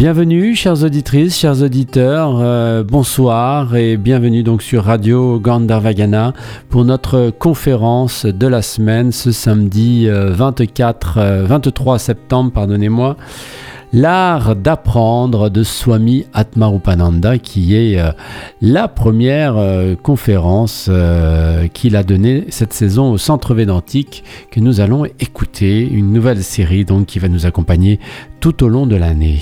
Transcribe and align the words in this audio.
Bienvenue, 0.00 0.54
chères 0.56 0.82
auditrices, 0.82 1.38
chers 1.38 1.60
auditeurs, 1.60 2.38
euh, 2.40 2.82
bonsoir 2.82 3.76
et 3.76 3.98
bienvenue 3.98 4.42
donc 4.42 4.62
sur 4.62 4.84
Radio 4.84 5.38
Gandharvagana 5.38 6.32
pour 6.70 6.86
notre 6.86 7.28
conférence 7.28 8.24
de 8.24 8.46
la 8.46 8.62
semaine 8.62 9.12
ce 9.12 9.30
samedi 9.30 10.08
24, 10.08 11.44
23 11.44 11.98
septembre, 11.98 12.50
pardonnez-moi. 12.50 13.18
L'art 13.92 14.56
d'apprendre 14.56 15.50
de 15.50 15.62
Swami 15.62 16.24
Atmarupananda, 16.32 17.36
qui 17.36 17.76
est 17.76 18.00
euh, 18.00 18.12
la 18.62 18.88
première 18.88 19.58
euh, 19.58 19.96
conférence 19.96 20.88
qu'il 21.74 21.94
a 21.94 22.02
donnée 22.04 22.46
cette 22.48 22.72
saison 22.72 23.12
au 23.12 23.18
Centre 23.18 23.52
Védantique, 23.52 24.24
que 24.50 24.60
nous 24.60 24.80
allons 24.80 25.04
écouter, 25.04 25.86
une 25.86 26.10
nouvelle 26.10 26.42
série 26.42 26.86
donc 26.86 27.04
qui 27.04 27.18
va 27.18 27.28
nous 27.28 27.44
accompagner 27.44 28.00
tout 28.40 28.64
au 28.64 28.68
long 28.68 28.86
de 28.86 28.96
l'année. 28.96 29.40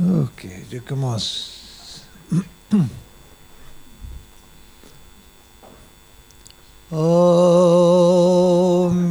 Ok, 0.00 0.48
je 0.70 0.80
commence. 0.80 1.60
ॐ 6.90 6.96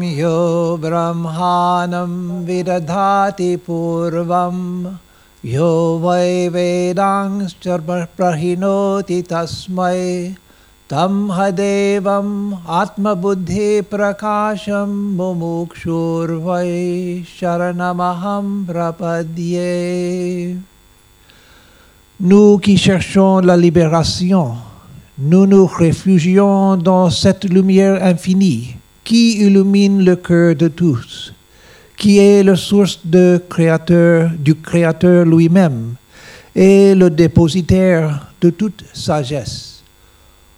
यो 0.03 0.77
ब्रह्माणं 0.81 2.13
विदधाति 2.45 3.55
पूर्वं 3.67 4.57
यो 5.45 5.69
वै 6.05 6.47
वेदांश्च 6.55 7.67
प्रहिणोति 8.17 9.19
तस्मै 9.29 10.01
तं 10.91 11.13
हदेवम् 11.37 12.33
आत्मबुद्धिप्रकाशं 12.79 14.91
मुमुक्षुर्वै 15.17 16.73
शरणमहं 17.37 18.47
प्रपद्ये 18.67 19.71
Nous 22.21 22.57
qui 22.57 22.75
cherchons 22.75 23.39
la 23.39 23.55
libération, 23.55 24.55
nous 25.17 25.45
nous 25.47 25.65
réfugions 25.65 26.75
dans 26.75 27.09
cette 27.09 27.45
lumière 27.45 28.03
infinie 28.03 28.75
qui 29.05 29.37
illumine 29.37 30.03
le 30.03 30.17
cœur 30.17 30.53
de 30.53 30.67
tous, 30.67 31.33
qui 31.95 32.17
est 32.17 32.43
la 32.43 32.57
source 32.57 32.99
de 33.05 33.41
créateur, 33.49 34.31
du 34.37 34.53
Créateur 34.53 35.23
lui-même 35.25 35.95
et 36.53 36.93
le 36.93 37.09
dépositaire 37.09 38.33
de 38.41 38.49
toute 38.49 38.83
sagesse. 38.91 39.81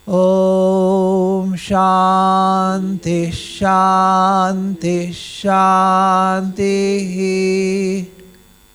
Om 0.08 1.56
Shanti 1.56 3.32
Shanti 3.32 5.14
Shanti 5.14 6.58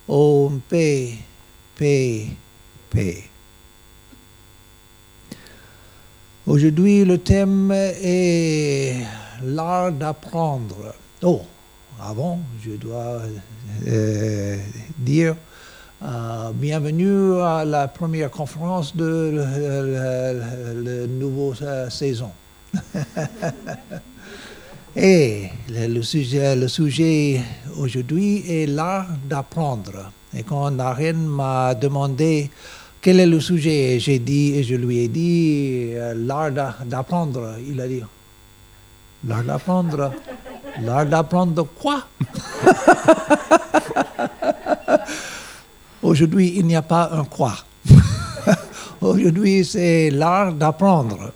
Om 0.07 0.61
Paix 0.69 1.15
Paix 1.77 2.29
Aujourd'hui, 6.47 7.05
le 7.05 7.19
thème 7.19 7.73
est 7.73 8.95
l'art 9.43 9.93
d'apprendre. 9.93 10.95
Oh, 11.23 11.43
avant, 12.01 12.39
je 12.65 12.73
dois 12.73 13.21
euh, 13.87 14.57
dire 14.99 15.37
euh, 16.03 16.51
bienvenue 16.55 17.41
à 17.41 17.65
la 17.65 17.89
première 17.89 18.31
conférence 18.31 18.95
de 18.95 19.33
la 19.35 21.07
nouvelle 21.07 21.57
euh, 21.63 21.91
saison. 21.91 22.31
Et 24.97 25.49
le 25.69 26.01
sujet, 26.03 26.57
le 26.57 26.69
sujet 26.69 27.43
aujourd'hui 27.77 28.45
est 28.49 28.67
l'art 28.67 29.09
d'apprendre. 29.29 30.11
Et 30.35 30.43
quand 30.43 30.71
Naren 30.71 31.27
m'a 31.27 31.75
demandé 31.75 32.51
quel 33.07 33.21
est 33.21 33.27
le 33.27 33.39
sujet, 33.39 34.01
j'ai 34.01 34.19
dit, 34.19 34.57
et 34.57 34.65
je 34.65 34.75
lui 34.75 34.99
ai 34.99 35.07
dit, 35.07 35.93
l'art 36.17 36.51
d'apprendre. 36.51 37.55
Il 37.65 37.81
a 37.81 37.87
dit, 37.87 38.03
l'art 39.25 39.45
d'apprendre 39.45 40.13
L'art 40.83 41.07
d'apprendre 41.07 41.69
quoi? 41.79 42.03
Aujourd'hui, 46.03 46.55
il 46.57 46.67
n'y 46.67 46.75
a 46.75 46.83
pas 46.83 47.11
un 47.13 47.25
quoi. 47.25 47.55
Aujourd'hui, 49.01 49.65
c'est 49.65 50.11
l'art 50.11 50.53
d'apprendre. 50.53 51.31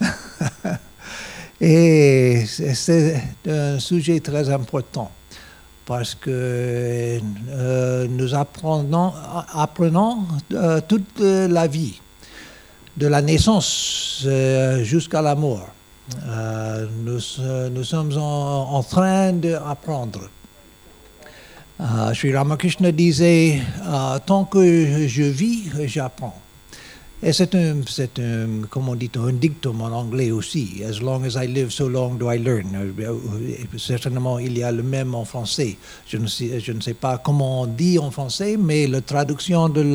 Et 1.60 2.44
c'est 2.46 3.22
un 3.46 3.78
sujet 3.78 4.18
très 4.18 4.50
important 4.50 5.12
parce 5.86 6.14
que 6.14 7.18
euh, 7.50 8.06
nous 8.08 8.34
apprenons, 8.34 9.12
euh, 10.52 10.80
toute 10.86 11.20
la 11.20 11.66
vie, 11.66 12.00
de 12.96 13.06
la 13.06 13.22
naissance 13.22 14.22
euh, 14.26 14.84
jusqu'à 14.84 15.22
la 15.22 15.34
mort. 15.34 15.68
Nous, 17.04 17.20
nous, 17.70 17.84
sommes 17.84 18.12
en, 18.18 18.74
en 18.74 18.82
train 18.82 19.32
d'apprendre. 19.32 20.28
Sri 22.12 22.34
Ramakrishna 22.36 22.92
disait, 22.92 23.62
tant 24.26 24.44
que 24.44 25.06
je 25.06 25.22
vis, 25.22 25.70
j'apprends. 25.86 26.41
Et 27.24 27.32
c'est 27.32 27.54
un, 27.54 27.76
c'est 27.86 28.18
un, 28.18 28.62
comment 28.68 28.96
dit, 28.96 29.08
un 29.14 29.32
dictum 29.32 29.80
en 29.80 29.92
anglais 29.92 30.32
aussi. 30.32 30.82
As 30.84 31.00
long 31.00 31.22
as 31.22 31.36
I 31.36 31.46
live, 31.46 31.70
so 31.70 31.88
long 31.88 32.18
do 32.18 32.28
I 32.28 32.38
learn. 32.38 32.66
Certainement, 33.78 34.40
il 34.40 34.58
y 34.58 34.64
a 34.64 34.72
le 34.72 34.82
même 34.82 35.14
en 35.14 35.24
français. 35.24 35.76
Je 36.08 36.16
ne 36.16 36.26
sais, 36.26 36.58
je 36.58 36.72
ne 36.72 36.80
sais 36.80 36.94
pas 36.94 37.18
comment 37.18 37.62
on 37.62 37.66
dit 37.66 37.96
en 38.00 38.10
français, 38.10 38.56
mais 38.58 38.88
la 38.88 39.02
traduction 39.02 39.68
du 39.68 39.86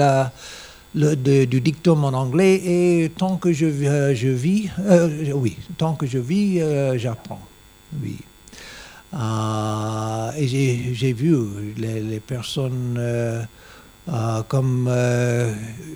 dictum 1.61 2.05
en 2.05 2.13
anglais 2.13 2.61
est 2.63 3.17
tant 3.17 3.35
que 3.35 3.51
je, 3.51 3.65
euh, 3.65 4.13
vis, 4.13 4.69
euh, 4.79 5.33
oui, 5.33 5.57
tant 5.77 5.95
que 5.95 6.07
je 6.07 6.19
vis, 6.19 6.61
euh, 6.61 6.97
j'apprends. 6.97 7.41
Oui. 8.01 8.19
Euh, 9.13 10.31
et 10.38 10.47
j'ai, 10.47 11.11
vu 11.11 11.35
les, 11.75 12.21
personnes 12.21 12.97
comme 14.47 14.88
euh, 14.90 15.53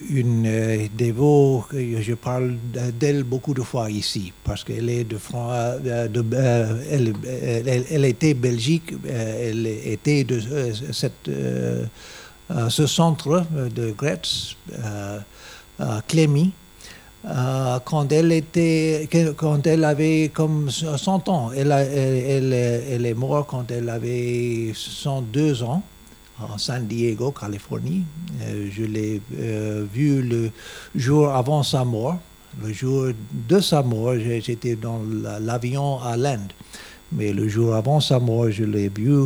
une 0.09 0.45
euh, 0.45 0.87
dévot, 0.93 1.65
je 1.71 2.13
parle 2.13 2.57
d'elle 2.99 3.23
beaucoup 3.23 3.53
de 3.53 3.61
fois 3.61 3.89
ici, 3.89 4.33
parce 4.43 4.63
qu'elle 4.63 4.89
est 4.89 5.05
de, 5.05 5.17
de 6.07 6.25
elle, 7.89 8.05
était 8.05 8.33
Belgique, 8.33 8.93
elle 9.07 9.65
était 9.67 10.23
de 10.25 10.39
ce 12.69 12.85
centre 12.85 13.45
de 13.73 13.91
Gretz, 13.91 14.57
Clémy. 16.07 16.51
quand 17.85 18.11
elle 18.11 18.33
était, 18.33 19.07
quand 19.37 19.65
elle 19.65 19.85
avait 19.85 20.31
comme 20.33 20.69
100 20.69 21.29
ans, 21.29 21.51
elle 21.55 21.71
est 23.05 23.13
morte 23.13 23.47
quand 23.49 23.71
elle 23.71 23.89
avait 23.89 24.73
102 24.75 25.63
ans 25.63 25.81
en 26.49 26.57
San 26.57 26.87
Diego, 26.87 27.31
Californie. 27.31 28.03
Euh, 28.41 28.69
je 28.71 28.83
l'ai 28.83 29.21
euh, 29.39 29.85
vu 29.91 30.21
le 30.21 30.51
jour 30.95 31.29
avant 31.33 31.63
sa 31.63 31.83
mort. 31.83 32.17
Le 32.61 32.73
jour 32.73 33.07
de 33.47 33.59
sa 33.59 33.81
mort, 33.81 34.15
j'étais 34.17 34.75
dans 34.75 35.01
l'avion 35.39 35.99
à 36.01 36.17
l'Inde. 36.17 36.51
Mais 37.11 37.31
le 37.33 37.47
jour 37.47 37.75
avant 37.75 37.99
sa 37.99 38.19
mort, 38.19 38.51
je 38.51 38.63
l'ai 38.63 38.89
vu. 38.89 39.23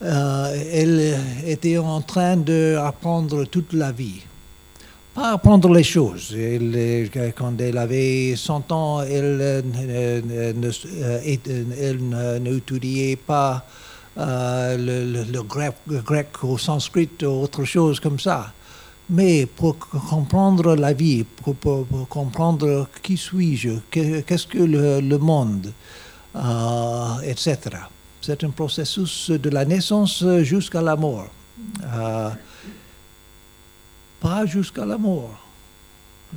Euh, 0.00 0.64
elle 0.72 1.18
était 1.44 1.78
en 1.78 2.00
train 2.00 2.36
d'apprendre 2.36 3.44
toute 3.44 3.72
la 3.72 3.90
vie. 3.90 4.22
Pas 5.14 5.32
apprendre 5.32 5.72
les 5.72 5.82
choses. 5.82 6.32
Elle, 6.38 7.10
quand 7.36 7.60
elle 7.60 7.78
avait 7.78 8.36
100 8.36 8.70
ans, 8.70 9.02
elle, 9.02 9.64
elle 11.80 12.40
n'étudiait 12.40 13.16
pas 13.16 13.64
euh, 14.18 15.24
le, 15.30 15.42
grec, 15.42 15.76
le, 15.86 16.00
grec, 16.00 16.28
au 16.42 16.58
sanskrit 16.58 17.08
autre 17.22 17.64
chose 17.64 18.00
comme 18.00 18.18
ça. 18.18 18.52
Mais 19.10 19.46
pour 19.46 19.78
comprendre 19.78 20.74
la 20.74 20.92
vie, 20.92 21.24
pour, 21.24 21.86
comprendre 22.08 22.88
qui 23.00 23.16
suis-je, 23.16 23.78
qu'est-ce 23.90 24.46
que 24.46 24.58
le, 24.58 25.00
le 25.00 25.18
monde, 25.18 25.72
euh, 26.34 27.20
etc. 27.22 27.58
C'est 28.20 28.42
un 28.42 28.50
processus 28.50 29.30
de 29.30 29.50
la 29.50 29.64
naissance 29.64 30.24
jusqu'à 30.42 30.82
la 30.82 30.96
mort. 30.96 31.28
Euh, 31.84 32.30
pas 34.20 34.46
jusqu'à 34.46 34.84
la 34.84 34.98
mort. 34.98 35.38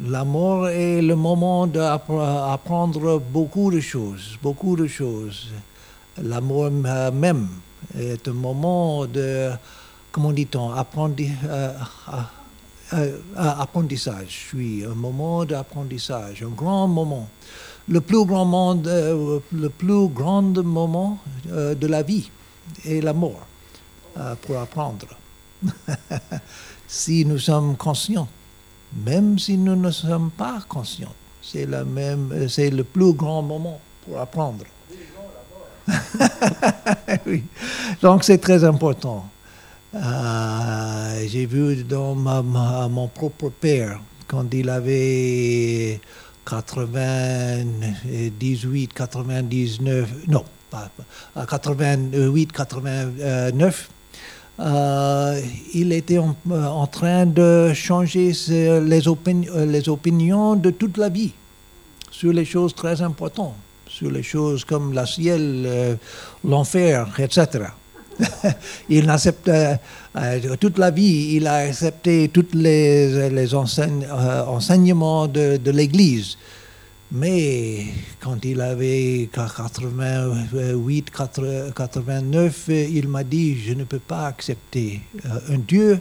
La 0.06 0.24
mort 0.24 0.70
est 0.70 1.02
le 1.02 1.16
moment 1.16 1.66
d'apprendre 1.66 3.20
beaucoup 3.20 3.72
de 3.72 3.80
choses, 3.80 4.38
beaucoup 4.42 4.76
de 4.76 4.86
choses. 4.86 5.52
La 6.22 6.40
mort 6.40 6.70
même 6.70 7.48
est 7.98 8.28
un 8.28 8.34
moment 8.34 9.06
de, 9.06 9.52
comment 10.12 10.32
dit-on, 10.32 10.72
apprendi, 10.72 11.32
euh, 11.46 11.74
euh, 12.94 13.18
apprentissage, 13.36 14.50
oui, 14.54 14.84
un 14.90 14.96
moment 14.96 15.46
d'apprentissage, 15.46 16.44
un 16.44 16.50
grand 16.50 16.88
moment. 16.88 17.28
Le 17.88 18.00
plus 18.02 18.26
grand, 18.26 18.46
monde, 18.46 18.88
euh, 18.88 19.40
le 19.52 19.70
plus 19.70 20.08
grand 20.08 20.44
moment 20.64 21.18
de 21.50 21.88
la 21.88 22.04
vie. 22.04 22.30
et 22.86 23.02
l'amour 23.02 23.40
euh, 24.18 24.36
pour 24.42 24.60
apprendre. 24.60 25.08
si 26.88 27.26
nous 27.26 27.40
sommes 27.40 27.78
conscients, 27.78 28.28
même 29.06 29.40
si 29.40 29.58
nous 29.58 29.76
ne 29.76 29.92
sommes 29.92 30.32
pas 30.32 30.60
conscients, 30.68 31.14
la 31.54 31.80
euh, 31.80 32.48
c'est 32.48 32.70
le 32.70 32.84
plus 32.84 33.14
grand 33.14 33.42
moment 33.42 33.80
pour 34.06 34.20
apprendre. 34.20 34.66
oui. 37.26 37.44
Donc 38.02 38.24
c'est 38.24 38.38
très 38.38 38.64
important. 38.64 39.26
Euh, 39.94 41.26
J'ai 41.28 41.46
vu 41.46 41.84
dans 41.84 42.16
mon 42.16 43.08
propre 43.08 43.50
père, 43.50 44.00
quand 44.28 44.54
il 44.54 44.70
avait 44.70 46.00
98, 46.46 48.94
99, 48.94 50.10
non, 50.28 50.46
pas, 50.70 50.90
pas, 51.34 51.46
88, 51.46 52.52
89, 52.52 53.90
euh, 54.60 55.42
il 55.74 55.92
était 55.92 56.20
en, 56.20 56.36
euh, 56.52 56.86
train 56.92 57.26
de 57.26 57.72
changer 57.74 58.32
euh, 58.52 59.66
les 59.66 59.90
opinions 59.90 60.56
de 60.56 60.70
toute 60.70 60.98
la 60.98 61.10
vie 61.10 61.34
sur 62.12 62.32
les 62.32 62.46
choses 62.46 62.76
très 62.76 63.02
importantes, 63.02 63.56
sur 64.02 64.10
les 64.10 64.24
choses 64.24 64.66
comme 64.66 64.94
la 64.94 65.06
ciel, 65.06 65.64
euh, 65.68 65.96
l'enfer, 66.44 67.08
etc. 67.20 67.66
il 68.90 69.08
accepte 69.08 69.48
euh, 69.48 69.76
euh, 70.16 70.56
toute 70.60 70.80
la 70.80 70.90
vie, 70.90 71.36
il 71.36 71.46
a 71.46 71.58
accepté 71.70 72.30
tous 72.34 72.48
les, 72.54 73.30
les 73.30 73.54
enseigne- 73.54 74.08
enseignements 74.48 75.28
de, 75.28 75.72
l'Église. 75.72 76.36
Mais 77.12 77.86
quand 78.20 78.44
il 78.44 78.60
avait 78.62 79.30
88, 79.32 81.12
80, 81.12 81.72
89, 81.76 82.66
euh, 82.70 82.88
il 82.92 83.08
m'a 83.08 83.24
dit, 83.24 83.56
je 83.68 83.74
ne 83.74 83.84
peux 83.84 84.00
pas 84.00 84.26
accepter 84.26 85.02
un 85.50 85.60
Dieu 85.60 86.00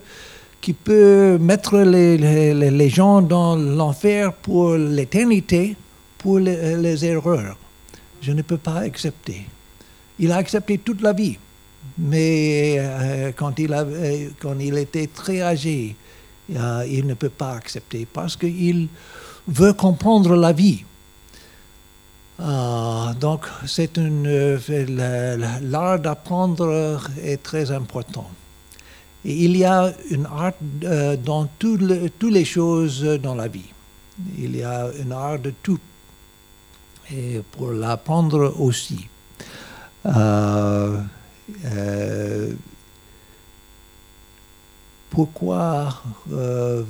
qui 0.63 0.73
peut 0.73 1.37
mettre 1.39 1.79
les, 1.81 2.89
gens 2.89 3.21
dans 3.21 3.57
l'enfer 3.57 4.33
pour 4.33 4.75
l'éternité, 4.75 5.77
pour 6.17 6.39
les 6.39 7.05
erreurs. 7.05 7.57
Je 8.21 8.33
ne 8.33 8.43
peux 8.43 8.59
pas 8.59 8.79
accepter. 8.81 9.47
Il 10.19 10.31
a 10.33 10.37
accepté 10.37 10.79
toute 10.79 11.01
la 11.03 11.13
vie. 11.13 11.39
Mais 11.99 12.77
euh, 12.79 13.33
quand, 13.35 13.59
il 13.59 13.73
avait- 13.73 14.31
quand 14.41 14.59
il 14.61 14.77
était 14.79 15.07
très 15.07 15.41
âgé, 15.41 15.97
euh, 16.55 16.87
il 16.89 17.07
ne 17.07 17.15
peut 17.15 17.31
pas 17.31 17.53
accepter 17.53 18.07
parce 18.13 18.37
qu'il 18.37 18.89
veut 19.49 19.73
comprendre 19.73 20.37
la 20.37 20.53
vie. 20.53 20.85
Ah, 22.39 23.15
donc, 23.21 23.47
c'est 23.67 23.99
euh, 23.99 24.59
l'art 25.63 25.99
d'apprendre 25.99 27.01
est 27.23 27.43
très 27.43 27.71
important. 27.71 28.29
Il 29.25 29.57
y 29.57 29.65
a 29.65 29.93
une 30.11 30.25
art 30.27 30.53
euh, 30.85 31.17
dans 31.17 31.47
toutes 31.59 31.83
les 32.23 32.45
choses 32.47 33.03
dans 33.23 33.35
la 33.35 33.49
vie. 33.49 33.69
Il 34.39 34.57
y 34.57 34.63
a 34.63 34.89
une 35.03 35.13
art 35.13 35.39
de 35.39 35.53
tout. 35.63 35.79
Et 37.13 37.43
pour 37.53 37.73
l'apprendre 37.73 38.55
aussi. 38.59 39.09
Euh, 40.07 41.01
euh, 41.67 42.53
pourquoi 45.11 46.03
euh, 46.33 46.83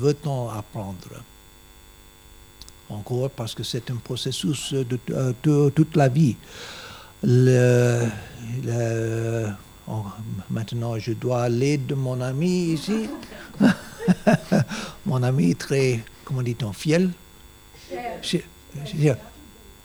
veut-on 0.00 0.48
apprendre? 0.48 1.22
Encore 2.88 3.30
parce 3.30 3.54
que 3.54 3.62
c'est 3.62 3.90
un 3.90 3.96
processus 3.96 4.72
de, 4.74 5.68
toute 5.70 5.96
la 5.96 6.08
vie. 6.08 6.36
Oh, 9.88 10.04
maintenant, 10.50 10.98
je 10.98 11.12
dois 11.12 11.48
l'aide 11.48 11.86
de 11.86 11.94
mon 11.94 12.20
ami 12.20 12.74
ici. 12.74 13.08
mon 15.06 15.22
ami 15.22 15.56
très, 15.56 16.04
comment 16.24 16.42
dit-on, 16.42 16.72
fiel 16.72 17.10
Ch- 18.22 18.42
ch- 18.86 19.16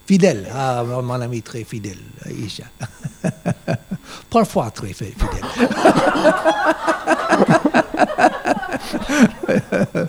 Fidèle, 0.06 0.46
ah, 0.54 0.82
mon 0.84 1.20
ami 1.20 1.42
très 1.42 1.64
fidèle, 1.64 1.98
Isha. 2.30 2.64
Parfois 4.30 4.70
très 4.70 4.94
fi- 4.94 5.12
fidèle. 5.12 5.68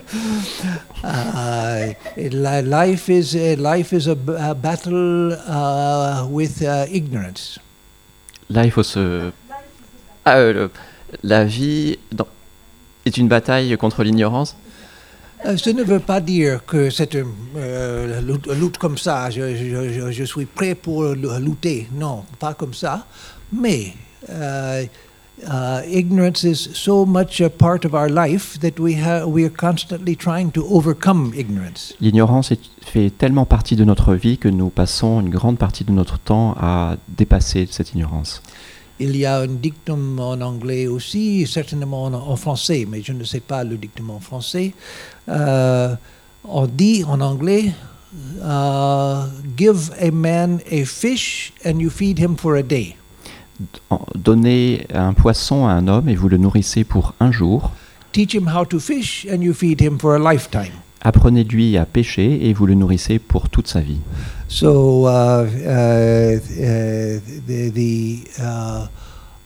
Uh, 1.02 1.92
li- 2.16 2.62
life 2.62 3.08
is 3.08 3.34
a, 3.34 3.56
life 3.56 3.92
is 3.92 4.06
a, 4.06 4.16
a 4.38 4.54
battle 4.54 5.32
uh, 5.48 6.26
with 6.28 6.62
uh, 6.62 6.86
ignorance. 6.90 7.58
Il 8.50 8.70
faut 8.70 8.82
se. 8.82 9.30
Ah, 10.24 10.36
euh, 10.38 10.68
la 11.22 11.44
vie 11.44 11.98
dans- 12.12 12.26
est 13.06 13.16
une 13.16 13.28
bataille 13.28 13.76
contre 13.78 14.02
l'ignorance? 14.02 14.56
Euh, 15.46 15.56
Ce 15.56 15.70
ne 15.70 15.82
veut 15.82 16.00
pas 16.00 16.20
dire 16.20 16.64
que 16.66 16.90
c'est 16.90 17.14
une 17.14 17.26
euh, 17.56 18.20
lutte, 18.60 18.78
comme 18.78 18.98
ça. 18.98 19.30
Je, 19.30 19.54
je- 19.56 19.88
je- 19.92 20.10
je 20.12 20.24
suis 20.24 20.44
prêt 20.46 20.74
pour 20.74 21.04
lu- 21.04 21.28
lutter. 21.40 21.88
Non, 21.94 22.24
pas 22.38 22.54
comme 22.54 22.74
ça. 22.74 23.06
Mais 23.52 23.94
uh, 24.28 24.84
uh, 25.42 25.80
ignorance 25.90 26.42
is 26.44 26.70
so 26.74 27.06
much 27.06 27.40
a 27.40 27.48
part 27.48 27.84
of 27.86 27.94
our 27.94 28.08
life 28.08 28.58
that 28.60 28.78
we 28.78 28.94
have 29.02 29.26
we 29.26 29.44
are 29.44 29.50
constantly 29.52 30.14
trying 30.14 30.50
to 30.52 30.62
overcome 30.70 31.32
ignorance. 31.34 31.94
L'ignorance 32.00 32.52
fait 32.82 33.10
tellement 33.10 33.46
partie 33.46 33.76
de 33.76 33.84
notre 33.84 34.14
vie 34.14 34.36
que 34.38 34.48
nous 34.48 34.68
passons 34.68 35.20
une 35.20 35.30
grande 35.30 35.58
partie 35.58 35.84
de 35.84 35.92
notre 35.92 36.18
temps 36.18 36.54
à 36.60 36.96
dépasser 37.08 37.66
cette 37.70 37.92
ignorance. 37.94 38.42
Il 39.02 39.16
y 39.16 39.24
a 39.24 39.38
un 39.40 39.46
dictum 39.46 40.20
en 40.20 40.38
anglais 40.42 40.86
aussi, 40.86 41.46
certainement 41.46 42.04
en, 42.04 42.12
en 42.12 42.36
français, 42.36 42.86
mais 42.86 43.02
je 43.02 43.12
ne 43.14 43.24
sais 43.24 43.40
pas 43.40 43.64
le 43.64 43.78
dictum 43.78 44.10
en 44.10 44.20
français. 44.20 44.74
Euh, 45.30 45.94
on 46.44 46.66
dit 46.66 47.02
en 47.04 47.20
anglais, 47.22 47.72
uh, 48.42 49.26
give 49.56 49.90
a 49.98 50.10
man 50.10 50.60
a 50.70 50.84
fish 50.84 51.52
and 51.64 51.80
you 51.80 51.88
feed 51.88 52.18
him 52.18 52.36
for 52.36 52.56
a 52.56 52.62
day. 52.62 52.94
Donnez 54.14 54.86
un 54.92 55.14
poisson 55.14 55.66
à 55.66 55.72
un 55.72 55.88
homme 55.88 56.08
et 56.08 56.14
vous 56.14 56.28
le 56.28 56.36
nourrissez 56.36 56.84
pour 56.84 57.14
un 57.20 57.32
jour. 57.32 57.72
Teach 58.12 58.34
him 58.34 58.48
how 58.54 58.64
to 58.66 58.78
fish 58.78 59.26
and 59.30 59.42
you 59.42 59.54
feed 59.54 59.80
him 59.80 59.98
for 59.98 60.14
a 60.14 60.18
lifetime. 60.18 60.72
Apprenez-lui 61.02 61.78
à 61.78 61.86
pêcher 61.86 62.48
et 62.48 62.52
vous 62.52 62.66
le 62.66 62.74
nourrissez 62.74 63.18
pour 63.18 63.48
toute 63.48 63.68
sa 63.68 63.80
vie. 63.80 64.00
So 64.52 65.06
uh, 65.06 65.46
uh, 65.46 65.46
uh, 65.46 67.20
the 67.46 67.70
the, 67.70 68.24
uh, 68.42 68.88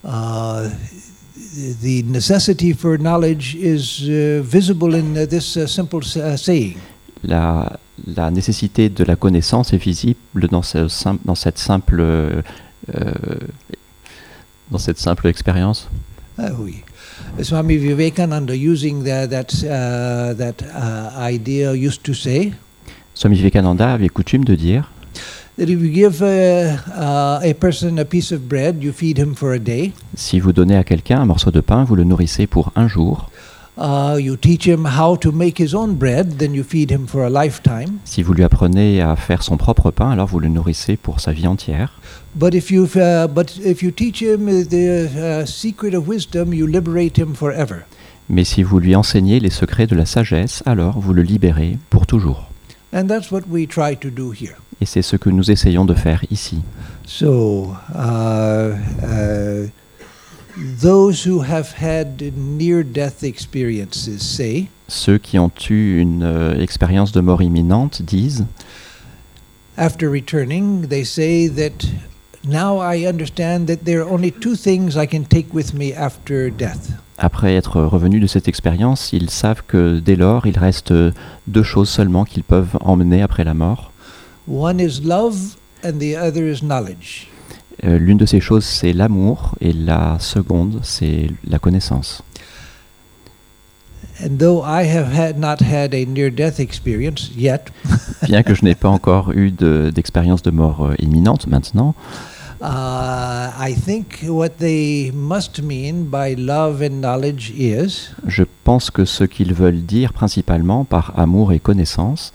uh, 0.03 0.71
the 1.83 2.03
necessity 2.05 2.73
for 2.73 2.97
knowledge 2.97 3.55
is 3.55 4.01
uh, 4.09 4.43
visible 4.43 4.95
in 4.95 5.15
uh, 5.17 5.27
this 5.27 5.57
uh, 5.59 5.67
simple 5.67 6.01
saying. 6.03 6.79
La, 7.23 7.79
la 8.07 8.31
nécessité 8.31 8.89
de 8.89 9.05
la 9.05 9.15
connaissance 9.17 9.75
est 9.75 9.79
visible 9.79 10.49
dans, 10.51 10.63
ce 10.63 10.89
sim- 10.89 11.19
dans 11.25 11.35
cette 11.35 11.59
simple 11.59 12.01
euh, 12.01 12.43
dans 14.71 14.79
cette 14.79 14.99
simple 14.99 15.27
expérience. 15.29 15.89
Ah 16.39 16.49
oui. 16.59 16.83
Swami 17.43 17.77
Vivekananda, 17.77 18.55
using 18.55 19.05
that 19.05 19.29
that 19.29 19.53
uh, 19.65 20.35
that 20.35 20.63
uh, 20.63 21.11
idea, 21.21 21.75
used 21.75 22.03
to 22.03 22.15
say 22.15 22.53
Swami 23.15 23.37
Vivekananda 23.37 23.93
avait 23.93 24.09
coutume 24.09 24.45
de 24.45 24.55
dire 24.55 24.91
si 30.17 30.41
vous 30.41 30.53
donnez 30.53 30.77
à 30.77 30.83
quelqu'un 30.83 31.21
un 31.21 31.25
morceau 31.25 31.53
de 31.53 31.61
pain, 31.61 31.85
vous 31.85 31.95
le 31.95 32.03
nourrissez 32.03 32.49
pour 32.49 32.73
un 32.75 32.89
jour. 32.89 33.31
Si 38.05 38.23
vous 38.23 38.33
lui 38.33 38.43
apprenez 38.43 39.01
à 39.01 39.15
faire 39.15 39.43
son 39.45 39.57
propre 39.57 39.93
pain, 39.93 40.11
alors 40.11 40.27
vous 40.27 40.41
le 40.41 40.49
nourrissez 40.49 40.97
pour 40.97 41.21
sa 41.21 41.31
vie 41.31 41.47
entière. 41.47 42.01
But 42.35 42.55
if 42.55 42.73
you 42.73 42.89
uh, 42.97 43.29
but 43.29 43.57
if 43.65 43.81
you 43.81 43.93
teach 43.93 44.21
him 44.21 44.65
the 44.65 45.09
uh, 45.17 45.47
secret 45.47 45.95
of 45.95 46.09
wisdom, 46.09 46.53
you 46.53 46.67
liberate 46.67 47.17
him 47.17 47.37
forever. 47.37 47.85
Mais 48.29 48.43
si 48.43 48.65
vous 48.65 48.81
lui 48.81 48.97
enseignez 48.97 49.39
les 49.39 49.51
secrets 49.51 49.87
de 49.87 49.95
la 49.95 50.05
sagesse, 50.05 50.65
alors 50.67 50.99
vous 50.99 51.13
le 51.13 51.23
libérez 51.23 51.79
pour 51.91 52.09
toujours. 52.09 52.51
And 52.93 53.07
that's 53.07 53.31
what 53.31 53.43
we 53.49 53.69
try 53.69 53.97
to 53.97 54.11
do 54.11 54.33
here. 54.33 54.57
Et 54.81 54.87
c'est 54.87 55.03
ce 55.03 55.17
que 55.17 55.31
nous 55.31 55.51
essayons 55.51 55.85
de 55.85 55.95
faire 55.95 56.25
ici. 56.31 56.63
So, 57.07 57.75
uh, 57.95 58.75
uh, 59.03 59.69
those 60.81 61.27
who 61.27 61.43
have 61.43 61.75
had 61.81 62.23
near-death 62.37 63.23
experiences 63.23 64.19
say 64.19 64.69
Ceux 64.89 65.19
qui 65.19 65.39
ont 65.39 65.51
eu 65.71 65.99
une 65.99 66.23
euh, 66.23 66.61
expérience 66.61 67.13
de 67.13 67.21
mort 67.21 67.43
imminente 67.43 68.03
disent 68.03 68.47
after 69.77 70.09
returning, 70.09 70.87
they 70.89 71.05
say 71.05 71.49
that 71.49 71.87
now 72.47 72.79
I 72.79 73.07
understand 73.07 73.67
that 73.67 73.85
there 73.85 74.03
are 74.03 74.09
only 74.09 74.31
two 74.31 74.55
things 74.55 74.97
I 74.97 75.07
can 75.07 75.25
take 75.25 75.53
with 75.53 75.75
me 75.75 75.93
after 75.93 76.51
death. 76.51 76.91
Après 77.19 77.55
être 77.55 77.81
revenus 77.81 78.21
de 78.21 78.27
cette 78.27 78.49
expérience, 78.49 79.13
ils 79.13 79.31
savent 79.31 79.63
que 79.67 80.01
dès 80.01 80.17
lors, 80.17 80.47
il 80.47 80.59
reste 80.59 80.93
deux 81.47 81.63
choses 81.63 81.89
seulement 81.89 82.25
qu'ils 82.25 82.45
peuvent 82.45 82.77
emmener 82.81 83.23
après 83.23 83.45
la 83.45 83.55
mort. 83.55 83.93
One 84.47 84.79
is 84.81 85.01
love, 85.03 85.57
and 85.83 85.99
the 85.99 86.17
other 86.17 86.47
is 86.47 86.63
knowledge. 86.63 87.29
Euh, 87.85 87.99
L'une 87.99 88.19
de 88.19 88.27
ces 88.27 88.41
choses, 88.41 88.65
c'est 88.65 88.93
l'amour, 88.93 89.55
et 89.61 89.73
la 89.73 90.19
seconde, 90.21 90.81
c'est 90.83 91.29
la 91.47 91.59
connaissance. 91.59 92.23
And 94.23 94.39
though 94.39 94.63
I 94.63 94.85
have 94.85 95.13
had 95.13 95.39
not 95.39 95.61
had 95.61 95.93
a 95.93 96.05
near-death 96.07 96.61
experience 96.61 97.31
yet, 97.37 97.65
Bien 98.29 98.43
que 98.43 98.55
je 98.55 98.65
n'ai 98.65 98.77
pas 98.77 98.89
encore 98.89 99.33
eu 99.33 99.51
de- 99.51 99.91
d'expérience 99.93 100.43
de, 100.43 100.51
mort 100.53 100.87
euh, 100.87 100.95
imminente 101.01 101.49
maintenant, 101.49 101.95
uh, 102.61 103.51
I 103.59 103.75
think 103.75 104.25
what 104.29 104.51
they 104.61 105.11
must 105.13 105.61
mean 105.63 106.05
by 106.05 106.37
love 106.37 106.81
and 106.81 107.01
knowledge 107.01 107.51
is 107.57 108.11
je 108.27 108.45
pense 108.63 108.91
que 108.91 109.05
ce 109.05 109.25
qu'ils 109.25 109.53
veulent 109.53 109.83
dire 109.85 110.13
principalement 110.13 110.85
par 110.85 111.13
amour 111.17 111.53
et 111.53 111.59
connaissance, 111.59 112.33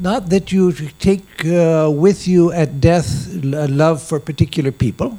not 0.00 0.28
that 0.30 0.50
you 0.50 0.72
take 0.98 1.24
uh, 1.44 1.88
with 1.90 2.26
you 2.26 2.50
at 2.52 2.80
death 2.80 3.28
l- 3.42 3.68
love 3.68 4.00
for 4.02 4.18
particular 4.20 4.72
people, 4.72 5.12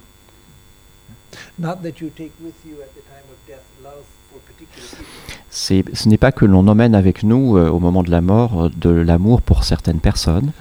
not 1.57 1.81
that 1.83 1.99
you 2.01 2.09
take 2.09 2.31
with 2.43 2.55
you 2.65 2.81
at 2.81 2.89
the 2.95 3.01
time 3.01 3.25
of 3.29 3.37
death 3.47 3.63
love 3.83 4.03
for 4.31 4.39
particular 4.39 4.87
people. 4.89 5.95
ce 5.95 6.07
n'est 6.09 6.17
pas 6.17 6.31
que 6.31 6.45
l'on 6.45 6.67
emmène 6.67 6.95
avec 6.95 7.23
nous 7.23 7.57
euh, 7.57 7.69
au 7.69 7.79
moment 7.79 8.03
de 8.03 8.09
la 8.11 8.21
mort 8.21 8.63
euh, 8.65 8.69
de 8.75 8.89
l'amour 8.89 9.41
pour 9.41 9.63
certaines 9.63 9.99
personnes, 9.99 10.51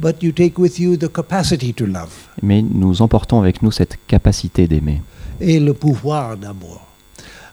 But 0.00 0.22
you 0.22 0.32
take 0.32 0.58
with 0.58 0.78
you 0.78 0.96
the 0.96 1.08
capacity 1.12 1.74
to 1.74 1.84
love 1.86 2.10
mais 2.42 2.62
nous 2.62 3.02
emportons 3.02 3.38
avec 3.40 3.62
nous 3.62 3.70
cette 3.70 3.98
capacité 4.06 4.66
d'aimer. 4.66 5.02
et 5.40 5.60
le 5.60 5.74
pouvoir 5.74 6.36
d'amour. 6.36 6.86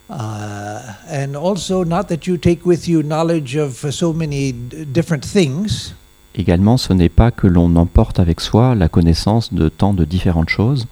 Uh, 0.09 0.79
and 1.11 1.35
also, 1.35 1.83
not 1.83 2.03
that 2.07 2.25
you 2.27 2.37
take 2.37 2.65
with 2.65 2.87
you 2.87 3.03
knowledge 3.03 3.57
of 3.57 3.73
so 3.91 4.13
many 4.13 4.53
different 4.53 5.25
things, 5.25 5.93
Également, 6.39 6.77
ce 6.77 6.93
n'est 6.93 7.09
pas 7.09 7.31
que 7.31 7.47
l'on 7.47 7.75
emporte 7.75 8.19
avec 8.19 8.41
soi 8.41 8.75
la 8.75 8.89
connaissance 8.89 9.53
de 9.55 9.69
tant 9.69 9.93
de 9.95 10.05
différentes 10.05 10.49
choses, 10.49 10.85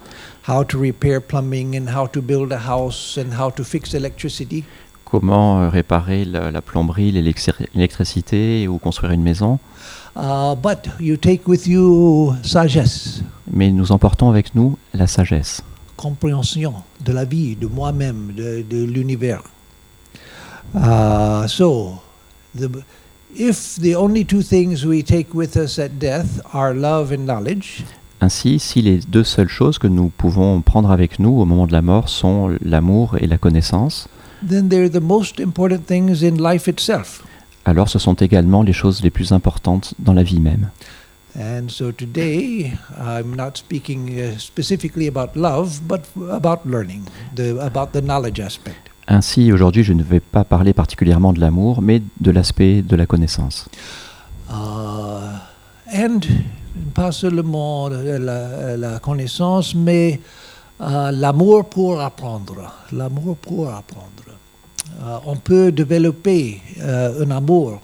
how 0.49 0.63
to 0.63 0.79
repair 0.79 1.21
plumbing 1.21 1.79
and 1.79 1.87
how 1.95 2.07
to 2.07 2.19
build 2.19 2.51
a 2.51 2.57
house 2.59 3.19
and 3.19 3.31
how 3.39 3.51
to 3.51 3.63
fix 3.63 3.93
electricity, 3.93 4.63
comment 5.05 5.69
réparer 5.69 6.25
la, 6.25 6.49
la 6.49 6.61
plomberie, 6.63 7.11
l'électri- 7.11 7.67
l'électricité 7.75 8.67
ou 8.67 8.79
construire 8.79 9.11
une 9.11 9.21
maison, 9.21 9.59
uh, 10.15 10.55
but 10.55 10.89
you 10.99 11.15
take 11.15 11.43
with 11.45 11.67
you 11.67 12.33
sagesse, 12.41 13.21
mais 13.51 13.69
nous 13.71 13.91
emportons 13.91 14.31
avec 14.31 14.55
nous 14.55 14.79
la 14.95 15.05
sagesse, 15.05 15.61
compréhension 15.95 16.73
de 17.05 17.13
la 17.13 17.23
vie, 17.23 17.55
de 17.55 17.67
moi-même, 17.67 18.31
de, 18.35 18.65
de 18.67 18.83
l'univers. 18.83 19.43
Uh, 20.73 21.47
so, 21.47 21.99
the, 22.57 22.67
if 23.35 23.75
the 23.79 23.95
only 23.95 24.25
two 24.25 24.41
things 24.41 24.85
we 24.85 25.03
take 25.03 25.33
with 25.33 25.55
us 25.57 25.77
at 25.79 25.99
death 25.99 26.41
are 26.53 26.73
love 26.73 27.11
and 27.11 27.25
knowledge, 27.25 27.83
Ainsi, 28.21 28.59
si 28.59 28.81
les 28.81 28.99
deux 29.07 29.23
seules 29.25 29.49
choses 29.49 29.77
que 29.77 29.87
nous 29.87 30.09
pouvons 30.09 30.61
prendre 30.61 30.89
avec 30.89 31.19
nous 31.19 31.37
au 31.39 31.45
moment 31.45 31.67
de 31.67 31.73
la 31.73 31.81
mort 31.81 32.09
sont 32.09 32.55
l'amour 32.63 33.17
et 33.19 33.27
la 33.27 33.37
connaissance, 33.37 34.07
then 34.47 34.69
they're 34.69 34.89
the 34.89 35.01
most 35.01 35.39
important 35.39 35.85
things 35.85 36.23
in 36.23 36.37
life 36.37 36.67
itself. 36.67 37.23
alors 37.65 37.89
ce 37.89 37.99
sont 37.99 38.13
également 38.13 38.63
les 38.63 38.73
choses 38.73 39.01
les 39.03 39.09
plus 39.09 39.31
importantes 39.31 39.93
dans 39.99 40.13
la 40.13 40.23
vie 40.23 40.39
même. 40.39 40.69
And 41.37 41.67
so 41.67 41.91
today, 41.91 42.71
I'm 42.97 43.35
not 43.35 43.57
speaking 43.57 44.17
uh, 44.17 44.37
specifically 44.39 45.07
about 45.07 45.35
love, 45.35 45.81
but 45.85 46.03
about 46.31 46.65
learning, 46.65 47.07
the, 47.35 47.59
about 47.59 47.87
the 47.91 48.01
knowledge 48.01 48.39
aspect. 48.39 48.89
Ainsi, 49.07 49.51
aujourd'hui, 49.51 49.83
je 49.83 49.93
ne 49.93 50.01
vais 50.01 50.19
pas 50.19 50.43
parler 50.43 50.74
particulièrement 50.74 51.31
de 51.31 51.39
l'amour, 51.39 51.81
mais 51.81 52.01
de 52.19 52.31
l'aspect 52.31 52.81
de 52.81 52.95
la 52.95 53.05
connaissance. 53.05 53.67
Uh, 54.50 54.53
and 55.93 56.21
pas 56.93 57.12
seulement 57.12 57.89
la, 57.89 58.77
la 58.77 59.00
connaissance, 59.00 59.75
mais 59.75 60.19
uh, 60.79 61.12
l'amour 61.12 61.65
pour 61.65 62.01
apprendre. 62.01 62.71
L'amour 62.91 63.38
pour 63.38 63.69
apprendre. 63.69 64.09
Uh, 65.00 65.19
on 65.25 65.35
peut 65.35 65.71
développer 65.71 66.62
uh, 66.77 67.24
un 67.24 67.31
amour 67.31 67.79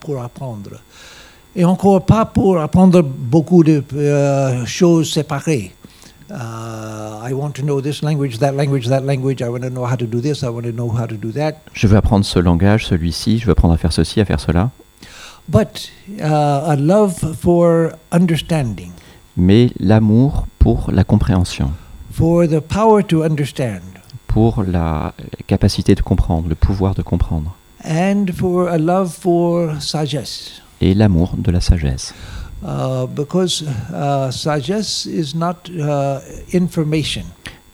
pour 0.00 0.22
apprendre. 0.22 0.80
Et 1.56 1.64
encore 1.64 2.04
pas 2.04 2.24
pour 2.24 2.58
apprendre 2.58 3.02
beaucoup 3.02 3.62
de 3.64 3.82
choses 4.64 5.12
séparées. 5.12 5.72
I 6.30 7.32
want 7.32 7.52
to 7.56 7.62
know 7.62 7.80
this 7.80 8.02
language, 8.02 8.38
that 8.38 8.54
language, 8.54 8.88
that 8.88 9.04
language. 9.04 9.42
I 9.42 9.48
want 9.48 9.62
to 9.64 9.70
know 9.70 9.84
how 9.84 9.96
to 9.96 10.06
do 10.06 10.20
this. 10.20 10.42
I 10.42 10.48
want 10.48 10.64
to 10.64 10.72
know 10.72 10.88
how 10.88 11.06
to 11.06 11.16
do 11.16 11.30
that. 11.32 11.56
Je 11.74 11.86
veux 11.86 11.96
apprendre 11.96 12.24
ce 12.24 12.38
langage, 12.38 12.86
celui-ci, 12.86 13.38
je 13.38 13.46
veux 13.46 13.52
apprendre 13.52 13.74
à 13.74 13.76
faire 13.76 13.92
ceci, 13.92 14.20
à 14.20 14.24
faire 14.24 14.40
cela, 14.40 14.70
But 15.46 15.90
uh, 16.18 16.22
a 16.22 16.76
love 16.76 17.34
for 17.38 17.90
understanding. 18.12 18.92
mais 19.36 19.70
l'amour 19.78 20.46
pour 20.58 20.90
la 20.90 21.04
compréhension, 21.04 21.72
for 22.10 22.46
the 22.48 22.60
power 22.60 23.02
to 23.04 23.22
understand 23.24 23.80
pour 24.28 24.62
la 24.64 25.12
capacité 25.46 25.94
de 25.94 26.00
comprendre, 26.00 26.48
le 26.48 26.54
pouvoir 26.54 26.94
de 26.94 27.02
comprendre, 27.02 27.54
and 27.84 28.26
for 28.34 28.68
a 28.68 28.78
love 28.78 29.10
for 29.12 29.80
sagesse 29.82 30.62
et 30.80 30.94
l'amour 30.94 31.34
de 31.36 31.50
la 31.50 31.60
sagesse. 31.60 32.14
Uh, 32.64 33.06
because 33.06 33.62
uh, 33.92 34.30
sagesse 34.30 35.06
is 35.06 35.34
not 35.34 35.68
uh, 35.70 36.20
information. 36.52 37.24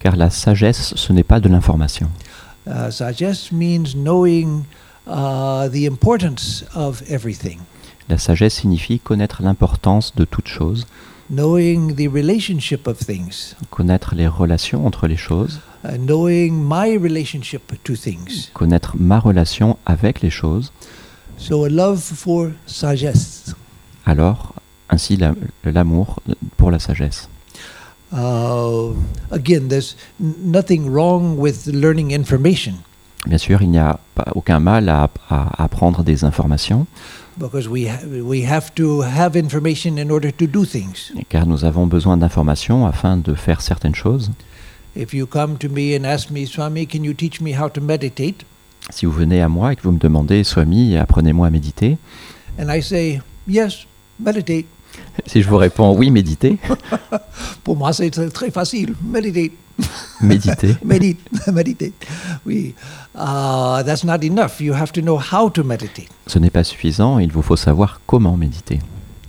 Car 0.00 0.16
la 0.16 0.30
sagesse, 0.30 0.94
ce 0.96 1.12
n'est 1.12 1.24
pas 1.24 1.40
de 1.40 1.48
l'information. 1.48 2.10
uh, 2.66 2.90
sagesse 2.90 3.52
means 3.52 3.94
knowing 3.94 4.64
uh, 5.06 5.68
the 5.68 5.86
importance 5.86 6.64
of 6.74 7.02
everything. 7.08 7.58
La 8.08 8.18
sagesse 8.18 8.54
signifie 8.54 8.98
connaître 8.98 9.42
l'importance 9.42 10.14
de 10.16 10.24
toute 10.24 10.48
chose, 10.48 10.86
knowing 11.30 11.94
the 11.94 12.08
relationship 12.08 12.86
of 12.86 12.98
things. 12.98 13.54
Connaître 13.70 14.14
les 14.14 14.26
relations 14.26 14.86
entre 14.86 15.06
les 15.06 15.16
choses, 15.16 15.60
uh, 15.84 15.96
knowing 15.96 16.52
my 16.52 16.96
relationship 16.96 17.62
to 17.84 17.94
things. 17.94 18.50
Connaître 18.52 18.96
ma 18.98 19.20
relation 19.20 19.78
avec 19.86 20.22
les 20.22 20.30
choses, 20.30 20.72
so 21.36 21.64
a 21.64 21.68
love 21.68 22.00
for 22.00 22.50
sagesse 22.66 23.54
alors 24.06 24.54
ainsi 24.90 25.16
la- 25.16 25.34
l'amour 25.64 26.20
pour 26.56 26.70
la 26.70 26.78
sagesse. 26.78 27.28
uh, 28.12 28.92
again 29.30 29.68
there's 29.68 29.96
nothing 30.18 30.88
wrong 30.90 31.36
with 31.38 31.66
learning 31.66 32.12
information 32.12 32.74
Bien 33.26 33.36
sûr, 33.36 33.60
il 33.60 33.68
n'y 33.68 33.78
a 33.78 34.00
pas, 34.14 34.28
aucun 34.34 34.60
mal 34.60 34.88
à, 34.88 35.10
à 35.28 35.62
apprendre 35.64 36.02
des 36.02 36.24
informations, 36.24 36.86
because 37.36 37.68
we 37.68 37.86
ha- 37.86 38.00
we 38.24 38.42
have 38.50 38.72
to 38.74 39.02
have 39.02 39.36
information 39.36 39.98
in 39.98 40.10
order 40.10 40.32
to 40.32 40.46
do 40.46 40.64
things. 40.64 41.12
car 41.28 41.44
nous 41.46 41.66
avons 41.66 41.86
besoin 41.86 42.16
d'informations 42.16 42.86
afin 42.86 43.18
de 43.18 43.34
faire 43.34 43.60
certaines 43.60 43.94
choses. 43.94 44.30
If 44.96 45.12
you 45.12 45.26
come 45.26 45.58
to 45.58 45.68
me 45.68 45.94
and 45.94 46.04
ask 46.04 46.30
me, 46.30 46.46
Swami, 46.46 46.86
can 46.86 47.04
you 47.04 47.12
teach 47.12 47.42
me 47.42 47.52
how 47.54 47.68
to 47.68 47.82
meditate? 47.82 48.46
Si 48.88 49.04
vous 49.04 49.12
venez 49.12 49.42
à 49.42 49.48
moi 49.50 49.74
et 49.74 49.76
que 49.76 49.82
vous 49.82 49.92
me 49.92 49.98
demandez, 49.98 50.42
Swami, 50.42 50.96
apprenez-moi 50.96 51.48
à 51.48 51.50
méditer, 51.50 51.98
And 52.58 52.74
I 52.74 52.80
say, 52.82 53.20
yes, 53.46 53.86
meditate. 54.18 54.64
Si 55.26 55.42
je 55.42 55.48
vous 55.48 55.56
réponds 55.56 55.94
oui, 55.96 56.10
méditez, 56.10 56.58
Pour 57.64 57.76
moi, 57.76 57.92
c'est 57.92 58.10
très, 58.10 58.50
facile. 58.50 58.94
Meditate, 59.02 59.52
méditez, 60.20 60.76
medite, 60.84 61.20
meditate. 61.52 61.92
Oui. 62.46 62.74
Uh, 63.14 63.82
that's 63.84 64.04
not 64.04 64.22
enough. 64.24 64.60
You 64.60 64.72
have 64.74 64.92
to 64.92 65.00
know 65.00 65.18
how 65.18 65.50
to 65.50 65.62
meditate. 65.64 66.08
ce 66.26 66.38
n'est 66.38 66.50
pas 66.50 66.64
suffisant, 66.64 67.18
il 67.18 67.30
vous 67.32 67.42
faut 67.42 67.56
savoir 67.56 68.00
comment 68.06 68.36
méditer. 68.36 68.78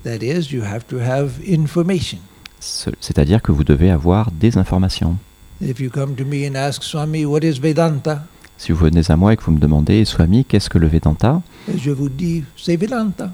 That 0.04 0.18
is, 0.24 0.52
you 0.52 0.64
have 0.64 0.86
to 0.88 1.00
have 1.00 1.34
information. 1.48 2.18
Ce- 2.60 2.90
C'est-à-dire 3.00 3.42
que 3.42 3.52
vous 3.52 3.64
devez 3.64 3.92
avoir 3.92 4.32
des 4.32 4.58
informations. 4.58 5.18
If 5.62 5.80
you 5.80 5.90
come 5.92 6.16
to 6.16 6.26
me 6.26 6.48
and 6.50 6.56
ask 6.56 6.84
Swami, 6.84 7.26
what 7.26 7.42
is 7.44 7.60
Vedanta? 7.60 8.24
Si 8.58 8.72
vous 8.72 8.80
venez 8.86 9.02
à 9.10 9.16
moi 9.16 9.34
et 9.34 9.38
que 9.38 9.44
vous 9.44 9.52
me 9.52 9.60
demandez, 9.60 10.06
Swami, 10.06 10.46
qu'est-ce 10.46 10.70
que 10.70 10.78
le 10.78 10.88
Vedanta? 10.88 11.42
Je 11.76 11.92
vous 11.92 12.10
dis, 12.10 12.44
c'est 12.58 12.76
Vedanta. 12.78 13.32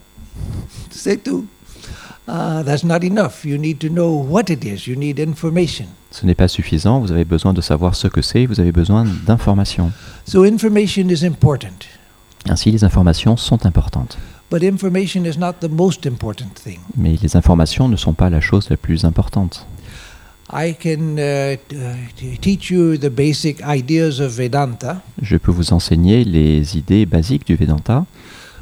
C'est 0.90 1.24
tout. 1.24 1.46
Uh, 2.28 2.62
that's 2.64 2.84
not 2.84 3.04
enough. 3.04 3.46
You 3.46 3.58
need 3.58 3.80
to 3.80 3.88
know 3.88 4.10
what 4.30 4.50
it 4.50 4.66
is. 4.66 4.86
You 4.88 4.98
need 4.98 5.20
information. 5.20 5.86
Ce 6.12 6.26
n'est 6.26 6.36
pas 6.36 6.48
suffisant, 6.50 7.00
vous 7.00 7.12
avez 7.12 7.24
besoin 7.26 7.54
de 7.54 7.62
savoir 7.62 7.96
ce 7.96 8.08
que 8.08 8.22
c'est, 8.22 8.46
vous 8.46 8.60
avez 8.60 8.72
besoin 8.74 9.06
d'informations. 9.26 9.92
So 10.26 10.44
information 10.44 11.08
is 11.10 11.24
important, 11.26 11.86
Ainsi, 12.50 12.72
les 12.72 12.84
informations 12.84 13.38
sont 13.38 13.66
importantes. 13.66 14.18
but 14.50 14.64
information 14.64 15.26
is 15.26 15.38
not 15.38 15.54
the 15.62 15.70
most 15.70 16.06
important 16.06 16.54
thing. 16.64 16.80
Mais 16.98 17.16
les 17.22 17.36
informations 17.36 17.88
ne 17.90 17.96
sont 17.98 18.14
pas 18.14 18.30
la 18.30 18.40
chose 18.42 18.70
la 18.70 18.78
plus 18.78 19.04
importante. 19.06 19.66
I 20.54 20.74
can 20.82 21.18
uh, 21.18 21.58
t- 21.68 21.76
t- 22.16 22.38
teach 22.40 22.70
you 22.72 22.98
the 22.98 23.10
basic 23.10 23.60
ideas 23.68 24.22
of 24.22 24.32
Vedanta, 24.38 25.02
Je 25.22 25.36
peux 25.38 25.52
vous 25.52 25.74
enseigner 25.74 26.24
les 26.24 26.78
idées 26.78 27.06
basiques 27.06 27.46
du 27.46 27.56
Vedanta, 27.58 28.06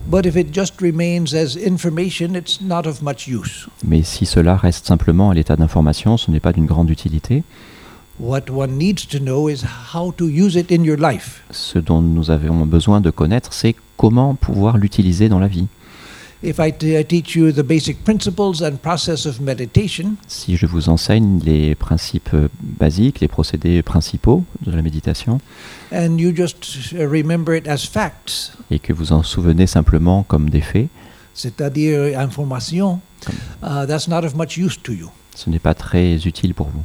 but 0.07 0.25
if 0.25 0.35
it 0.35 0.53
just 0.53 0.81
remains 0.81 1.33
as 1.33 1.55
information, 1.55 2.35
it's 2.35 2.62
not 2.62 2.85
of 2.85 3.01
much 3.01 3.27
use. 3.27 3.67
mais 3.83 4.03
si 4.03 4.25
cela 4.25 4.55
reste 4.55 4.88
simplement 4.88 5.29
à 5.29 5.33
l'état 5.33 5.55
d'information, 5.55 6.17
ce 6.17 6.31
n'est 6.31 6.39
pas 6.39 6.53
d'une 6.53 6.65
grande 6.65 6.89
utilité. 6.89 7.43
What 8.19 8.50
one 8.50 8.77
needs 8.77 9.07
to 9.09 9.19
know 9.19 9.50
is 9.50 9.63
how 9.93 10.13
to 10.13 10.27
use 10.29 10.55
it 10.55 10.71
in 10.71 10.83
your 10.83 10.97
life. 10.97 11.43
Ce 11.51 11.79
dont 11.79 12.01
nous 12.01 12.31
avons 12.31 12.65
besoin 12.65 13.01
de 13.01 13.09
connaître, 13.09 13.51
c'est 13.51 13.75
comment 13.97 14.35
pouvoir 14.35 14.77
l'utiliser 14.77 15.27
dans 15.27 15.39
la 15.39 15.47
vie. 15.47 15.67
If 16.44 16.60
I, 16.60 16.72
teach 16.72 17.36
you 17.36 17.51
the 17.51 17.63
basic 17.63 18.04
principles 18.04 18.62
and 18.62 18.77
process 18.77 19.25
of 19.25 19.39
meditation, 19.39 20.15
Si 20.27 20.58
je 20.58 20.65
vous 20.65 20.89
enseigne 20.89 21.39
les 21.44 21.75
principes 21.75 22.34
euh, 22.34 22.48
basiques, 22.62 23.20
les 23.20 23.27
procédés 23.27 23.82
principaux 23.82 24.44
de 24.62 24.72
la 24.72 24.82
méditation, 24.82 25.39
and 25.92 26.18
you 26.18 26.36
just 26.36 26.92
uh, 26.94 27.08
remember 27.08 27.56
it 27.56 27.68
as 27.68 27.86
facts, 27.86 28.54
et 28.72 28.80
que 28.80 28.94
vous 28.94 29.12
en 29.13 29.24
souvenez 29.24 29.68
simplement 29.68 30.24
comme 30.24 30.50
des 30.50 30.62
faits, 30.62 30.89
c'est-à-dire 31.34 32.18
information, 32.20 33.01
uh, 33.63 33.86
that's 33.88 34.08
not 34.08 34.24
of 34.24 34.36
much 34.36 34.58
use 34.58 34.77
to 34.82 34.94
you. 34.94 35.10
ce 35.36 35.50
n'est 35.50 35.60
pas 35.60 35.74
très 35.74 36.15
utile 36.25 36.54
pour 36.54 36.68
vous. 36.68 36.84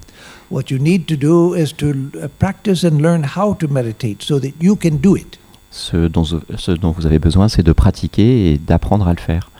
What 0.50 0.64
you 0.70 0.78
need 0.78 1.06
to 1.06 1.16
do 1.16 1.54
is 1.54 1.72
to 1.76 1.90
uh, 1.90 2.28
practice 2.38 2.84
and 2.84 2.98
learn 3.00 3.24
how 3.36 3.54
to 3.54 3.68
meditate 3.68 4.22
so 4.22 4.40
that 4.40 4.52
you 4.60 4.76
can 4.76 4.96
do 4.96 5.16
it. 5.16 5.38
Ce 5.70 5.96
dont, 6.08 6.24
ce 6.24 6.72
dont 6.72 6.90
vous 6.90 7.06
avez 7.06 7.18
besoin, 7.18 7.48
c'est 7.48 7.62
de 7.62 7.72
pratiquer 7.72 8.52
et 8.52 8.58
d'apprendre 8.58 9.06
à 9.06 9.12
le 9.12 9.20
faire. 9.20 9.50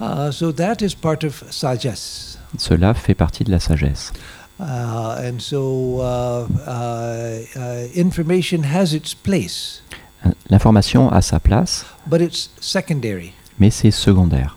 Uh, 0.00 0.30
so 0.30 0.52
that 0.52 0.76
is 0.80 0.94
part 0.94 1.24
of 1.24 1.42
sagesse. 1.50 2.38
Cela 2.58 2.94
fait 2.94 3.14
partie 3.14 3.44
de 3.44 3.50
la 3.50 3.58
sagesse. 3.58 4.12
Uh, 4.60 5.16
and 5.22 5.38
so 5.40 6.00
uh, 6.00 6.46
uh, 6.66 7.38
uh, 7.56 7.86
information 7.94 8.62
has 8.64 8.92
its 8.92 9.14
place, 9.14 9.82
L'information 10.50 11.08
a 11.12 11.22
sa 11.22 11.38
place, 11.38 11.84
but 12.06 12.20
it's 12.20 12.50
secondary. 12.60 13.32
mais 13.58 13.70
c'est 13.70 13.90
secondaire. 13.92 14.56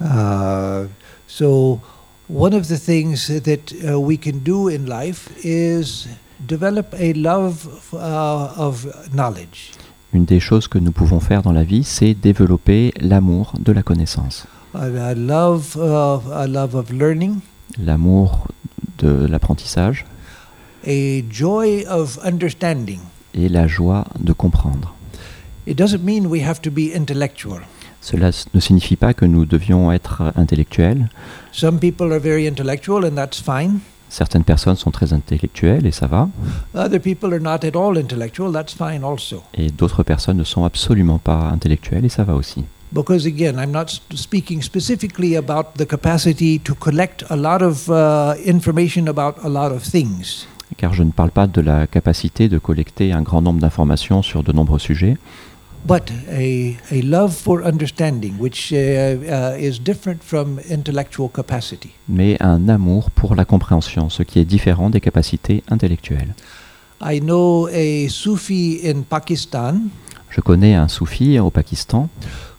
Uh, 0.00 0.86
so 1.28 1.80
one 2.28 2.52
of 2.52 2.66
the 2.68 2.76
things 2.76 3.28
that 3.28 3.72
we 3.96 4.18
can 4.18 4.40
do 4.42 4.68
in 4.68 4.86
life 4.86 5.28
is 5.44 6.08
develop 6.46 6.92
a 6.98 7.12
love 7.14 7.68
of 7.94 8.86
knowledge. 9.14 9.72
Une 10.14 10.24
des 10.26 10.40
choses 10.40 10.68
que 10.68 10.78
nous 10.78 10.92
pouvons 10.92 11.20
faire 11.20 11.42
dans 11.42 11.52
la 11.52 11.64
vie, 11.64 11.84
c'est 11.84 12.12
développer 12.12 12.92
l'amour 13.00 13.54
de 13.58 13.72
la 13.72 13.82
connaissance, 13.82 14.46
uh, 14.74 14.78
l'amour 17.78 18.46
de 18.98 19.26
l'apprentissage 19.26 20.04
et 20.84 21.24
la 23.34 23.66
joie 23.66 24.04
de 24.20 24.32
comprendre. 24.32 24.94
It 25.66 25.78
doesn't 25.78 26.02
mean 26.02 26.26
we 26.26 26.42
have 26.42 26.60
to 26.60 26.70
be 26.70 26.90
intellectual. 26.94 27.60
Cela 28.00 28.30
ne 28.52 28.58
signifie 28.58 28.96
pas 28.96 29.14
que 29.14 29.24
nous 29.24 29.46
devions 29.46 29.92
être 29.92 30.32
intellectuels. 30.34 31.08
Some 31.52 31.78
people 31.78 32.12
are 32.12 32.18
very 32.18 32.48
intellectual, 32.48 33.04
and 33.04 33.14
that's 33.14 33.40
fine. 33.40 33.78
Certaines 34.12 34.44
personnes 34.44 34.76
sont 34.76 34.90
très 34.90 35.14
intellectuelles 35.14 35.86
et 35.86 35.90
ça 35.90 36.06
va, 36.06 36.28
Other 36.74 37.00
people 37.00 37.32
are 37.32 37.40
not 37.40 37.64
at 37.66 37.74
all 37.74 37.96
intellectual, 37.96 38.52
that's 38.52 38.74
fine 38.74 39.02
also. 39.02 39.42
et 39.54 39.70
d'autres 39.70 40.02
personnes 40.02 40.36
ne 40.36 40.44
sont 40.44 40.64
absolument 40.66 41.18
pas 41.18 41.48
intellectuelles 41.50 42.04
et 42.04 42.10
ça 42.10 42.22
va 42.22 42.34
aussi. 42.34 42.62
Because 42.92 43.24
again, 43.24 43.54
I'm 43.58 43.70
not 43.70 43.84
s- 43.88 44.02
speaking 44.14 44.60
specifically 44.60 45.34
about 45.34 45.78
the 45.78 45.86
capacity 45.86 46.60
to 46.60 46.74
collect 46.74 47.24
a 47.30 47.36
lot 47.36 47.62
of 47.62 47.88
uh, 47.88 48.34
information 48.46 49.06
about 49.06 49.40
a 49.42 49.48
lot 49.48 49.74
of 49.74 49.82
things. 49.82 50.46
Car 50.76 50.92
je 50.92 51.02
ne 51.02 51.10
parle 51.10 51.30
pas 51.30 51.46
de 51.46 51.62
la 51.62 51.86
capacité 51.86 52.50
de 52.50 52.58
collecter 52.58 53.12
un 53.12 53.22
grand 53.22 53.40
nombre 53.40 53.60
d'informations 53.60 54.20
sur 54.20 54.42
de 54.42 54.52
nombreux 54.52 54.78
sujets, 54.78 55.16
but 55.86 56.10
a, 56.28 56.76
a 56.90 57.02
love 57.02 57.34
for 57.34 57.62
understanding, 57.64 58.34
which 58.38 58.72
uh, 58.72 58.76
uh, 58.76 59.56
is 59.58 59.78
different 59.78 60.22
from 60.22 60.60
intellectual 60.70 61.28
capacity. 61.28 61.90
mais 62.08 62.36
un 62.40 62.68
amour 62.68 63.10
pour 63.10 63.34
la 63.34 63.44
compréhension, 63.44 64.08
ce 64.10 64.22
qui 64.22 64.38
est 64.38 64.44
différent 64.44 64.90
des 64.90 65.00
capacités 65.00 65.62
intellectuelles. 65.68 66.34
I 67.04 67.20
know 67.20 67.68
a 67.72 68.08
Sufi 68.08 68.80
in 68.84 69.02
Pakistan 69.02 69.74
Je 70.30 70.40
connais 70.40 70.74
un 70.74 70.88
soufi 70.88 71.38
au 71.38 71.50
Pakistan 71.50 72.08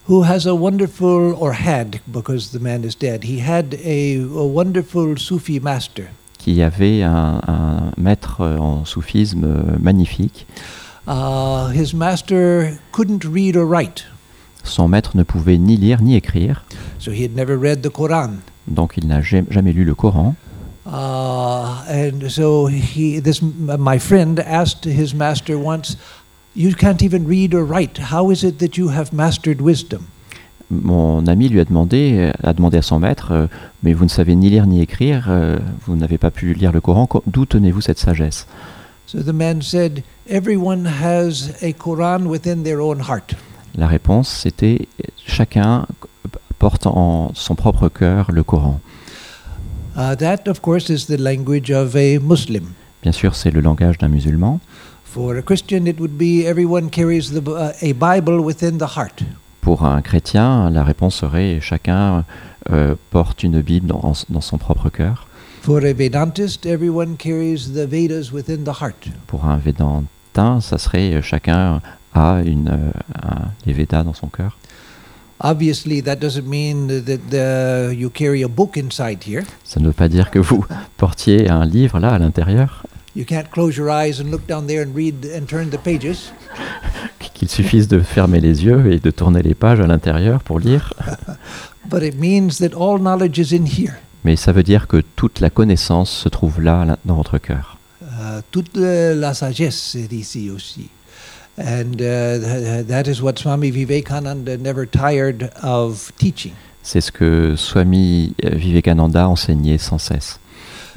who 0.08 0.22
has 0.22 0.46
a 0.46 0.54
wonderful, 0.54 1.34
or 1.40 1.52
had, 1.54 2.00
because 2.06 2.50
the 2.50 2.60
man 2.60 2.84
is 2.84 2.94
dead, 2.94 3.24
he 3.24 3.40
had 3.40 3.74
a, 3.84 4.16
a 4.18 4.44
wonderful 4.46 5.16
Sufi 5.18 5.58
master. 5.60 6.04
qui 6.38 6.60
avait 6.62 7.02
un, 7.02 7.40
un 7.48 7.90
maître 7.96 8.42
en 8.42 8.84
soufisme 8.84 9.78
magnifique. 9.80 10.46
Uh, 11.06 11.68
his 11.74 11.92
master 11.94 12.78
couldn't 12.92 13.24
read 13.24 13.56
or 13.56 13.66
write, 13.66 14.04
Son 14.62 14.88
maître 14.88 15.16
ne 15.16 15.22
pouvait 15.22 15.58
ni 15.58 15.76
lire 15.76 16.00
ni 16.00 16.14
écrire, 16.16 16.64
so 16.98 17.10
he 17.10 17.22
had 17.24 17.34
never 17.36 17.56
read 17.58 17.82
the 17.82 17.90
Quran. 17.90 18.36
donc 18.66 18.94
il 18.96 19.06
n'a 19.06 19.20
ja- 19.20 19.42
jamais 19.50 19.72
lu 19.72 19.84
le 19.84 19.94
Coran. 19.94 20.34
Uh, 20.86 21.82
and 21.88 22.28
so 22.28 22.66
he, 22.68 23.20
this 23.20 23.42
my 23.42 23.98
friend 23.98 24.38
asked 24.46 24.84
his 24.86 25.14
master 25.14 25.56
once, 25.58 25.96
"You 26.56 26.72
can't 26.74 27.02
even 27.02 27.26
read 27.26 27.54
or 27.54 27.64
write. 27.64 27.98
How 28.10 28.30
is 28.30 28.42
it 28.42 28.58
that 28.58 28.76
you 28.78 28.88
have 28.90 29.12
mastered 29.12 29.60
wisdom?" 29.60 30.02
Mon 30.70 31.26
ami 31.26 31.48
lui 31.50 31.60
a 31.60 31.64
demandé, 31.66 32.32
a 32.42 32.52
demandé 32.54 32.78
à 32.78 32.82
son 32.82 32.98
maître, 32.98 33.32
euh, 33.32 33.46
mais 33.82 33.92
vous 33.92 34.04
ne 34.04 34.10
savez 34.10 34.34
ni 34.34 34.48
lire 34.48 34.66
ni 34.66 34.80
écrire, 34.80 35.26
euh, 35.28 35.58
vous 35.86 35.96
n'avez 35.96 36.16
pas 36.16 36.30
pu 36.30 36.54
lire 36.54 36.72
le 36.72 36.80
Coran, 36.80 37.06
co- 37.06 37.22
d'où 37.26 37.44
tenez-vous 37.44 37.82
cette 37.82 37.98
sagesse? 37.98 38.46
So 39.06 39.22
the 39.22 39.32
man 39.32 39.62
said, 39.62 40.02
"Everyone 40.28 40.86
has 40.86 41.52
a 41.62 41.72
Quran 41.72 42.26
within 42.26 42.62
their 42.62 42.80
own 42.80 43.00
heart." 43.00 43.34
La 43.76 43.86
réponse, 43.86 44.28
c'était 44.28 44.88
chacun 45.26 45.86
porte 46.58 46.86
en 46.86 47.32
son 47.34 47.54
propre 47.54 47.88
cœur 47.88 48.30
le 48.32 48.42
Coran. 48.42 48.80
Uh, 49.96 50.16
that, 50.16 50.48
of 50.48 50.60
course, 50.60 50.88
is 50.90 51.06
the 51.06 51.18
language 51.18 51.70
of 51.70 51.94
a 51.94 52.18
Muslim. 52.18 52.72
Bien 53.02 53.12
sûr, 53.12 53.34
c'est 53.34 53.50
le 53.50 53.60
langage 53.60 53.98
d'un 53.98 54.08
musulman. 54.08 54.60
For 55.04 55.36
a 55.36 55.42
Christian, 55.42 55.86
it 55.86 56.00
would 56.00 56.16
be 56.18 56.44
everyone 56.44 56.88
carries 56.90 57.30
the, 57.30 57.42
uh, 57.46 57.72
a 57.82 57.92
Bible 57.92 58.40
within 58.40 58.78
the 58.78 58.96
heart. 58.96 59.22
Pour 59.60 59.84
un 59.84 60.02
chrétien, 60.02 60.70
la 60.70 60.82
réponse 60.82 61.16
serait 61.16 61.60
chacun 61.60 62.24
euh, 62.70 62.96
porte 63.10 63.42
une 63.42 63.60
Bible 63.60 63.86
dans, 63.86 64.12
dans 64.28 64.40
son 64.40 64.58
propre 64.58 64.88
cœur. 64.88 65.28
For 65.64 65.82
a 65.86 65.94
Vedantist, 65.94 66.66
everyone 66.66 67.16
carries 67.16 67.72
the 67.72 67.86
Vedas 67.86 68.30
within 68.30 68.64
the 68.64 68.82
heart. 68.82 69.08
Pour 69.26 69.46
un 69.46 69.56
Védantin, 69.56 70.60
ça 70.60 70.76
serait 70.76 71.14
euh, 71.14 71.22
chacun 71.22 71.80
a 72.12 72.42
une, 72.44 72.68
euh, 72.68 72.90
un- 73.22 73.50
les 73.64 73.72
Védas 73.72 74.04
dans 74.04 74.12
son 74.12 74.26
cœur. 74.26 74.58
Obviously, 75.40 76.02
that 76.02 76.16
doesn't 76.16 76.44
mean 76.46 76.88
that 77.06 77.30
the, 77.30 77.94
you 77.94 78.10
carry 78.10 78.44
a 78.44 78.48
book 78.48 78.76
inside 78.76 79.20
here. 79.26 79.44
Ça 79.64 79.80
ne 79.80 79.86
veut 79.86 79.94
pas 79.94 80.08
dire 80.08 80.30
que 80.30 80.38
vous 80.38 80.66
portiez 80.98 81.48
un 81.48 81.64
livre 81.64 81.98
là 81.98 82.10
à 82.10 82.18
l'intérieur, 82.18 82.84
You 83.16 83.24
can't 83.24 83.48
close 83.50 83.74
your 83.76 83.88
eyes 83.88 84.20
and 84.20 84.30
look 84.30 84.46
down 84.46 84.66
there 84.66 84.84
and 84.84 84.92
read 84.94 85.24
and 85.34 85.46
turn 85.46 85.70
the 85.70 85.78
pages. 85.78 86.30
qu'il 87.32 87.48
suffise 87.48 87.88
de 87.88 88.00
fermer 88.00 88.40
les 88.40 88.64
yeux 88.66 88.92
et 88.92 88.98
de 88.98 89.10
tourner 89.10 89.40
les 89.40 89.54
pages 89.54 89.80
à 89.80 89.86
l'intérieur 89.86 90.42
pour 90.42 90.58
lire. 90.58 90.92
But 91.90 92.02
it 92.02 92.18
means 92.18 92.58
that 92.58 92.74
all 92.76 92.98
knowledge 92.98 93.38
is 93.38 93.54
in 93.56 93.64
here. 93.64 93.94
Mais 94.24 94.36
ça 94.36 94.52
veut 94.52 94.62
dire 94.62 94.86
que 94.86 95.02
toute 95.16 95.40
la 95.40 95.50
connaissance 95.50 96.10
se 96.10 96.28
trouve 96.28 96.60
là 96.60 96.96
dans 97.04 97.16
votre 97.16 97.38
cœur. 97.38 97.78
Uh, 98.02 98.40
toute 98.50 98.76
la 98.76 99.34
sagesse 99.34 99.94
est 99.96 100.12
ici 100.12 100.50
aussi. 100.50 100.88
And 101.58 101.94
uh, 102.00 102.38
th- 102.40 102.86
that 102.88 103.02
is 103.08 103.20
what 103.22 103.34
Swami 103.38 103.70
Vivekananda 103.70 104.56
never 104.56 104.86
tired 104.86 105.50
of 105.62 106.12
teaching. 106.16 106.52
C'est 106.82 107.00
ce 107.00 107.12
que 107.12 107.54
Swami 107.56 108.34
euh, 108.44 108.50
Vivekananda 108.56 109.28
enseignait 109.28 109.78
sans 109.78 109.98
cesse. 109.98 110.38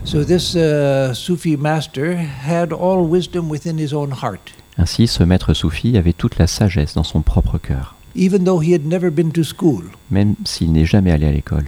So 0.04 0.24
this 0.24 0.56
uh, 0.56 1.13
Sufi 1.13 1.58
master 1.58 2.16
had 2.18 2.72
all 2.72 3.00
wisdom 3.08 3.50
within 3.50 3.78
his 3.80 3.94
own 3.94 4.12
heart, 4.12 4.52
Ainsi, 4.78 5.08
ce 5.08 5.24
maître 5.24 5.54
soufi 5.56 5.98
avait 5.98 6.13
toute 6.13 6.38
la 6.38 6.46
sagesse 6.46 6.94
dans 6.94 7.04
son 7.04 7.22
propre 7.22 7.58
cœur, 7.58 7.96
even 8.16 8.44
though 8.44 8.62
he 8.62 8.74
had 8.74 8.86
never 8.86 9.10
been 9.10 9.32
to 9.32 9.44
school. 9.44 9.86
même 10.12 10.36
s'il 10.46 10.72
n'est 10.72 10.86
jamais 10.86 11.12
allé 11.12 11.26
à 11.26 11.32
l'école. 11.32 11.66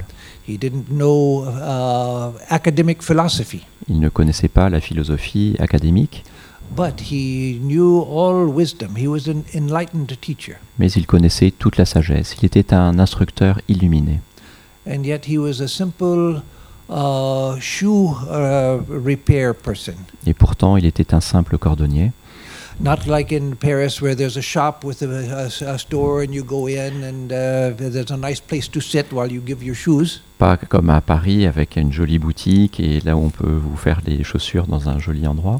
He 0.50 0.58
didn't 0.58 0.88
know 0.90 1.44
uh, 1.48 2.32
academic 2.50 3.04
philosophy, 3.04 3.62
Il 3.88 4.00
ne 4.00 4.10
connaissait 4.10 4.48
pas 4.48 4.68
la 4.70 4.80
philosophie 4.82 5.56
académique, 5.60 6.24
but 6.76 7.00
he 7.12 7.60
knew 7.62 8.02
all 8.02 8.48
wisdom. 8.48 8.96
He 8.98 9.08
was 9.08 9.30
an 9.30 9.44
enlightened 9.54 10.20
teacher, 10.20 10.56
mais 10.80 10.92
il 10.94 11.06
connaissait 11.06 11.52
toute 11.52 11.78
la 11.78 11.86
sagesse. 11.86 12.36
Il 12.42 12.46
était 12.46 12.74
un 12.74 12.98
instructeur 12.98 13.62
illuminé. 13.68 14.22
and 14.88 15.04
yet 15.04 15.22
he 15.28 15.38
was 15.38 15.62
a 15.62 15.68
simple 15.68 16.42
uh, 16.90 17.60
shoe 17.60 18.08
uh, 18.28 18.80
repair 18.90 19.54
person. 19.54 19.94
Et 20.26 20.34
pourtant, 20.34 20.78
il 20.78 20.86
était 20.88 21.14
un 21.14 21.22
simple 21.22 21.60
cordonnier. 21.60 22.12
Not 22.82 23.06
like 23.08 23.34
in 23.36 23.56
Paris 23.58 24.02
where 24.02 24.16
there's 24.16 24.38
a 24.38 24.42
shop 24.42 24.86
with 24.86 25.02
a, 25.02 25.08
a- 25.08 25.74
a 25.74 25.78
store 25.78 26.22
and 26.24 26.34
you 26.34 26.44
go 26.46 26.68
in 26.68 27.04
and 27.04 27.32
uh, 27.32 27.72
there's 27.76 28.10
a 28.10 28.16
nice 28.18 28.40
place 28.40 28.70
to 28.70 28.80
sit 28.80 29.12
while 29.12 29.30
you 29.30 29.42
give 29.42 29.62
your 29.62 29.76
shoes. 29.76 30.22
Pas 30.38 30.56
comme 30.56 30.90
à 30.90 31.02
Paris 31.02 31.46
avec 31.46 31.76
une 31.76 31.92
jolie 31.92 32.20
boutique 32.20 32.80
et 32.80 33.02
là 33.02 33.18
où 33.18 33.26
on 33.26 33.30
peut 33.32 33.52
vous 33.52 33.76
faire 33.76 34.00
les 34.06 34.24
chaussures 34.24 34.66
dans 34.66 34.88
un 34.88 34.98
joli 34.98 35.28
endroit. 35.28 35.60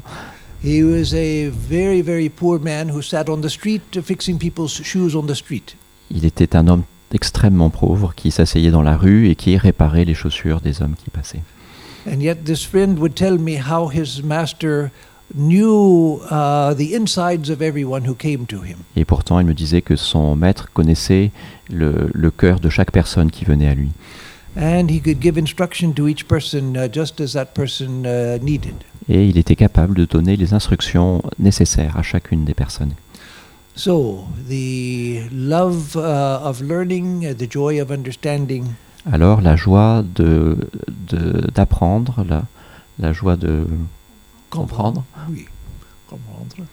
He 0.64 0.82
was 0.82 1.14
a 1.14 1.48
very, 1.50 2.00
very 2.00 2.30
poor 2.30 2.58
man 2.58 2.88
who 2.90 3.02
sat 3.02 3.28
on 3.28 3.42
the 3.42 3.48
street 3.50 4.00
fixing 4.02 4.38
people's 4.38 4.72
shoes 4.82 5.14
on 5.14 5.26
the 5.26 5.34
street. 5.34 5.76
Il 6.10 6.24
était 6.24 6.56
un 6.56 6.68
homme 6.68 6.84
extrêmement 7.12 7.68
pauvre 7.70 8.14
qui 8.16 8.30
s'asseyait 8.30 8.70
dans 8.70 8.82
la 8.82 8.96
rue 8.96 9.28
et 9.28 9.34
qui 9.34 9.58
réparait 9.58 10.06
les 10.06 10.14
chaussures 10.14 10.62
des 10.62 10.80
hommes 10.80 10.94
qui 10.96 11.10
passaient. 11.10 11.42
And 12.10 12.20
yet, 12.22 12.44
this 12.46 12.64
friend 12.64 12.98
would 12.98 13.14
tell 13.14 13.38
me 13.38 13.58
how 13.58 13.90
his 13.90 14.22
master 14.24 14.90
knew 15.34 16.20
uh, 16.30 16.74
the 16.74 16.94
insides 16.94 17.50
of 17.50 17.60
everyone 17.62 18.02
who 18.06 18.14
came 18.14 18.46
to 18.46 18.62
him. 18.62 18.78
Et 18.96 19.04
pourtant, 19.04 19.40
il 19.40 19.46
me 19.46 19.54
disait 19.54 19.82
que 19.82 19.96
son 19.96 20.36
maître 20.36 20.68
connaissait 20.72 21.30
le, 21.70 22.10
le 22.12 22.30
cœur 22.30 22.60
de 22.60 22.68
chaque 22.68 22.90
personne 22.90 23.30
qui 23.30 23.44
venait 23.44 23.68
à 23.68 23.74
lui. 23.74 23.90
And 24.56 24.88
he 24.88 25.00
could 25.00 25.20
give 25.22 25.38
instruction 25.38 25.92
to 25.92 26.08
each 26.08 26.26
person 26.26 26.74
just 26.92 27.20
as 27.20 27.32
that 27.34 27.54
person 27.54 28.02
needed. 28.42 28.74
Et 29.08 29.26
il 29.28 29.38
était 29.38 29.56
capable 29.56 29.94
de 29.94 30.04
donner 30.04 30.36
les 30.36 30.52
instructions 30.54 31.22
nécessaires 31.38 31.96
à 31.96 32.02
chacune 32.02 32.44
des 32.44 32.54
personnes. 32.54 32.92
So, 33.76 34.24
the 34.48 35.20
love 35.32 35.96
of 35.96 36.60
learning, 36.60 37.34
the 37.36 37.50
joy 37.50 37.80
of 37.80 37.90
understanding, 37.90 38.64
Alors, 39.10 39.40
la 39.40 39.56
joie 39.56 40.04
de- 40.14 40.56
d'apprendre, 41.54 42.24
la, 42.28 42.42
la 42.98 43.12
joie 43.12 43.36
de 43.36 43.66
comprendre, 44.50 45.04
Oui, 45.30 45.46
comprendre. 46.08 46.66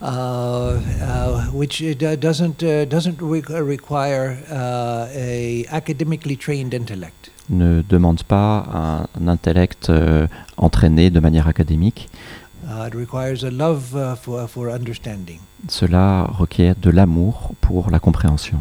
Uh, 0.00 0.78
uh, 1.02 1.50
which 1.52 1.82
uh, 1.82 1.92
do- 1.94 2.14
doesn't 2.16 2.62
uh, 2.62 2.84
doesn't 2.84 3.20
re- 3.20 3.42
require 3.60 4.38
uh, 4.48 5.08
a 5.12 5.64
academically 5.70 6.36
trained 6.36 6.72
intellect. 6.72 7.32
ne 7.50 7.82
demande 7.82 8.22
pas 8.22 8.64
un, 8.72 9.08
un 9.20 9.26
intellect 9.28 9.90
euh, 9.90 10.28
entraîné 10.56 11.10
de 11.10 11.18
manière 11.18 11.48
académique. 11.48 12.08
Uh, 12.64 12.86
it 12.86 12.94
requires 12.94 13.42
a 13.44 13.50
love 13.50 13.94
uh, 13.96 14.14
for 14.14 14.46
for 14.48 14.68
understanding. 14.70 15.40
Cela 15.68 16.30
requiert 16.38 16.76
de 16.80 16.90
l'amour 16.90 17.54
pour 17.60 17.90
la 17.90 17.98
compréhension. 17.98 18.60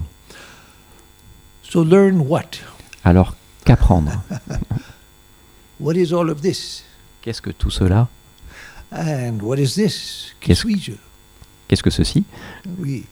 So 1.62 1.84
learn 1.84 2.20
what? 2.28 2.62
Alors, 3.04 3.36
qu'apprendre? 3.64 4.12
What 5.80 5.96
is 5.96 6.12
all 6.14 6.32
of 6.32 6.42
this? 6.42 6.84
Qu'est-ce 7.22 7.42
que 7.42 7.52
tout 7.52 7.70
cela? 7.70 8.08
And 8.92 9.42
what 9.42 9.60
is 9.60 9.76
this? 9.76 10.34
Qui 10.40 10.48
Qu'est-ce- 10.50 10.62
suis-je? 10.62 10.94
Qu'est-ce 11.68 11.84
que 11.84 11.90
ceci? 11.90 12.24
Oui. 12.80 13.06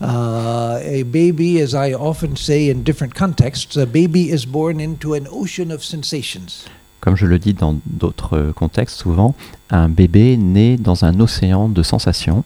Uh, 0.00 0.78
a 0.82 1.02
baby, 1.04 1.60
as 1.60 1.74
I 1.74 1.94
often 1.94 2.36
say 2.36 2.68
in 2.68 2.82
different 2.84 3.14
contexts, 3.14 3.76
a 3.76 3.86
baby 3.86 4.30
is 4.30 4.44
born 4.46 4.78
into 4.80 5.14
an 5.14 5.26
ocean 5.30 5.70
of 5.72 5.82
sensations. 5.82 6.66
Comme 7.00 7.16
je 7.16 7.26
le 7.26 7.38
dis 7.38 7.54
dans 7.54 7.78
d'autres 7.86 8.52
contextes 8.54 8.98
souvent, 8.98 9.34
un 9.70 9.88
bébé 9.88 10.36
naît 10.36 10.76
dans 10.76 11.04
un 11.04 11.18
océan 11.20 11.68
de 11.68 11.82
sensations. 11.82 12.44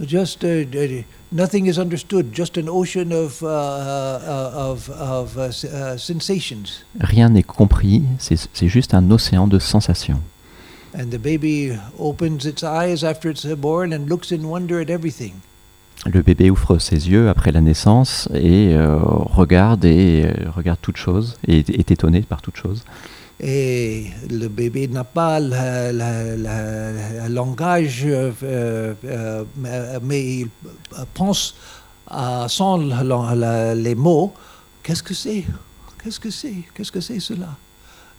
Just 0.00 0.42
uh, 0.44 0.64
nothing 1.32 1.66
is 1.66 1.78
understood. 1.78 2.26
Just 2.34 2.56
an 2.58 2.68
ocean 2.68 3.12
of 3.12 3.40
uh, 3.42 3.46
uh, 3.46 4.50
of, 4.72 4.90
of 4.90 5.36
uh, 5.38 5.96
sensations, 5.96 6.84
Rien 7.00 7.28
n'est 7.28 7.44
compris, 7.44 8.02
c'est 8.18 8.36
c'est 8.52 8.68
juste 8.68 8.94
un 8.94 9.08
océan 9.12 9.46
de 9.46 9.58
sensations. 9.60 10.20
Le 16.06 16.22
bébé 16.22 16.50
ouvre 16.50 16.78
ses 16.78 17.08
yeux 17.08 17.28
après 17.28 17.50
la 17.50 17.60
naissance 17.60 18.28
et 18.34 18.74
euh, 18.74 18.98
regarde 19.00 19.84
et 19.84 20.24
euh, 20.26 20.50
regarde 20.50 20.78
toute 20.82 20.96
chose 20.98 21.36
et 21.48 21.58
est 21.58 21.90
étonné 21.90 22.20
par 22.22 22.42
toute 22.42 22.56
chose. 22.56 22.84
Et 23.40 24.06
le 24.30 24.46
bébé 24.48 24.86
n'a 24.86 25.02
pas 25.04 25.40
le, 25.40 27.28
langage, 27.28 28.02
euh, 28.06 29.44
mais- 30.02 30.40
il 30.40 30.48
pense 31.14 31.56
à- 32.06 32.46
sans 32.48 32.76
le- 32.76 32.94
le- 33.34 33.74
les 33.82 33.94
mots. 33.94 34.32
Qu'est-ce 34.82 35.02
que 35.02 35.14
c'est? 35.14 35.44
Qu'est-ce 36.02 36.20
que 36.20 36.30
c'est? 36.30 36.54
Qu'est-ce 36.74 36.92
que 36.92 37.00
c'est 37.00 37.18
cela? 37.20 37.56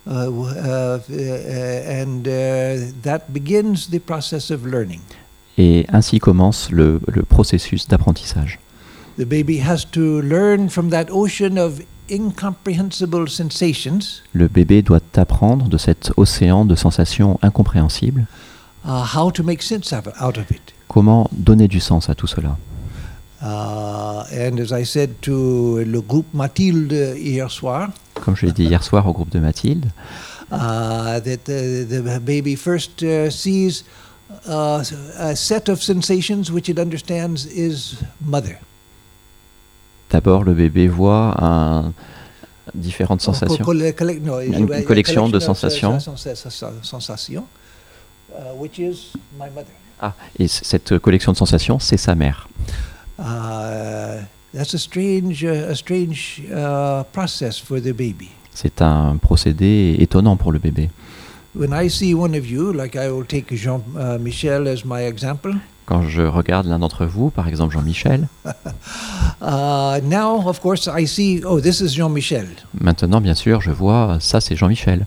And 0.07 2.23
that 3.03 3.19
begins 3.29 3.89
the 3.89 3.99
process 3.99 4.51
of 4.51 4.65
learning. 4.65 5.01
Et 5.57 5.85
ainsi 5.91 6.19
commence 6.19 6.69
le, 6.71 6.99
le 7.07 7.23
processus 7.23 7.87
d'apprentissage. 7.87 8.59
The 9.17 9.25
baby 9.25 9.59
has 9.61 9.85
to 9.91 10.21
learn 10.21 10.69
from 10.69 10.89
that 10.89 11.05
ocean 11.09 11.57
of 11.57 11.79
incomprehensible 12.09 13.29
sensations 13.29 14.21
Le 14.33 14.47
bébé 14.47 14.81
doit 14.81 14.99
apprendre 15.15 15.69
de 15.69 15.77
cet 15.77 16.11
océan 16.17 16.65
de 16.65 16.75
sensations 16.75 17.39
incompréhensibles 17.41 18.25
uh, 18.85 19.03
how 19.15 19.31
to 19.31 19.43
make 19.43 19.61
sense 19.61 19.93
of, 19.93 20.07
out 20.21 20.37
of 20.37 20.51
it. 20.51 20.73
comment 20.87 21.29
donner 21.31 21.67
du 21.67 21.79
sens 21.79 22.09
à 22.09 22.15
tout 22.15 22.27
cela. 22.27 22.57
Uh, 23.41 24.23
and 24.31 24.59
as 24.59 24.71
I 24.71 24.83
said 24.85 25.09
to 25.21 25.83
le 25.85 26.01
groupe 26.01 26.33
Mathilde 26.33 27.15
hier 27.17 27.49
soir, 27.51 27.89
Comme 28.23 28.35
je 28.35 28.45
l'ai 28.45 28.53
dit 28.53 28.63
hier 28.65 28.81
soir 28.83 29.05
au 29.07 29.13
groupe 29.13 29.29
de 29.29 29.39
Mathilde, 29.39 29.85
uh, 30.51 31.19
that 31.19 31.43
the, 31.45 31.85
the 31.87 32.19
baby 32.21 32.55
first 32.55 33.03
uh, 33.03 33.29
sees 33.29 33.83
uh, 34.47 34.81
a 35.19 35.35
set 35.35 35.67
of 35.69 35.83
sensations 35.83 36.49
which 36.51 36.69
it 36.69 36.79
understands 36.79 37.45
is 37.45 37.97
mother. 38.25 38.57
d'abord 40.11 40.43
le 40.45 40.53
bébé 40.53 40.87
voit 40.87 41.35
un, 41.43 41.91
différentes 42.73 43.21
sensations. 43.21 43.65
Une 43.65 44.71
a 44.71 44.81
collection 44.83 45.27
de 45.29 45.39
sensations. 45.39 45.99
sen- 45.99 46.15
sen- 46.35 46.49
sen- 46.49 46.73
sensations, 46.83 47.43
uh, 48.31 48.53
which 48.57 48.79
is 48.79 49.11
my 49.37 49.49
mother. 49.53 49.73
Ah, 49.99 50.13
et 50.39 50.47
cette 50.47 50.97
collection 50.99 51.31
de 51.33 51.37
sensations, 51.37 51.79
c'est 51.79 51.97
sa 51.97 52.15
mère. 52.15 52.47
Uh, 53.17 54.23
that's 54.53 54.73
a 54.73 54.79
strange, 54.79 55.43
uh, 55.43 55.69
a 55.71 55.75
strange 55.75 56.41
uh, 56.51 57.03
process 57.11 57.57
for 57.57 57.79
the 57.79 57.93
baby. 57.93 58.29
C'est 58.53 58.81
un 58.81 59.17
procédé 59.17 59.95
étonnant 59.99 60.37
pour 60.37 60.51
le 60.51 60.59
bébé. 60.59 60.89
When 61.55 61.71
I 61.73 61.89
see 61.89 62.13
one 62.13 62.35
of 62.35 62.45
you, 62.45 62.73
like 62.73 62.95
I 62.95 63.09
will 63.09 63.25
take 63.25 63.53
Jean 63.55 63.81
Michel 64.19 64.67
as 64.67 64.83
my 64.85 65.05
example, 65.05 65.55
Quand 65.85 66.01
je 66.01 66.23
regarde 66.23 66.65
l'un 66.65 66.79
d'entre 66.79 67.05
vous, 67.05 67.29
par 67.29 67.47
exemple 67.47 67.73
Jean-Michel, 67.73 68.27
uh, 69.41 69.99
now 70.03 70.47
of 70.47 70.59
course 70.59 70.87
I 70.87 71.05
see, 71.05 71.43
oh, 71.45 71.61
this 71.61 71.79
is 71.79 71.89
Jean 71.95 72.09
Michel. 72.09 72.47
maintenant 72.81 73.21
bien 73.21 73.35
sûr, 73.35 73.61
je 73.61 73.69
vois, 73.69 74.17
ça 74.19 74.41
c'est 74.41 74.55
Jean-Michel. 74.55 75.05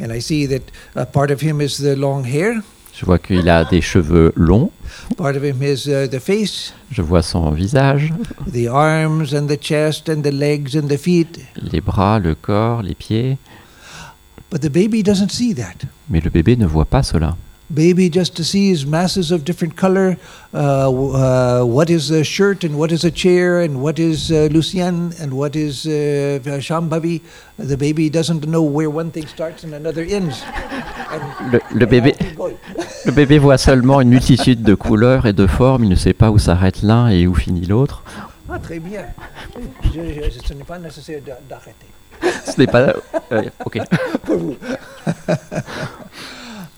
And 0.00 0.12
I 0.12 0.20
see 0.20 0.48
that 0.48 0.62
uh, 0.96 1.06
part 1.06 1.30
of 1.30 1.40
him 1.42 1.60
is 1.60 1.78
the 1.78 1.96
long 1.96 2.24
hair, 2.24 2.60
Je 2.98 3.04
vois 3.04 3.18
qu'il 3.18 3.46
a 3.50 3.64
des 3.64 3.82
cheveux 3.82 4.32
longs, 4.36 4.70
part 5.18 5.36
of 5.36 5.44
him 5.44 5.62
is 5.62 5.86
uh, 5.86 6.08
the 6.08 6.18
face, 6.18 6.72
je 6.90 7.02
vois 7.02 7.20
son 7.22 7.50
visage, 7.50 8.10
the 8.50 8.68
arms 8.68 9.34
and 9.34 9.46
the 9.48 9.60
chest 9.60 10.08
and 10.08 10.22
the 10.22 10.32
legs 10.32 10.74
and 10.76 10.88
the 10.88 10.96
feet. 10.96 11.38
les 11.56 11.82
bras, 11.82 12.18
le 12.18 12.34
corps, 12.34 12.82
les 12.82 12.94
pieds, 12.94 13.36
But 14.50 14.60
the 14.62 14.70
baby 14.70 15.02
doesn't 15.02 15.30
see 15.30 15.54
that. 15.56 15.74
mais 16.08 16.20
le 16.20 16.30
bébé 16.30 16.56
ne 16.56 16.66
voit 16.66 16.84
pas 16.86 17.02
cela. 17.02 17.36
Baby 17.74 18.08
just 18.08 18.36
sees 18.44 18.86
masses 18.86 19.32
of 19.32 19.44
different 19.44 19.76
color. 19.76 20.16
Uh, 20.54 20.88
uh, 20.88 21.64
what 21.64 21.90
is 21.90 22.10
a 22.12 22.22
shirt 22.22 22.62
and 22.62 22.76
what 22.78 22.92
is 22.92 23.04
a 23.04 23.10
chair 23.10 23.60
and 23.60 23.82
what 23.82 23.98
is 23.98 24.30
uh, 24.30 24.48
Lucienne 24.52 25.12
and 25.20 25.32
what 25.34 25.56
is 25.56 25.84
uh, 25.84 26.38
Shambhavi. 26.60 27.20
The 27.58 27.76
baby 27.76 28.08
doesn't 28.08 28.46
know 28.46 28.62
where 28.62 28.88
one 28.88 29.10
thing 29.10 29.26
starts 29.26 29.64
and 29.64 29.74
another 29.74 30.02
ends. 30.02 30.42
And- 31.10 31.52
Le, 31.52 31.60
le 31.74 31.86
bébé, 31.86 32.14
and 32.20 32.36
going. 32.36 32.56
le 33.06 33.12
bébé 33.12 33.38
voit 33.38 33.58
seulement 33.58 34.00
une 34.00 34.10
multitude 34.10 34.62
de 34.62 34.74
couleurs 34.74 35.26
et 35.26 35.32
de 35.32 35.46
formes, 35.46 35.84
il 35.84 35.90
ne 35.90 35.96
sait 35.96 36.12
pas 36.14 36.30
où 36.30 36.38
s'arrête 36.38 36.82
l'un 36.82 37.08
et 37.08 37.26
où 37.26 37.34
finit 37.34 37.66
l'autre. 37.66 38.02
Ah, 38.48 38.58
très 38.60 38.78
bien. 38.78 39.06
Je- 39.82 39.90
je- 40.30 40.46
ce 40.46 40.54
n'est 40.54 40.64
pas 40.64 40.78
nécessaire 40.78 41.20
d'a- 41.26 41.40
d'arrêter. 41.48 41.86
Ce 42.46 42.58
n'est 42.60 42.66
pas... 42.68 42.94
euh, 43.32 43.42
ok. 43.64 43.78
Pour 44.24 44.36
vous. 44.36 44.56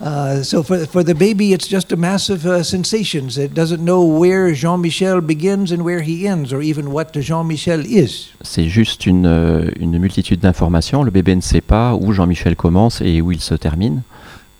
Uh, 0.01 0.41
so 0.43 0.63
for, 0.63 0.85
for 0.85 1.03
the 1.03 1.13
baby, 1.13 1.51
it's 1.51 1.67
just 1.67 1.91
a 1.91 1.97
massive 1.97 2.45
uh, 2.45 2.63
sensations. 2.63 3.37
It 3.37 3.53
doesn't 3.53 3.83
know 3.83 4.05
where 4.05 4.53
Jean-Michel 4.53 5.19
begins 5.21 5.71
and 5.71 5.83
where 5.83 6.01
he 6.01 6.25
ends, 6.25 6.53
or 6.53 6.61
even 6.61 6.91
what 6.93 7.11
Jean-Michel 7.13 7.85
is. 7.85 8.29
C'est 8.41 8.69
juste 8.69 9.05
une, 9.05 9.25
euh, 9.25 9.69
une 9.79 9.97
multitude 9.97 10.39
d'informations. 10.39 11.03
Le 11.03 11.11
bébé 11.11 11.35
ne 11.35 11.41
sait 11.41 11.61
pas 11.61 11.95
où 11.95 12.13
Jean-Michel 12.13 12.55
commence 12.55 13.01
et 13.01 13.21
où 13.21 13.31
il 13.33 13.41
se 13.41 13.55
termine. 13.55 14.03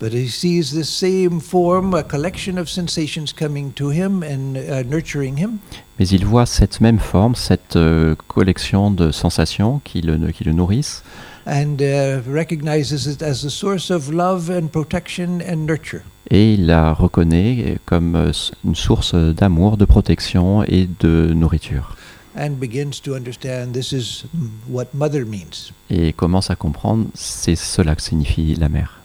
But 0.00 0.14
he 0.14 0.28
sees 0.28 0.72
the 0.72 0.82
same 0.82 1.40
form, 1.40 1.94
a 1.94 2.02
collection 2.02 2.56
of 2.56 2.70
sensations 2.70 3.34
coming 3.38 3.70
to 3.72 3.90
him 3.90 4.22
and 4.22 4.56
uh, 4.56 4.82
nurturing 4.82 5.38
him. 5.38 5.58
Mais 5.98 6.08
il 6.08 6.24
voit 6.24 6.46
cette 6.46 6.80
même 6.80 6.98
forme, 6.98 7.34
cette 7.34 7.76
euh, 7.76 8.14
collection 8.28 8.90
de 8.90 9.10
sensations 9.10 9.80
qui 9.84 10.00
le, 10.00 10.16
qui 10.32 10.44
le 10.44 10.52
nourrissent, 10.52 11.02
and 11.50 11.82
uh, 11.82 12.22
recognizes 12.26 13.06
it 13.06 13.22
as 13.22 13.44
a 13.44 13.50
source 13.50 13.90
of 13.90 14.08
love 14.08 14.48
and 14.48 14.68
protection 14.68 15.42
and 15.42 15.66
nurture. 15.66 16.02
et 16.30 16.54
il 16.54 16.66
la 16.66 16.92
reconnaît 16.92 17.78
comme 17.84 18.14
euh, 18.14 18.32
une 18.64 18.76
source 18.76 19.14
d'amour, 19.14 19.76
de 19.76 19.84
protection 19.84 20.62
et 20.62 20.88
de 21.00 21.32
nourriture. 21.34 21.96
And 22.38 22.60
begins 22.60 23.00
to 23.02 23.14
understand 23.14 23.72
this 23.72 23.92
is 23.92 24.24
mm, 24.32 24.48
what 24.68 24.86
mother 24.94 25.26
means. 25.26 25.72
Et 25.90 26.12
commence 26.12 26.50
à 26.50 26.54
comprendre, 26.56 27.06
c'est 27.14 27.56
cela 27.56 27.96
que 27.96 28.02
signifie 28.02 28.54
la 28.54 28.68
mère. 28.68 29.00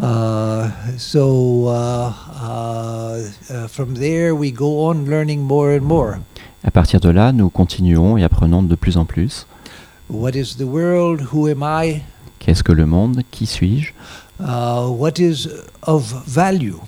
Uh, 0.00 0.68
so 0.96 1.68
uh, 1.68 2.12
uh, 2.40 3.20
uh, 3.50 3.68
from 3.68 3.94
there, 3.94 4.32
we 4.32 4.52
go 4.52 4.88
on 4.88 5.04
learning 5.06 5.40
more 5.40 5.76
and 5.76 5.82
more. 5.82 6.16
À 6.64 6.72
partir 6.72 6.98
de 6.98 7.08
là, 7.08 7.32
nous 7.32 7.50
continuons 7.50 8.16
et 8.16 8.24
apprenons 8.24 8.64
de 8.64 8.74
plus 8.74 8.96
en 8.96 9.04
plus. 9.04 9.46
What 10.08 10.34
is 10.34 10.56
the 10.56 10.64
world? 10.64 11.20
Who 11.32 11.48
am 11.48 11.62
I? 11.62 12.02
Qu'est-ce 12.38 12.62
que 12.62 12.72
le 12.72 12.86
monde? 12.86 13.22
Qui 13.30 13.44
suis-je? 13.44 13.92
Uh, 14.40 14.88
what 14.88 15.18
is 15.18 15.48
of 15.82 16.24
value? 16.26 16.78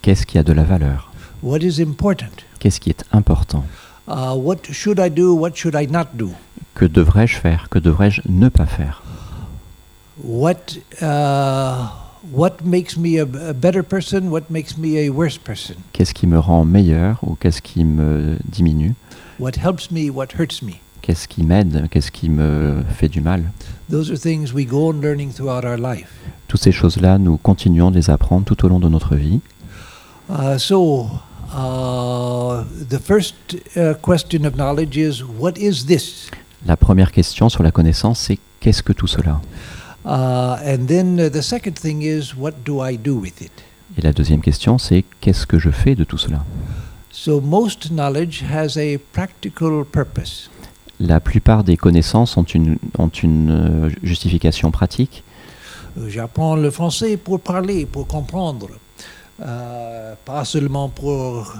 Qu'est-ce 0.00 0.24
qui 0.24 0.38
a 0.38 0.44
de 0.44 0.52
la 0.52 0.62
valeur? 0.62 1.10
What 1.42 1.58
is 1.62 1.80
important? 1.80 2.44
Qu'est-ce 2.60 2.78
qui 2.78 2.90
est 2.90 3.04
important? 3.12 3.64
Uh, 4.06 4.36
what 4.36 4.72
should 4.72 5.00
I 5.00 5.10
do? 5.10 5.34
What 5.34 5.56
should 5.56 5.74
I 5.74 5.86
not 5.86 6.16
do? 6.16 6.30
Que 6.74 6.86
devrais-je 6.86 7.40
faire? 7.40 7.68
Que 7.68 7.80
devrais-je 7.80 8.22
ne 8.28 8.48
pas 8.48 8.66
faire? 8.66 9.02
What 10.22 10.78
uh, 11.02 11.88
what 12.30 12.64
makes 12.64 12.96
me 12.96 13.18
a, 13.18 13.26
better 13.26 13.82
person? 13.82 14.30
What 14.30 14.50
makes 14.50 14.78
me 14.78 14.98
a 14.98 15.10
worse 15.10 15.36
person? 15.36 15.74
Qu'est-ce 15.92 16.14
qui 16.14 16.28
me 16.28 16.38
rend 16.38 16.64
meilleur 16.64 17.18
ou 17.22 17.34
qu'est-ce 17.34 17.60
qui 17.60 17.82
me 17.82 18.38
diminue? 18.44 18.94
What 19.40 19.56
helps 19.56 19.90
me? 19.90 20.10
What 20.10 20.38
hurts 20.38 20.62
me? 20.62 20.80
Qu'est-ce 21.02 21.28
qui 21.28 21.42
m'aide? 21.42 21.88
Qu'est-ce 21.90 22.10
qui 22.10 22.28
me 22.28 22.82
fait 22.90 23.08
du 23.08 23.20
mal? 23.20 23.50
Those 23.90 24.10
are 24.10 24.18
things 24.18 24.52
we 24.52 24.66
go 24.66 24.90
on 24.90 25.00
learning 25.00 25.32
throughout 25.32 25.64
our 25.64 25.78
life. 25.78 26.08
Toutes 26.48 26.62
ces 26.62 26.72
choses-là, 26.72 27.18
nous 27.18 27.36
continuons 27.36 27.90
de 27.90 27.96
les 27.96 28.10
apprendre 28.10 28.44
tout 28.44 28.64
au 28.64 28.68
long 28.68 28.80
de 28.80 28.88
notre 28.88 29.14
vie. 29.16 29.40
Uh, 30.28 30.58
so, 30.58 31.08
uh, 31.54 32.64
the 32.88 32.98
first 32.98 33.34
uh, 33.76 33.94
question 34.02 34.44
of 34.44 34.54
knowledge 34.56 34.96
is 34.96 35.22
what 35.22 35.52
is 35.56 35.86
this? 35.86 36.30
La 36.66 36.76
première 36.76 37.12
question 37.12 37.48
sur 37.48 37.62
la 37.62 37.70
connaissance, 37.70 38.18
c'est 38.20 38.38
qu'est-ce 38.60 38.82
que 38.82 38.92
tout 38.92 39.06
cela? 39.06 39.40
And 40.04 40.86
then 40.86 41.30
the 41.30 41.42
second 41.42 41.74
thing 41.74 42.02
is 42.02 42.34
what 42.36 42.52
do 42.64 42.82
I 42.84 42.96
do 42.96 43.14
with 43.14 43.40
it? 43.40 43.52
Et 43.96 44.02
la 44.02 44.12
deuxième 44.12 44.40
question, 44.40 44.78
c'est 44.78 45.04
qu'est-ce 45.20 45.46
que 45.46 45.58
je 45.58 45.70
fais 45.70 45.94
de 45.94 46.04
tout 46.04 46.18
cela? 46.18 46.44
So, 47.10 47.40
most 47.40 47.90
knowledge 47.90 48.42
has 48.42 48.78
a 48.78 48.98
practical 49.12 49.84
purpose. 49.84 50.50
La 51.00 51.20
plupart 51.20 51.62
des 51.64 51.76
connaissances 51.76 52.36
ont 52.36 52.42
une, 52.42 52.78
euh, 52.98 53.90
justification 54.02 54.70
pratique. 54.70 55.22
Euh, 55.96 56.08
J'apprends 56.08 56.56
le 56.56 56.70
français 56.70 57.16
pour 57.16 57.40
parler, 57.40 57.86
pour 57.86 58.06
comprendre, 58.06 58.68
Euh, 59.40 60.14
pas 60.24 60.44
seulement 60.44 60.88
pour 60.88 61.54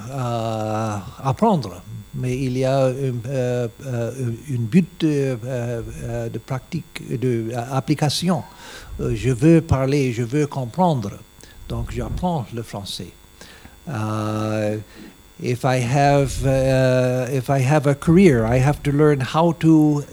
apprendre, 1.22 1.80
mais 2.12 2.36
il 2.36 2.58
y 2.58 2.64
a 2.64 2.90
une, 2.90 4.66
but 4.66 4.88
de, 5.00 5.38
de 6.28 6.38
pratique, 6.38 7.02
de 7.08 7.50
euh, 7.52 7.64
application. 7.72 8.42
Euh, 9.00 9.14
je 9.14 9.30
veux 9.30 9.60
parler, 9.60 10.12
je 10.12 10.24
veux 10.24 10.48
comprendre, 10.48 11.12
donc 11.68 11.92
j'apprends 11.92 12.46
le 12.52 12.62
français. 12.62 13.12
Uh, 15.40 15.46
if 15.46 15.64
I 15.64 15.80
have 15.80 16.44
uh, 16.44 17.26
if 17.30 17.50
I 17.50 17.60
have 17.60 17.86
a 17.86 17.94
career, 17.94 18.44
I 18.44 18.58
have 18.58 18.82
to 18.82 18.92
learn 18.92 19.20
how 19.20 19.52
to 19.60 20.04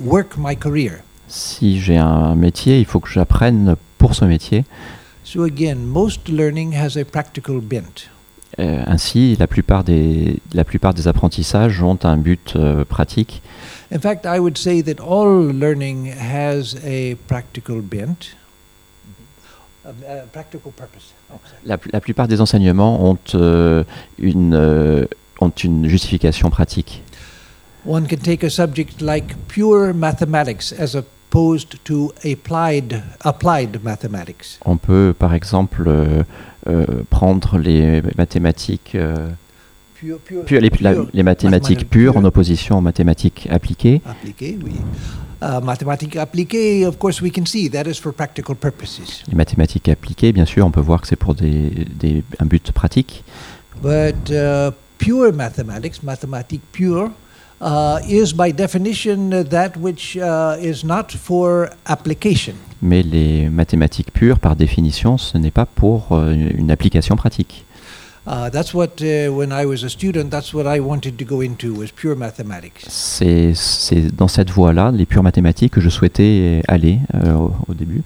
work 0.00 0.36
my 0.36 0.54
career. 0.54 1.02
Si 1.28 1.80
j'ai 1.80 1.96
un 1.96 2.34
métier, 2.34 2.78
il 2.78 2.84
faut 2.84 3.00
que 3.00 3.10
j'apprenne 3.10 3.76
pour 3.98 4.14
ce 4.14 4.24
métier. 4.24 4.64
So 5.24 5.44
again, 5.44 5.86
most 5.86 6.28
learning 6.28 6.74
has 6.74 6.96
a 6.96 7.04
practical 7.04 7.60
bent. 7.60 8.08
Euh, 8.60 8.84
ainsi, 8.86 9.36
la 9.36 9.48
plupart, 9.48 9.82
des, 9.82 10.38
la 10.52 10.62
plupart 10.64 10.94
des 10.94 11.08
apprentissages 11.08 11.82
ont 11.82 11.98
un 12.04 12.16
but 12.16 12.54
euh, 12.54 12.84
pratique. 12.84 13.42
In 13.90 13.98
fact, 13.98 14.26
I 14.26 14.38
would 14.38 14.56
say 14.56 14.80
that 14.82 15.00
all 15.02 15.50
learning 15.52 16.06
has 16.06 16.76
a 16.84 17.16
practical 17.26 17.80
bent, 17.80 18.36
a, 19.84 19.88
a 19.88 20.26
practical 20.32 20.70
purpose. 20.70 21.14
La, 21.66 21.78
la 21.92 22.00
plupart 22.00 22.28
des 22.28 22.40
enseignements 22.40 23.10
ont, 23.10 23.18
euh, 23.34 23.84
une, 24.18 24.54
euh, 24.54 25.04
ont 25.40 25.50
une 25.50 25.88
justification 25.88 26.50
pratique. 26.50 27.02
One 27.86 28.06
can 28.06 28.16
take 28.16 28.44
a 28.44 28.50
subject 28.50 29.00
like 29.02 29.34
pure 29.48 29.92
mathematics 29.94 30.72
as 30.78 30.94
opposed 30.96 31.82
to 31.84 32.12
applied 32.24 33.02
applied 33.22 33.82
mathematics. 33.82 34.58
On 34.64 34.76
peut, 34.78 35.14
par 35.18 35.34
exemple, 35.34 35.84
euh, 35.88 36.22
prendre 37.10 37.58
les 37.58 38.00
mathématiques, 38.16 38.96
Pure, 39.94 40.18
pure, 40.18 40.44
pure- 40.44 40.60
les, 40.60 40.70
la- 40.80 40.92
pure 40.92 41.08
les 41.14 41.22
mathématiques 41.22 41.70
mathematics 41.70 41.90
pures 41.90 42.16
en 42.16 42.24
opposition 42.24 42.78
aux 42.78 42.80
mathématiques 42.82 43.48
appliquées. 43.50 44.00
appliquées, 44.08 44.58
oui. 44.64 44.72
Uh, 45.44 45.60
mathématiques 45.62 46.16
appliquées, 46.16 46.86
of 46.86 46.96
course, 46.96 47.20
we 47.20 47.30
can 47.30 47.44
see 47.44 47.68
that 47.68 47.82
is 47.86 48.00
for 48.00 48.14
practical 48.14 48.56
purposes. 48.56 49.22
Les 49.28 49.34
mathématiques 49.34 49.90
appliquées, 49.90 50.32
bien 50.32 50.46
sûr, 50.46 50.64
on 50.64 50.70
peut 50.70 50.80
voir 50.80 51.02
que 51.02 51.06
c'est 51.06 51.16
pour 51.16 51.34
des, 51.34 51.70
des- 51.98 52.24
un 52.38 52.46
but 52.46 52.72
pratique. 52.72 53.22
But 53.82 54.30
uh, 54.30 54.70
pure 54.96 55.34
mathematics, 55.34 56.02
mathematique 56.02 56.62
pure, 56.72 57.10
uh, 57.60 57.98
is 58.08 58.32
by 58.32 58.54
definition 58.54 59.44
that 59.50 59.72
which 59.78 60.16
uh, 60.16 60.56
is 60.62 60.82
not 60.82 61.08
for 61.12 61.68
application. 61.84 62.54
Mais 62.80 63.02
les 63.02 63.50
mathématiques 63.50 64.12
pures, 64.14 64.38
par 64.38 64.56
définition, 64.56 65.18
ce 65.18 65.36
n'est 65.36 65.50
pas 65.50 65.66
pour 65.66 66.12
euh, 66.12 66.32
une 66.56 66.70
application 66.70 67.16
pratique. 67.16 67.66
That's 68.26 68.72
what, 68.72 69.00
when 69.00 69.52
I 69.52 69.66
was 69.66 69.84
a 69.84 69.88
student, 69.88 70.30
that's 70.30 70.54
what 70.54 70.66
I 70.66 70.80
wanted 70.80 71.18
to 71.18 71.24
go 71.24 71.42
into 71.42 71.74
was 71.74 71.90
pure 71.90 72.16
mathematics. 72.16 72.84
C'est 72.88 73.52
c'est 73.54 74.14
dans 74.14 74.28
cette 74.28 74.50
voie-là, 74.50 74.90
les 74.92 75.06
pures 75.06 75.22
mathématiques, 75.22 75.72
que 75.72 75.80
je 75.80 75.90
souhaitais 75.90 76.62
aller 76.68 77.00
euh, 77.14 77.48
au, 77.68 77.74
début. 77.74 78.02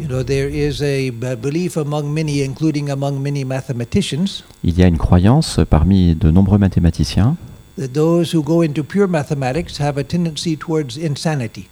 You 0.00 0.08
know, 0.08 0.22
there 0.22 0.48
is 0.48 0.82
a 0.82 1.10
b- 1.10 1.36
belief 1.40 1.76
among 1.76 2.12
many, 2.12 2.42
including 2.42 2.90
among 2.90 3.20
many 3.20 3.44
mathematicians, 3.44 4.44
Il 4.62 4.76
y 4.78 4.82
a 4.82 4.88
une 4.88 4.98
croyance 4.98 5.60
parmi 5.70 6.14
de 6.14 6.30
nombreux 6.30 6.58
mathématiciens 6.58 7.36
that 7.78 7.88
those 7.88 8.34
who 8.34 8.42
go 8.42 8.62
into 8.62 8.82
pure 8.82 9.06
mathematics 9.06 9.78
have 9.78 9.98
a 9.98 10.04
tendency 10.04 10.56
towards 10.56 10.98
insanity. 10.98 11.68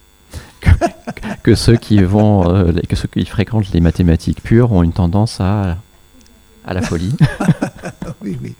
que 1.43 1.55
ceux 1.55 1.77
qui 1.77 2.01
vont, 2.03 2.49
euh, 2.49 2.71
que 2.87 2.95
ceux 2.95 3.07
qui 3.07 3.25
fréquentent 3.25 3.71
les 3.73 3.81
mathématiques 3.81 4.41
pures 4.41 4.71
ont 4.71 4.83
une 4.83 4.93
tendance 4.93 5.39
à 5.39 5.77
à 6.65 6.73
la 6.73 6.81
folie. 6.81 7.15
Oui, 8.21 8.37
oui. 8.41 8.55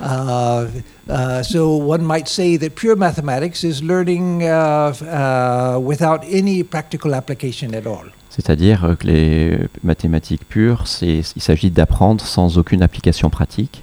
Uh, 0.00 0.66
uh, 1.08 1.42
so 1.42 1.76
one 1.76 2.02
might 2.02 2.28
say 2.28 2.58
that 2.58 2.70
pure 2.74 2.96
mathematics 2.96 3.62
is 3.64 3.82
learning 3.82 4.42
uh, 4.42 4.92
uh, 5.02 5.78
without 5.80 6.22
any 6.30 6.62
practical 6.62 7.14
application 7.14 7.74
at 7.74 7.86
all. 7.86 8.06
C'est-à-dire 8.30 8.96
que 8.98 9.06
les 9.06 9.58
mathématiques 9.82 10.46
pures, 10.48 10.84
il 11.02 11.24
s'agit 11.24 11.70
d'apprendre 11.70 12.24
sans 12.24 12.58
aucune 12.58 12.82
application 12.82 13.30
pratique. 13.30 13.82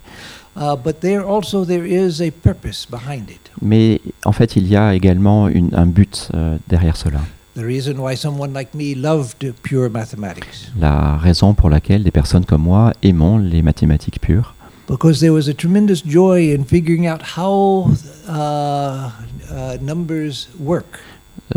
Uh, 0.55 0.75
but 0.75 0.99
there 1.01 1.21
also 1.27 1.65
there 1.65 1.85
is 1.85 2.21
a 2.21 2.31
purpose 2.31 2.85
behind 2.89 3.29
it. 3.29 3.51
Mais 3.61 4.01
en 4.25 4.31
fait, 4.31 4.55
il 4.55 4.67
y 4.67 4.75
a 4.75 4.93
également 4.95 5.47
une- 5.47 5.73
un 5.75 5.85
but 5.85 6.29
euh, 6.33 6.57
derrière 6.67 6.95
cela. 6.97 7.19
The 7.57 7.65
reason 7.65 7.97
why 7.97 8.15
someone 8.15 8.53
like 8.53 8.75
me 8.75 8.93
loved 8.93 9.51
pure 9.63 9.89
mathematics 9.89 10.71
La 10.79 11.17
raison 11.17 11.55
pour 11.55 11.71
laquelle 11.71 12.03
des 12.03 12.11
personnes 12.11 12.45
comme 12.45 12.61
moi 12.61 12.93
aimons 13.01 13.39
les 13.39 13.63
mathématiques 13.63 14.21
pures, 14.21 14.53
because 14.87 15.19
there 15.21 15.33
was 15.33 15.49
a 15.49 15.55
tremendous 15.55 16.03
joy 16.05 16.53
in 16.53 16.65
figuring 16.65 17.07
out 17.07 17.21
how 17.35 17.89
uh, 18.29 19.09
uh, 19.51 19.77
numbers 19.81 20.49
work. 20.59 20.99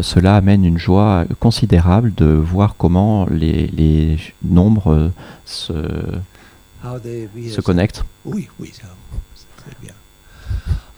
cela 0.01 0.37
amène 0.37 0.65
une 0.65 0.79
joie 0.79 1.27
considérable 1.39 2.15
de 2.15 2.25
voir 2.25 2.77
comment 2.79 3.27
les, 3.31 3.67
les 3.67 4.17
nombres 4.43 5.11
se, 5.45 5.75
How 6.83 6.99
they 6.99 7.29
yes. 7.37 7.57
se 7.57 7.61
connectent. 7.61 8.03
Oui, 8.25 8.49
oui, 8.59 8.73
ça, 8.73 8.89
c'est 9.59 9.79
bien. 9.83 9.93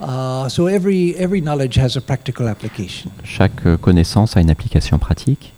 Uh, 0.02 0.48
so 0.48 0.66
every 0.66 1.14
every 1.16 1.40
knowledge 1.40 1.76
has 1.76 1.96
a 1.96 2.00
practical 2.00 2.48
application. 2.48 3.12
Chaque 3.22 3.64
euh, 3.66 3.76
connaissance 3.76 4.36
a 4.36 4.40
une 4.40 4.50
application 4.50 4.98
pratique. 4.98 5.54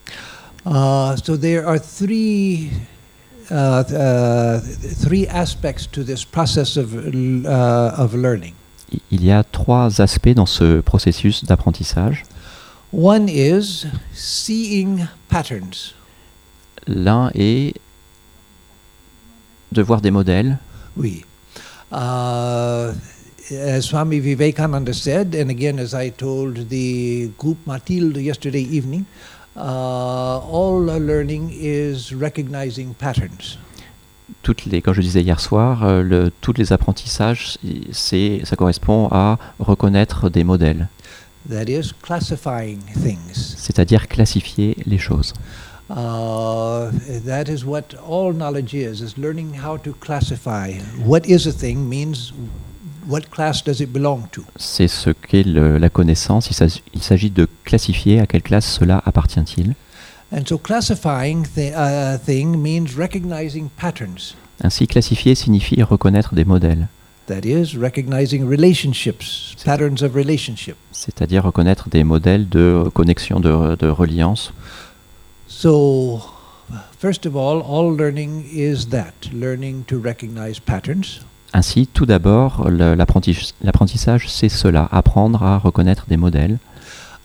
Uh, 0.67 1.17
so 1.17 1.37
there 1.37 1.67
are 1.67 1.79
three 1.79 2.71
uh, 3.51 3.55
uh, 3.55 4.61
th- 4.61 4.93
three 4.97 5.27
aspects 5.29 5.87
to 5.87 6.05
this 6.05 6.25
process 6.25 6.77
of 6.77 6.95
uh, 6.95 7.95
of 7.97 8.15
learning. 8.15 8.55
Il 9.11 9.25
y 9.25 9.33
a 9.33 9.43
trois 9.45 10.01
aspects 10.01 10.35
dans 10.35 10.47
ce 10.47 10.81
processus 10.81 11.45
d'apprentissage. 11.45 12.25
One 12.93 13.29
is 13.29 13.87
seeing 14.13 15.07
patterns. 15.29 15.95
L'un 16.87 17.31
est 17.35 17.75
de 19.73 19.83
voir 19.83 20.01
des 20.03 20.11
modèles. 20.11 20.59
Oui. 20.97 21.25
Uh, 21.91 22.93
as 23.51 23.87
Swami 23.87 24.21
Vivekananda 24.21 24.93
said, 24.95 25.35
and 25.35 25.51
again 25.51 25.79
as 25.79 25.95
I 25.95 26.11
told 26.11 26.69
the 26.69 27.31
group 27.39 27.59
Matilde 27.67 28.17
yesterday 28.17 28.63
evening, 28.63 29.07
uh, 29.57 30.39
all 30.39 30.81
learning 30.81 31.51
is 31.53 32.13
recognizing 32.15 32.95
patterns. 32.95 33.59
Toutes 34.43 34.65
les, 34.65 34.81
comme 34.81 34.95
je 34.95 35.03
disais 35.03 35.23
hier 35.23 35.39
soir, 35.39 35.85
euh, 35.85 36.03
le, 36.03 36.31
tous 36.41 36.55
les 36.57 36.73
apprentissages, 36.73 37.59
c'est, 37.93 38.41
ça 38.45 38.57
correspond 38.57 39.09
à 39.11 39.39
reconnaître 39.59 40.31
des 40.31 40.45
modèles, 40.45 40.89
That 41.51 41.69
is 41.69 41.93
classifying 42.03 42.79
things. 43.03 43.55
c'est-à-dire 43.59 44.09
classifier 44.09 44.77
les 44.87 44.97
choses. 44.99 45.35
Uh, 45.91 46.91
that 47.27 47.51
is 47.51 47.67
what 47.67 47.95
all 48.09 48.33
knowledge 48.33 48.73
is, 48.73 49.03
is 49.03 49.19
learning 49.19 49.53
how 49.63 49.77
to 49.77 49.93
classify. 50.01 50.73
What 51.05 51.27
is 51.27 51.47
a 51.47 51.53
thing 51.53 51.87
means 51.87 52.33
what 53.09 53.23
class 53.31 53.63
does 53.63 53.81
it 53.81 53.93
belong 53.93 54.29
to? 54.33 54.43
C'est 54.57 54.89
ce 54.89 55.11
qu'est 55.11 55.45
la 55.45 55.89
connaissance. 55.89 56.51
Il 56.95 57.03
s'agit, 57.03 57.31
de 57.31 57.49
classifier 57.65 58.21
à 58.21 58.27
quelle 58.27 58.43
classe 58.43 58.67
cela 58.67 59.03
appartient-il. 59.05 59.75
And 60.33 60.43
so 60.47 60.57
uh, 60.57 62.19
thing 62.25 62.57
means 62.57 62.97
recognizing 62.97 63.69
patterns. 63.69 64.35
Ainsi, 64.63 64.87
classifier 64.87 65.35
signifie 65.35 65.83
reconnaître 65.83 66.35
des 66.35 66.45
modèles, 66.45 66.89
That 67.27 67.47
is, 67.47 67.77
recognizing 67.79 68.47
relationships, 68.47 69.57
patterns 69.65 70.03
of 70.03 70.15
relationship. 70.15 70.77
c'est-à-dire 70.93 71.43
reconnaître 71.45 71.89
des 71.89 72.05
modèles 72.05 72.49
de 72.49 72.85
connexion, 72.93 73.41
de, 73.41 73.77
de 73.77 73.89
reliance. 73.89 74.53
So, 75.49 76.21
first 76.99 77.25
of 77.25 77.35
all, 77.35 77.63
all 77.67 77.97
learning 77.97 78.45
is 78.53 78.89
that 78.91 79.13
learning 79.33 79.85
to 79.87 79.99
recognize 79.99 80.59
patterns. 80.61 81.21
Ainsi, 81.57 81.87
tout 81.87 82.05
d'abord, 82.05 82.69
l'apprentissage, 82.69 84.29
c'est 84.29 84.49
cela, 84.49 84.89
apprendre 84.91 85.45
à 85.45 85.57
reconnaître 85.57 86.07
des 86.09 86.17
modèles. 86.17 86.59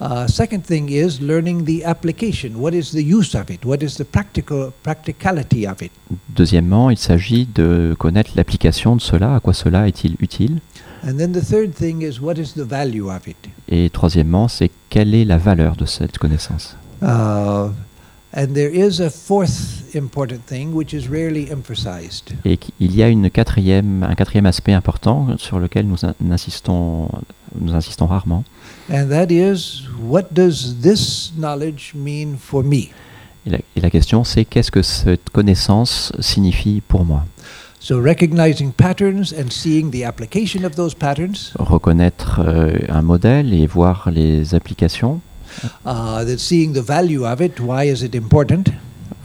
Uh, 0.01 0.27
second 0.29 0.61
thing 0.61 0.89
is 0.89 1.19
learning 1.19 1.65
the 1.65 1.83
application. 1.83 2.51
What 2.55 2.71
is 2.71 2.91
the 2.91 3.03
use 3.03 3.35
of 3.35 3.49
it? 3.49 3.65
What 3.65 3.79
is 3.81 3.97
the 3.97 4.05
practical 4.05 4.71
practicality 4.81 5.67
of 5.67 5.81
it? 5.81 5.91
Deuxièmement, 6.29 6.89
il 6.89 6.97
s'agit 6.97 7.47
de 7.53 7.95
connaître 7.99 8.31
l'application 8.35 8.95
de 8.95 9.01
cela, 9.01 9.35
à 9.35 9.39
quoi 9.41 9.53
cela 9.53 9.89
est-il 9.89 10.15
utile. 10.21 10.61
And 11.05 11.17
then 11.17 11.33
the 11.33 11.43
third 11.45 11.73
thing 11.73 12.01
is 12.01 12.21
what 12.21 12.35
is 12.35 12.53
the 12.55 12.65
value 12.65 13.09
of 13.09 13.27
it? 13.27 13.35
Et 13.67 13.89
troisièmement, 13.89 14.47
c'est 14.47 14.71
quelle 14.89 15.13
est 15.15 15.25
la 15.25 15.37
valeur 15.37 15.75
de 15.75 15.85
cette 15.85 16.17
connaissance. 16.17 16.77
Uh, 17.01 17.71
and 18.33 18.47
there 18.53 18.71
is 18.73 18.99
a 18.99 19.09
fourth 19.09 19.95
important 19.95 20.45
thing 20.45 20.73
which 20.73 20.93
is 20.93 21.09
rarely 21.09 21.49
emphasized. 21.51 22.33
Et 22.45 22.57
qu'il 22.57 22.95
y 22.95 23.01
a 23.01 23.09
une 23.09 23.29
quatrième, 23.29 24.03
un 24.03 24.15
quatrième 24.15 24.45
aspect 24.45 24.73
important 24.73 25.37
sur 25.37 25.59
lequel 25.59 25.87
nous 25.87 26.05
in- 26.05 26.13
insistons, 26.31 27.09
nous 27.59 27.73
insistons 27.73 28.05
rarement. 28.05 28.43
And 28.91 29.07
that 29.09 29.27
is 29.31 29.83
what 30.01 30.25
does 30.31 30.75
this 30.81 31.31
knowledge 31.37 31.93
mean 31.95 32.35
for 32.37 32.63
me? 32.63 32.89
Et 33.45 33.49
la, 33.51 33.57
et 33.75 33.81
la 33.81 33.89
question, 33.89 34.23
c'est 34.23 34.45
qu'est-ce 34.45 34.69
que 34.71 34.81
cette 34.83 35.29
connaissance 35.31 36.11
signifie 36.19 36.81
pour 36.87 37.05
moi? 37.05 37.25
So 37.81 37.97
recognizing 37.97 38.73
patterns 38.73 39.33
and 39.33 39.49
seeing 39.51 39.89
the 39.91 40.03
application 40.03 40.65
of 40.65 40.75
those 40.75 40.93
patterns, 40.93 41.53
Reconnaître 41.57 42.41
euh, 42.45 42.73
un 42.89 43.01
modèle 43.01 43.53
et 43.53 43.65
voir 43.67 44.09
les 44.11 44.53
applications, 44.53 45.21
uh, 45.85 46.23
that 46.25 46.37
seeing 46.37 46.73
the 46.73 46.81
value 46.81 47.25
of 47.25 47.41
it, 47.41 47.59
why 47.59 47.85
is 47.85 48.03
it 48.03 48.15
important? 48.15 48.65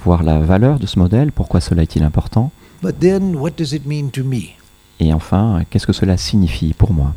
voir 0.04 0.22
la 0.22 0.38
valeur 0.40 0.78
de 0.78 0.86
ce 0.86 0.98
modèle, 0.98 1.32
pourquoi 1.32 1.60
cela 1.60 1.82
est-il 1.82 2.02
important, 2.02 2.50
But 2.82 2.98
then 3.00 3.36
what 3.36 3.52
does 3.56 3.72
it 3.72 3.86
mean 3.86 4.10
to 4.10 4.22
me? 4.22 4.56
et 5.00 5.12
enfin, 5.12 5.62
qu'est-ce 5.70 5.86
que 5.86 5.92
cela 5.92 6.16
signifie 6.16 6.74
pour 6.74 6.92
moi? 6.92 7.14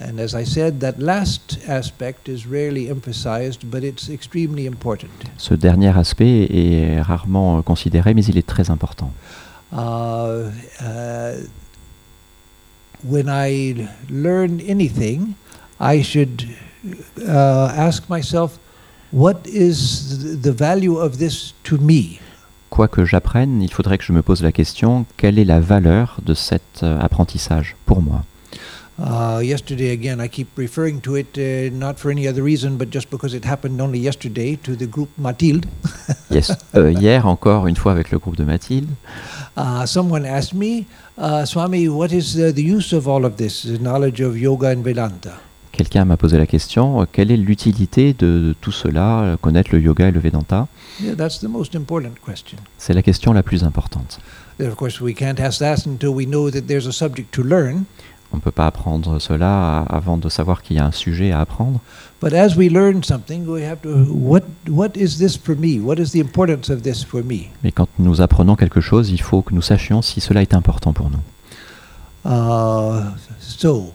And 0.00 0.18
as 0.18 0.34
I 0.34 0.44
said, 0.44 0.80
that 0.80 0.94
last 0.98 1.58
aspect 1.68 2.28
is 2.28 2.46
rarely 2.50 2.88
emphasized, 2.88 3.64
but 3.64 3.84
it's 3.84 4.08
extremely 4.08 4.66
important. 4.66 5.08
Ce 5.36 5.54
dernier 5.54 5.96
aspect 5.96 6.48
est 6.50 7.00
rarement 7.02 7.62
considéré, 7.62 8.14
mais 8.14 8.24
il 8.24 8.36
est 8.38 8.46
très 8.46 8.70
important. 8.70 9.12
Uh, 9.72 10.50
uh, 10.80 11.46
when 13.04 13.26
I 13.28 13.86
learn 14.10 14.60
anything, 14.68 15.34
I 15.80 16.02
should 16.02 16.46
ask 17.26 18.08
myself, 18.08 18.58
what 19.12 19.46
is 19.46 20.18
th- 20.22 20.40
the 20.42 20.52
value 20.52 20.98
of 20.98 21.18
this 21.18 21.54
to 21.64 21.78
me? 21.78 22.18
Quoi 22.70 22.88
que 22.88 23.04
j'apprenne, 23.04 23.60
il 23.62 23.70
faudrait 23.72 23.98
que 23.98 24.04
je 24.04 24.12
me 24.12 24.22
pose 24.22 24.42
la 24.42 24.50
question, 24.52 25.04
quelle 25.18 25.38
est 25.38 25.44
la 25.44 25.60
valeur 25.60 26.16
de 26.24 26.32
cet 26.34 26.82
euh, 26.82 26.98
apprentissage 27.00 27.76
pour 27.84 28.00
moi? 28.00 28.24
Uh, 28.98 29.40
yesterday, 29.42 29.90
again, 29.90 30.20
I 30.20 30.28
keep 30.28 30.48
referring 30.56 31.00
to 31.00 31.16
it, 31.16 31.36
uh, 31.36 31.70
not 31.74 31.94
for 31.98 32.10
any 32.10 32.28
other 32.28 32.42
reason, 32.42 32.76
but 32.76 32.88
just 32.90 33.10
because 33.10 33.34
it 33.34 33.44
happened 33.44 33.80
only 33.80 33.98
yesterday 33.98 34.56
to 34.62 34.76
the 34.76 34.86
group 34.86 35.08
Mathilde. 35.18 35.66
Yes. 36.30 36.52
Euh, 36.74 36.90
Hier, 36.92 37.26
encore 37.26 37.66
une 37.66 37.76
fois 37.76 37.92
avec 37.92 38.10
le 38.10 38.18
groupe 38.18 38.36
de 38.36 38.44
Mathilde, 38.44 38.88
Uh, 39.54 39.84
someone 39.84 40.24
asked 40.24 40.54
me, 40.54 40.86
uh, 41.18 41.44
Swami, 41.44 41.86
what 41.86 42.10
is 42.10 42.38
uh, 42.38 42.52
the 42.54 42.62
use 42.62 42.94
of 42.94 43.06
all 43.06 43.26
of 43.26 43.36
this, 43.36 43.64
the 43.64 43.78
knowledge 43.78 44.22
of 44.22 44.34
yoga 44.38 44.68
and 44.68 44.82
Vedanta? 44.82 45.34
Quelqu'un 45.72 46.04
m'a 46.04 46.16
posé 46.16 46.38
la 46.38 46.46
question, 46.46 47.00
euh, 47.00 47.04
quelle 47.10 47.30
est 47.30 47.36
l'utilité 47.36 48.12
de, 48.12 48.38
de 48.38 48.54
tout 48.60 48.70
cela, 48.70 49.20
euh, 49.20 49.36
connaître 49.36 49.70
le 49.72 49.80
yoga 49.80 50.08
et 50.08 50.12
le 50.12 50.20
Vedanta? 50.20 50.68
Yeah, 51.02 51.16
that's 51.16 51.40
the 51.40 51.48
most 51.48 51.74
important 51.74 52.14
question. 52.24 52.58
C'est 52.78 52.94
la 52.94 53.02
question 53.02 53.32
la 53.32 53.42
plus 53.42 53.64
importante. 53.64 54.20
And 54.60 54.66
of 54.66 54.76
course, 54.76 55.00
we 55.00 55.14
can't 55.14 55.40
ask 55.40 55.58
that 55.58 55.86
until 55.86 56.10
we 56.10 56.26
know 56.26 56.50
that 56.50 56.62
there's 56.62 56.86
a 56.86 56.92
subject 56.92 57.32
to 57.32 57.42
learn. 57.42 57.84
On 58.32 58.36
ne 58.36 58.40
peut 58.40 58.50
pas 58.50 58.66
apprendre 58.66 59.18
cela 59.18 59.84
avant 59.90 60.16
de 60.16 60.28
savoir 60.30 60.62
qu'il 60.62 60.76
y 60.76 60.78
a 60.78 60.86
un 60.86 60.92
sujet 60.92 61.32
à 61.32 61.40
apprendre. 61.40 61.80
But 62.22 62.32
as 62.32 62.56
we 62.56 62.70
learn 62.70 63.02
something, 63.02 63.46
we 63.46 63.62
have 63.62 63.82
to, 63.82 64.06
what, 64.10 64.42
what 64.68 64.96
is 64.96 65.18
this 65.18 65.36
for 65.36 65.54
me? 65.54 65.78
What 65.78 65.96
is 65.96 66.12
the 66.12 66.20
importance 66.20 66.70
of 66.70 66.82
this 66.82 67.04
for 67.04 67.22
me? 67.22 67.50
Mais 67.62 67.72
quand 67.72 67.88
nous 67.98 68.22
apprenons 68.22 68.56
quelque 68.56 68.80
chose, 68.80 69.10
il 69.10 69.20
faut 69.20 69.42
que 69.42 69.54
nous 69.54 69.60
sachions 69.60 70.00
si 70.00 70.20
cela 70.20 70.40
est 70.40 70.54
important 70.54 70.94
pour 70.94 71.10
nous. 71.10 71.20
Uh, 72.24 73.02
so, 73.38 73.92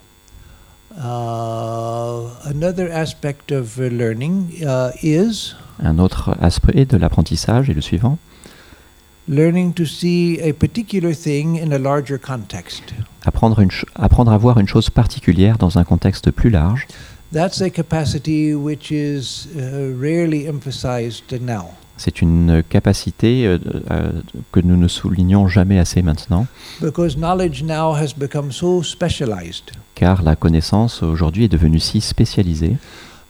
another 2.45 2.89
aspect 2.91 3.51
of 3.51 3.77
uh, 3.79 3.83
learning 3.89 4.49
uh, 4.65 4.91
is 5.03 5.55
Un 5.83 5.99
autre 5.99 6.35
aspect 6.41 6.85
de 6.85 6.97
l'apprentissage 6.97 7.69
est 7.69 7.73
le 7.75 7.81
suivant, 7.81 8.17
learning 9.27 9.73
to 9.73 9.85
see 9.85 10.39
a 10.41 10.51
particular 10.53 11.13
thing 11.13 11.55
in 11.59 11.71
a 11.71 11.77
larger 11.77 12.17
context. 12.17 12.81
apprendre, 13.25 13.59
une 13.59 13.69
ch- 13.69 13.85
apprendre 13.95 14.31
à 14.31 14.37
voir 14.37 14.57
une 14.59 14.67
chose 14.67 14.89
particulière 14.89 15.57
dans 15.57 15.77
un 15.77 15.83
contexte 15.83 16.31
plus 16.31 16.49
large. 16.49 16.87
That's 17.31 17.61
a 17.61 17.69
capacity 17.69 18.55
which 18.55 18.89
is 18.91 19.47
uh, 19.55 19.93
rarely 19.99 20.47
emphasized 20.47 21.31
now. 21.41 21.71
C'est 21.97 22.21
une 22.21 22.61
capacité 22.69 23.47
euh, 23.47 23.57
euh, 23.91 24.11
que 24.51 24.59
nous 24.59 24.77
ne 24.77 24.87
soulignons 24.87 25.47
jamais 25.47 25.79
assez 25.79 26.01
maintenant, 26.03 26.45
Because 26.81 27.15
knowledge 27.17 27.63
now 27.63 27.93
has 27.95 28.13
become 28.15 28.51
so 28.51 28.83
specialized. 28.83 29.71
car 29.95 30.21
la 30.21 30.35
connaissance 30.35 31.01
aujourd'hui 31.01 31.45
est 31.45 31.51
devenue 31.51 31.79
si 31.79 32.01
spécialisée. 32.01 32.77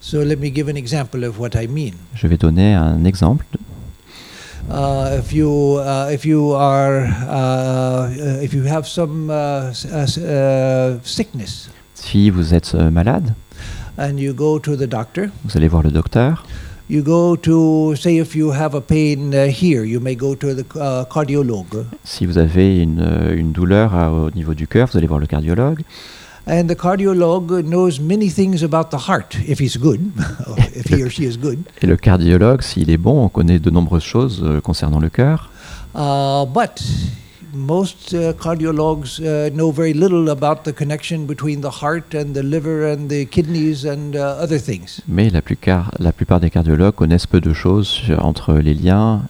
So 0.01 0.23
let 0.23 0.35
me 0.35 0.53
give 0.53 0.67
an 0.69 0.75
example 0.75 1.23
of 1.23 1.39
what 1.39 1.51
I 1.55 1.67
mean. 1.67 1.93
Je 2.13 2.27
vais 2.27 2.37
donner 2.37 2.73
un 2.75 3.03
exemple. 3.05 3.45
Uh, 4.69 5.17
if 5.19 5.31
you 5.31 5.77
uh, 5.79 6.09
if 6.11 6.25
you 6.25 6.51
are 6.53 7.05
uh, 7.29 8.43
if 8.43 8.53
you 8.53 8.63
have 8.67 8.85
some 8.85 9.29
s- 9.31 9.85
s- 9.85 10.19
sickness 11.03 11.69
Si 11.93 12.29
vous 12.29 12.53
êtes 12.53 12.73
euh, 12.75 12.89
malade, 12.91 13.33
and 13.97 14.17
you 14.17 14.33
go 14.33 14.59
to 14.59 14.75
the 14.75 14.83
doctor, 14.87 15.27
vous 15.45 15.55
allez 15.55 15.67
voir 15.69 15.83
le 15.83 15.91
docteur. 15.91 16.45
You 16.89 17.01
go 17.03 17.35
to 17.35 17.95
say 17.95 18.17
if 18.17 18.35
you 18.35 18.51
have 18.51 18.73
a 18.75 18.81
pain 18.81 19.33
uh, 19.33 19.47
here, 19.47 19.83
you 19.83 19.99
may 19.99 20.15
go 20.15 20.35
to 20.35 20.53
the 20.55 20.65
uh, 20.79 21.03
cardiologue, 21.11 21.85
Si 22.03 22.25
vous 22.25 22.37
avez 22.37 22.81
une, 22.81 23.01
euh, 23.01 23.35
une 23.35 23.51
douleur 23.51 23.93
à- 23.95 24.11
au 24.11 24.31
niveau 24.31 24.53
du 24.53 24.67
cœur, 24.67 24.87
vous 24.91 24.97
allez 24.97 25.07
voir 25.07 25.19
le 25.19 25.27
cardiologue. 25.27 25.81
and 26.49 26.67
the 26.69 26.75
cardiologue 26.75 27.61
knows 27.65 27.99
many 27.99 28.29
things 28.29 28.63
about 28.63 28.89
the 28.89 29.09
heart 29.09 29.35
if 29.47 29.59
he's 29.59 29.75
good, 29.77 29.99
if 30.75 30.85
he 30.89 31.03
or 31.03 31.09
she 31.09 31.23
is 31.23 31.37
good. 31.37 31.59
Et 31.81 31.85
le 31.87 31.97
cardiologue, 31.97 32.61
s'il 32.61 32.89
est 32.89 32.97
bon, 32.97 33.21
on 33.25 33.27
connaît 33.29 33.59
de 33.59 33.69
nombreuses 33.69 34.03
choses 34.05 34.41
euh, 34.45 34.61
concernant 34.61 34.99
le 34.99 35.09
cœur. 35.09 35.49
Uh, 35.93 36.45
but 36.45 36.81
most 37.57 38.13
uh, 38.13 38.33
cardiologues 38.33 39.19
uh, 39.19 39.49
know 39.49 39.71
very 39.71 39.93
little 39.93 40.29
about 40.29 40.63
the 40.63 40.71
connection 40.71 41.25
between 41.25 41.61
the 41.61 41.69
heart 41.81 42.13
and 42.13 42.33
the 42.33 42.43
liver 42.43 42.87
and 42.87 43.09
the 43.09 43.25
kidneys 43.25 43.85
and 43.85 44.15
uh, 44.15 44.37
other 44.39 44.59
things. 44.59 45.01
Mais 45.07 45.29
la 45.29 45.41
plupart, 45.41 45.91
la 45.99 46.11
plupart 46.11 46.39
des 46.39 46.49
cardiologues 46.49 46.95
connaissent 46.95 47.27
peu 47.27 47.41
de 47.41 47.53
choses 47.53 47.87
sur, 47.87 48.23
entre 48.23 48.53
les 48.53 48.73
liens, 48.73 49.23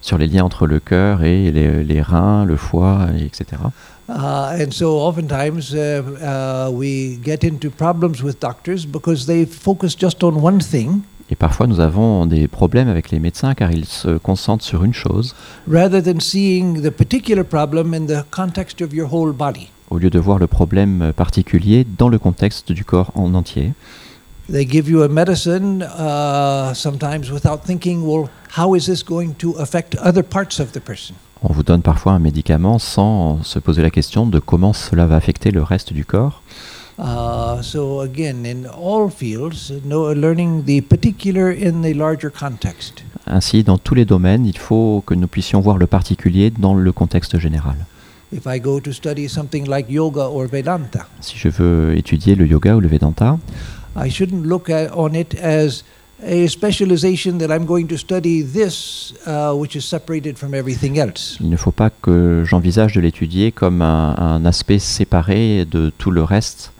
sur 0.00 0.18
les 0.18 0.26
liens 0.26 0.44
entre 0.44 0.66
le 0.66 0.80
cœur 0.80 1.22
et 1.22 1.50
les, 1.50 1.84
les 1.84 2.02
reins, 2.02 2.44
le 2.44 2.56
foie, 2.56 3.08
et 3.18 3.24
etc. 3.24 3.62
Uh, 4.08 4.56
and 4.58 4.72
so 4.72 4.98
oftentimes 5.00 5.74
uh, 5.74 6.02
uh, 6.22 6.70
we 6.70 7.18
get 7.22 7.44
into 7.44 7.70
problems 7.70 8.22
with 8.22 8.40
doctors 8.40 8.86
because 8.86 9.26
they 9.26 9.44
focus 9.44 9.94
just 9.94 10.24
on 10.24 10.40
one 10.40 10.60
thing 10.60 11.04
Et 11.30 11.36
parfois, 11.36 11.66
nous 11.66 11.80
avons 11.80 12.24
des 12.26 12.48
problèmes 12.48 12.88
avec 12.88 13.10
les 13.10 13.18
médecins 13.18 13.54
car 13.54 13.70
ils 13.70 13.84
se 13.84 14.16
concentrent 14.16 14.64
sur 14.64 14.84
une 14.84 14.94
chose 14.94 15.34
rather 15.70 16.02
than 16.02 16.20
seeing 16.20 16.80
the 16.82 16.90
particular 16.90 17.44
problem 17.44 17.92
in 17.92 18.06
the 18.06 18.24
context 18.30 18.80
of 18.80 18.94
your 18.94 19.12
whole 19.12 19.32
body. 19.32 19.68
au 19.90 19.98
lieu 19.98 20.10
de 20.10 20.18
voir 20.18 20.38
le 20.38 20.46
problème 20.46 21.12
particulier 21.16 21.86
dans 21.98 22.08
le 22.08 22.18
contexte 22.18 22.72
du 22.72 22.84
corps 22.84 23.12
en 23.14 23.34
entier. 23.34 23.72
They 24.50 24.66
give 24.66 24.88
you 24.88 25.02
a 25.02 25.08
medicine 25.08 25.82
uh, 25.82 26.72
sometimes 26.74 27.30
without 27.30 27.58
thinking, 27.66 28.02
well, 28.02 28.30
how 28.56 28.74
is 28.74 28.86
this 28.86 29.04
going 29.04 29.34
to 29.38 29.54
affect 29.58 29.96
other 30.02 30.22
parts 30.22 30.58
of 30.58 30.72
the 30.72 30.80
person? 30.80 31.14
On 31.42 31.52
vous 31.52 31.62
donne 31.62 31.82
parfois 31.82 32.12
un 32.12 32.18
médicament 32.18 32.78
sans 32.78 33.42
se 33.42 33.58
poser 33.58 33.82
la 33.82 33.90
question 33.90 34.26
de 34.26 34.38
comment 34.38 34.72
cela 34.72 35.06
va 35.06 35.16
affecter 35.16 35.50
le 35.50 35.62
reste 35.62 35.92
du 35.92 36.04
corps. 36.04 36.42
Uh, 36.98 37.62
so 37.62 38.00
again, 38.00 38.44
in 38.44 38.66
all 38.66 39.08
fields, 39.08 39.72
no, 39.84 40.12
learning 40.12 40.64
the 40.64 40.80
particular 40.80 41.52
in 41.52 41.82
the 41.82 41.94
larger 41.94 42.30
context. 42.30 43.04
Ainsi, 43.26 43.62
dans 43.62 43.78
tous 43.78 43.94
les 43.94 44.04
domaines, 44.04 44.44
il 44.46 44.58
faut 44.58 45.02
que 45.06 45.14
nous 45.14 45.28
puissions 45.28 45.60
voir 45.60 45.78
le 45.78 45.86
particulier 45.86 46.50
dans 46.50 46.74
le 46.74 46.92
contexte 46.92 47.38
général. 47.38 47.76
If 48.32 48.46
I 48.46 48.60
go 48.60 48.80
to 48.80 48.92
study 48.92 49.28
something 49.28 49.68
like 49.68 49.88
yoga 49.88 50.28
or 50.28 50.46
Vedanta, 50.46 51.06
Si 51.20 51.38
je 51.38 51.48
veux 51.48 51.96
étudier 51.96 52.34
le 52.34 52.46
yoga 52.46 52.76
ou 52.76 52.80
le 52.80 52.88
Vedanta, 52.88 53.38
I 53.96 54.10
shouldn't 54.10 54.44
look 54.44 54.68
at, 54.68 54.88
on 54.94 55.14
it 55.14 55.36
as 55.40 55.84
a 56.26 56.48
specialization 56.48 57.38
that 57.38 57.48
I'm 57.48 57.64
going 57.64 57.86
to 57.86 57.96
study 57.96 58.42
this, 58.42 59.14
uh, 59.26 59.54
which 59.54 59.76
is 59.76 59.82
separated 59.82 60.36
from 60.36 60.52
everything 60.52 60.98
else. 60.98 61.38
Il 61.40 61.48
ne 61.48 61.56
faut 61.56 61.70
pas 61.70 61.90
que 61.90 62.42
j'envisage 62.44 62.94
de 62.94 63.00
l'étudier 63.00 63.52
comme 63.52 63.82
un, 63.82 64.16
un 64.18 64.44
aspect 64.44 64.80
séparé 64.80 65.64
de 65.64 65.92
tout 65.96 66.10
le 66.10 66.24
reste. 66.24 66.72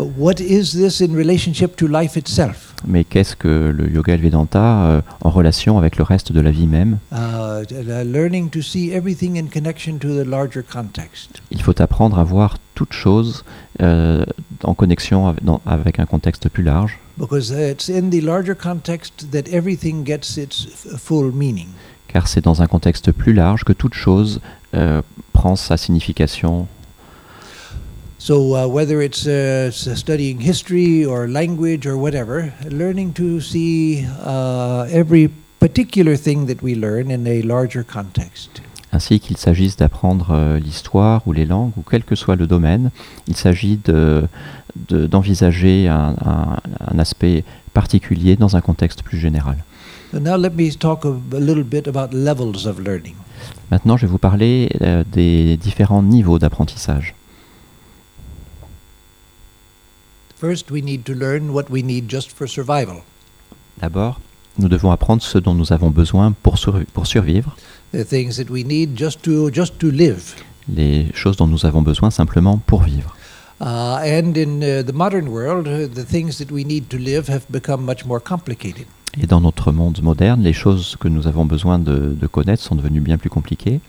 But 0.00 0.12
what 0.16 0.40
is 0.40 0.72
this 0.72 1.00
in 1.02 1.14
relationship 1.14 1.76
to 1.76 1.86
life 1.86 2.16
itself? 2.16 2.74
Mais 2.86 3.04
qu'est-ce 3.04 3.36
que 3.36 3.68
le 3.76 3.90
yoga 3.92 4.14
et 4.14 4.16
le 4.16 4.22
Vedanta 4.22 4.84
euh, 4.86 5.00
en 5.22 5.28
relation 5.28 5.76
avec 5.76 5.98
le 5.98 6.04
reste 6.04 6.32
de 6.32 6.40
la 6.40 6.50
vie 6.50 6.66
même? 6.66 6.96
Uh, 7.12 7.66
t- 7.66 7.74
learning 8.06 8.48
to 8.48 8.62
see 8.62 8.92
everything 8.92 9.36
in 9.38 9.48
connection 9.52 9.98
to 9.98 10.08
the 10.08 10.26
larger 10.26 10.62
context. 10.62 11.42
Il 11.50 11.60
faut 11.60 11.78
apprendre 11.82 12.18
à 12.18 12.24
voir 12.24 12.56
toute 12.74 12.94
chose 12.94 13.44
euh, 13.82 14.24
en 14.62 14.72
connexion 14.72 15.26
avec, 15.26 15.44
dans- 15.44 15.60
avec 15.66 15.98
un 15.98 16.06
contexte 16.06 16.48
plus 16.48 16.62
large, 16.62 16.98
Because 17.18 17.50
it's 17.50 17.90
in 17.90 18.08
the 18.08 18.22
larger 18.22 18.54
context 18.54 19.26
that 19.32 19.50
everything 19.52 20.06
gets 20.06 20.38
its 20.40 20.66
f- 20.66 20.96
full 20.96 21.30
meaning. 21.30 21.68
car 22.08 22.26
c'est 22.26 22.42
dans 22.42 22.62
un 22.62 22.66
contexte 22.66 23.12
plus 23.12 23.34
large 23.34 23.64
que 23.64 23.74
toute 23.74 23.92
chose 23.92 24.40
euh, 24.74 25.02
prend 25.34 25.56
sa 25.56 25.76
signification. 25.76 26.66
So, 28.22 28.54
uh, 28.54 28.66
whether 28.68 29.00
it's 29.00 29.26
uh, 29.26 29.70
studying 29.72 30.40
history 30.40 31.06
or 31.06 31.26
language 31.26 31.86
or 31.86 31.96
whatever, 31.96 32.52
learning 32.70 33.14
to 33.14 33.40
see 33.40 34.04
uh, 34.22 34.84
every 34.92 35.30
particular 35.58 36.16
thing 36.16 36.44
that 36.46 36.60
we 36.62 36.74
learn 36.74 37.10
in 37.10 37.26
a 37.26 37.40
larger 37.40 37.82
context. 37.82 38.60
Ainsi 38.92 39.20
qu'il 39.20 39.38
s'agisse 39.38 39.76
d'apprendre 39.76 40.32
euh, 40.32 40.58
l'histoire 40.58 41.22
ou 41.26 41.32
les 41.32 41.46
langues, 41.46 41.72
ou 41.78 41.82
quel 41.88 42.04
que 42.04 42.14
soit 42.14 42.36
le 42.36 42.46
domaine, 42.46 42.90
il 43.26 43.36
s'agit 43.36 43.78
de- 43.82 44.26
de- 44.88 45.06
d'envisager 45.06 45.88
un, 45.88 46.14
un- 46.22 46.58
un 46.92 46.98
aspect 46.98 47.42
particulier 47.72 48.36
dans 48.36 48.54
un 48.54 48.60
contexte 48.60 49.02
plus 49.02 49.18
général. 49.18 49.56
So, 50.12 50.18
now 50.20 50.36
let 50.36 50.50
me 50.50 50.70
talk 50.76 51.06
a, 51.06 51.08
a 51.08 51.40
little 51.40 51.64
bit 51.64 51.88
about 51.88 52.12
levels 52.14 52.66
of 52.66 52.78
learning. 52.80 53.14
Maintenant, 53.70 53.96
je 53.96 54.04
vais 54.04 54.10
vous 54.12 54.18
parler 54.18 54.68
euh, 54.82 55.04
des 55.10 55.56
différents 55.56 56.02
niveaux 56.02 56.38
d'apprentissage. 56.38 57.14
First, 57.14 57.14
we 57.14 57.14
need 57.14 57.14
to 57.14 57.14
learn 57.14 57.16
what 57.16 57.16
we 57.16 57.16
need 57.16 57.16
just 57.16 57.18
for 59.60 60.28
survival. 60.28 60.29
D'abord, 63.80 64.20
nous 64.58 64.68
devons 64.68 64.90
apprendre 64.90 65.22
ce 65.22 65.38
dont 65.38 65.54
nous 65.54 65.72
avons 65.72 65.90
besoin 65.90 66.32
pour, 66.42 66.56
survi- 66.56 66.84
pour 66.92 67.06
survivre, 67.06 67.54
The 67.92 68.06
things 68.06 68.36
that 68.36 68.50
we 68.50 68.64
need 68.64 68.96
just 68.96 69.22
to 69.22 69.50
just 69.52 69.78
to 69.78 69.90
live. 69.90 70.34
les 70.68 71.06
choses 71.12 71.36
dont 71.36 71.46
nous 71.48 71.66
avons 71.66 71.82
besoin 71.82 72.10
simplement 72.10 72.58
pour 72.58 72.82
vivre. 72.82 73.16
And 73.60 74.34
in 74.36 74.60
the 74.84 74.92
modern 74.94 75.28
world, 75.28 75.66
the 75.94 76.04
things 76.06 76.38
that 76.38 76.50
we 76.52 76.64
need 76.64 76.88
to 76.88 76.96
live 76.96 77.28
have 77.28 77.42
become 77.50 77.82
much 77.84 78.04
more 78.06 78.20
complicated. 78.22 78.86
Et 79.20 79.26
dans 79.26 79.40
notre 79.40 79.72
monde 79.72 80.00
moderne, 80.02 80.40
les 80.42 80.52
choses 80.52 80.96
que 81.00 81.08
nous 81.08 81.26
avons 81.26 81.44
besoin 81.44 81.78
de, 81.80 82.14
de 82.18 82.26
connaître 82.28 82.62
sont 82.62 82.76
devenues 82.76 83.00
bien 83.00 83.18
plus 83.18 83.28
compliquées. 83.28 83.80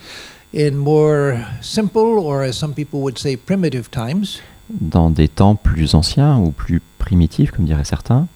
In 0.54 0.72
more 0.76 1.36
simple, 1.62 2.18
or 2.20 2.42
as 2.42 2.54
some 2.54 2.74
people 2.74 3.00
would 3.02 3.18
say, 3.20 3.38
primitive 3.38 3.90
times, 3.92 4.42
Dans 4.80 5.10
des 5.10 5.28
temps 5.28 5.56
plus 5.56 5.96
anciens 5.96 6.38
ou 6.38 6.52
plus 6.52 6.82
primitifs, 6.98 7.52
comme 7.52 7.66
diraient 7.66 7.84
certains, 7.84 8.28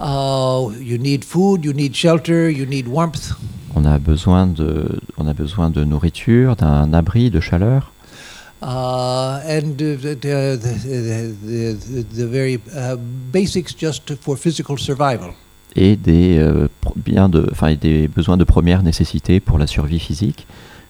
uh, 0.00 0.68
you 0.80 0.98
need 0.98 1.24
food, 1.24 1.64
you 1.64 1.72
need 1.72 1.94
shelter, 1.94 2.50
you 2.50 2.64
need 2.66 2.88
warmth, 2.88 3.34
on 3.74 3.84
a 3.84 3.98
besoin 3.98 4.46
de, 4.46 5.00
on 5.18 5.26
a 5.26 5.34
besoin 5.34 5.70
de 5.70 5.84
nourriture, 5.84 6.56
d'un 6.56 6.92
abri, 6.92 7.30
de 7.30 7.40
chaleur, 7.40 7.92
uh, 8.62 9.40
and 9.46 9.80
uh, 9.80 9.96
the, 9.96 10.14
the, 10.16 10.56
the, 10.56 11.76
the, 11.76 12.04
the 12.14 12.26
very 12.26 12.60
uh, 12.74 12.96
basics 13.32 13.74
just 13.74 14.14
for 14.16 14.36
physical 14.36 14.78
survival. 14.78 15.34
et 15.76 15.96
des, 15.96 16.38
euh, 16.38 16.68
de, 16.96 17.74
des 17.76 18.08
besoins 18.08 18.36
de 18.36 18.44
première 18.44 18.82
nécessité 18.82 19.40
pour 19.40 19.58
la 19.58 19.66
survie 19.66 20.00
physique. 20.00 20.46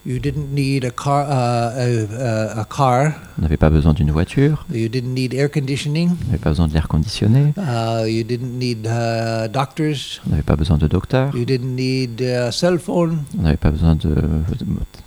You 0.06 0.20
didn't 0.20 0.52
need 0.54 0.84
a 0.84 0.90
car, 0.90 1.26
uh, 1.28 1.74
a, 1.76 2.56
a, 2.56 2.60
a 2.60 2.64
car. 2.64 3.12
On 3.38 3.42
n'avait 3.42 3.56
pas 3.58 3.68
besoin 3.68 3.92
d'une 3.92 4.10
voiture, 4.10 4.64
You 4.72 4.88
didn't 4.88 5.12
need 5.12 5.34
air 5.34 5.50
conditioning. 5.50 6.10
on 6.10 6.26
n'avait 6.26 6.38
pas 6.38 6.50
besoin 6.50 6.68
de 6.68 6.72
l'air 6.74 6.88
conditionné, 6.88 7.52
Uh, 7.58 8.06
you 8.06 8.22
didn't 8.24 8.58
need 8.58 8.86
uh, 8.86 9.48
doctors. 9.48 10.20
on 10.26 10.30
n'avait 10.30 10.42
pas 10.42 10.56
besoin 10.56 10.78
de 10.78 10.86
docteur, 10.86 11.34
You 11.36 11.44
didn't 11.44 11.74
need 11.74 12.22
a 12.22 12.50
cell 12.52 12.78
phone 12.78 13.24
on 13.38 13.42
n'avait 13.42 13.56
pas 13.58 13.70
besoin 13.70 13.96
de, 13.96 14.14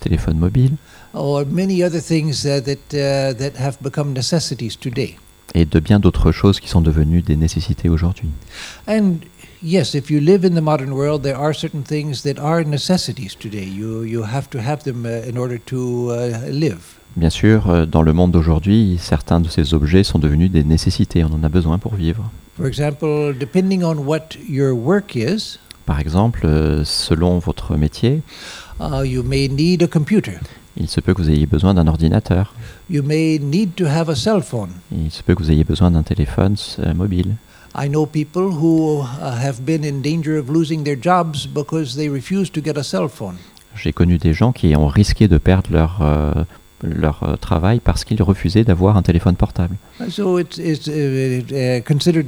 téléphone 0.02 0.38
mobile 0.38 0.74
or 1.14 1.46
many 1.50 1.84
other 1.84 2.02
things 2.02 2.46
uh, 2.46 2.60
that 2.62 2.94
uh, 2.94 3.34
that 3.38 3.58
have 3.60 3.78
become 3.82 4.14
necessities 4.14 4.78
today. 4.80 5.18
et 5.56 5.66
de 5.66 5.80
bien 5.80 6.00
d'autres 6.00 6.32
choses 6.32 6.60
qui 6.60 6.70
sont 6.70 6.82
devenues 6.82 7.22
des 7.22 7.36
nécessités 7.38 7.90
aujourd'hui. 7.90 8.30
And 8.88 9.16
yes, 9.64 9.94
if 9.96 10.10
you 10.10 10.20
live 10.20 10.44
in 10.46 10.54
the 10.56 10.62
modern 10.62 10.92
world, 10.94 11.24
there 11.24 11.38
are 11.38 11.54
certain 11.54 11.84
things 11.84 12.24
that 12.24 12.40
are 12.40 12.64
necessities 12.64 13.36
today. 13.36 13.66
You 13.66 14.04
you 14.04 14.24
have 14.24 14.50
to 14.52 14.60
have 14.60 14.84
them 14.84 15.06
uh, 15.06 15.28
in 15.30 15.38
order 15.38 15.58
to 15.68 16.12
uh, 16.12 16.50
live. 16.50 16.98
Bien 17.18 17.30
sûr, 17.30 17.70
euh, 17.70 17.86
dans 17.86 18.04
le 18.04 18.14
monde 18.14 18.32
d'aujourd'hui, 18.32 18.98
certains 19.00 19.42
de 19.42 19.50
ces 19.50 19.74
objets 19.74 20.04
sont 20.04 20.18
devenus 20.20 20.50
des 20.50 20.64
nécessités, 20.64 21.24
on 21.26 21.34
en 21.34 21.44
a 21.44 21.50
besoin 21.50 21.78
pour 21.78 21.96
vivre. 21.96 22.32
For 22.56 22.66
example, 22.68 23.34
depending 23.38 23.84
on 23.84 23.96
what 24.06 24.38
your 24.50 24.74
work 24.74 25.16
is, 25.16 25.58
Par 25.86 26.00
exemple, 26.00 26.42
euh, 26.46 26.84
selon 26.86 27.40
votre 27.40 27.76
métier, 27.76 28.22
uh, 28.80 29.04
you 29.06 29.24
may 29.24 29.50
need 29.50 29.84
a 29.84 29.88
computer. 29.88 30.40
il 30.78 30.88
se 30.88 31.02
peut 31.02 31.14
que 31.14 31.22
vous 31.22 31.30
ayez 31.30 31.46
besoin 31.48 31.74
d'un 31.74 31.88
ordinateur, 31.88 32.54
You 32.90 33.04
may 33.04 33.40
need 33.40 33.76
to 33.76 33.86
have 33.88 34.10
a 34.10 34.16
cell 34.16 34.42
phone. 34.42 34.70
il 34.92 35.12
se 35.12 35.22
peut 35.22 35.36
que 35.36 35.44
vous 35.44 35.52
ayez 35.52 35.66
besoin 35.66 35.92
d'un 35.92 36.04
téléphone 36.04 36.56
euh, 36.80 36.94
mobile. 36.94 37.36
I 37.74 37.88
know 37.88 38.06
people 38.06 38.52
who 38.52 39.02
uh, 39.02 39.32
have 39.42 39.62
been 39.66 39.84
in 39.84 40.02
danger 40.02 40.38
of 40.38 40.50
losing 40.50 40.84
their 40.84 40.98
jobs 41.02 41.48
because 41.48 41.96
they 41.96 42.10
refuse 42.10 42.50
to 42.52 42.62
get 42.62 42.78
a 42.78 42.84
cell 42.84 43.08
phone. 43.08 43.36
J'ai 43.76 43.94
connu 43.94 44.18
des 44.18 44.34
gens 44.34 44.52
qui 44.52 44.76
ont 44.76 44.88
risqué 44.88 45.30
de 45.30 45.38
perdre 45.38 45.70
leur, 45.72 46.00
euh, 46.02 46.44
leur 46.84 47.24
euh, 47.24 47.38
travail 47.38 47.80
parce 47.80 48.04
qu'ils 48.04 48.22
refusaient 48.22 48.66
d'avoir 48.66 48.98
un 48.98 49.02
téléphone 49.02 49.36
portable. 49.38 49.78
So 50.10 50.38
it's, 50.40 50.58
it's 50.58 50.88
uh, 50.90 51.42
uh, 51.54 51.82
considered 51.88 52.26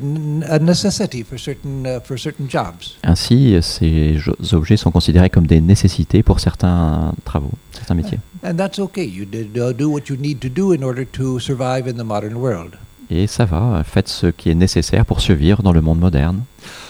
a 0.47 0.59
necessity 0.59 1.23
for 1.23 1.37
certain 1.37 1.85
uh, 1.85 1.99
for 2.01 2.17
certain 2.17 2.47
jobs. 2.49 2.95
Ainsi, 3.03 3.57
ces 3.61 4.13
jo- 4.15 4.35
objets 4.53 4.77
sont 4.77 4.91
considérés 4.91 5.29
comme 5.29 5.47
des 5.47 5.59
nécessités 5.59 6.23
pour 6.23 6.39
certains 6.39 7.13
travaux, 7.25 7.51
certains 7.73 7.95
métiers. 7.95 8.19
And 8.45 8.55
that's 8.55 8.79
okay. 8.79 9.05
You 9.05 9.25
uh, 9.25 9.73
do 9.73 9.89
what 9.89 10.03
you 10.09 10.15
need 10.15 10.39
to 10.39 10.47
do 10.47 10.71
in 10.73 10.83
order 10.83 11.05
to 11.05 11.39
survive 11.39 11.87
in 11.89 11.97
the 11.97 12.05
modern 12.05 12.35
world. 12.35 12.77
Et 13.15 13.27
ça 13.27 13.45
va, 13.45 13.83
faites 13.85 14.07
ce 14.07 14.25
qui 14.25 14.49
est 14.49 14.55
nécessaire 14.55 15.05
pour 15.05 15.21
survivre 15.21 15.61
dans 15.61 15.71
le 15.71 15.81
monde 15.81 15.99
moderne. 15.99 16.45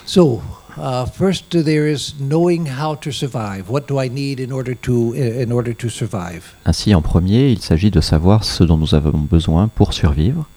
So, 0.06 0.42
uh, 0.78 1.06
first 1.06 1.50
there 1.50 1.92
is 1.92 2.16
knowing 2.18 2.70
how 2.80 2.96
to 2.96 3.12
survive. 3.12 3.66
What 3.70 3.82
do 3.90 4.02
I 4.02 4.10
need 4.10 4.40
in 4.40 4.54
order 4.54 4.74
to 4.84 5.14
in 5.16 5.52
order 5.52 5.76
to 5.76 5.90
survive? 5.90 6.54
Ainsi, 6.64 6.96
en 6.96 7.02
premier, 7.02 7.50
il 7.50 7.60
s'agit 7.60 7.92
de 7.92 8.00
savoir 8.00 8.46
ce 8.46 8.64
dont 8.64 8.78
nous 8.78 8.96
avons 8.96 9.18
besoin 9.20 9.68
pour 9.68 9.92
survivre. 9.92 10.48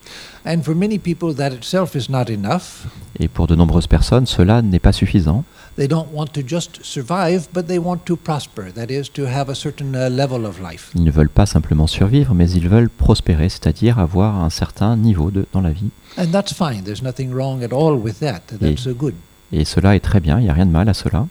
And 0.46 0.62
for 0.62 0.76
many 0.76 1.00
people, 1.00 1.34
that 1.34 1.50
itself 1.50 1.96
is 1.96 2.12
not 2.12 2.30
enough. 2.30 2.86
Et 3.18 3.26
pour 3.26 3.48
de 3.48 3.56
nombreuses 3.56 3.88
personnes, 3.88 4.26
cela 4.26 4.62
n'est 4.62 4.78
pas 4.78 4.92
suffisant. 4.92 5.42
They 5.76 5.88
don't 5.88 6.08
want 6.10 6.32
to 6.32 6.40
just 6.40 6.82
survive, 6.82 7.48
but 7.52 7.66
they 7.66 7.78
want 7.78 8.06
to 8.06 8.16
prosper. 8.16 8.72
That 8.72 8.90
is, 8.90 9.10
to 9.10 9.26
have 9.26 9.50
a 9.50 9.54
certain 9.54 9.94
uh, 9.94 10.08
level 10.08 10.46
of 10.46 10.58
life. 10.58 10.90
Ils 10.94 11.04
ne 11.04 11.10
veulent 11.10 11.28
pas 11.28 11.44
simplement 11.44 11.86
survivre, 11.86 12.34
mais 12.34 12.50
ils 12.50 12.66
veulent 12.66 12.88
prospérer, 12.88 13.50
c'est-à-dire 13.50 13.98
avoir 13.98 14.42
un 14.42 14.48
certain 14.48 14.96
niveau 14.96 15.30
de, 15.30 15.46
dans 15.52 15.60
la 15.60 15.72
vie. 15.72 15.90
And 16.16 16.28
that's 16.32 16.54
fine. 16.54 16.82
There's 16.84 17.02
nothing 17.02 17.30
wrong 17.30 17.62
at 17.62 17.74
all 17.74 17.94
with 17.94 18.20
that. 18.20 18.40
That's 18.58 18.88
good. 18.88 19.14
Et 19.52 19.66
cela 19.66 19.94
est 19.94 20.00
très 20.00 20.20
bien, 20.20 20.38
il 20.38 20.44
n'y 20.44 20.50
a 20.50 20.54
rien 20.54 20.66
de 20.66 20.70
mal 20.70 20.88
à 20.88 20.94
cela. 20.94 21.26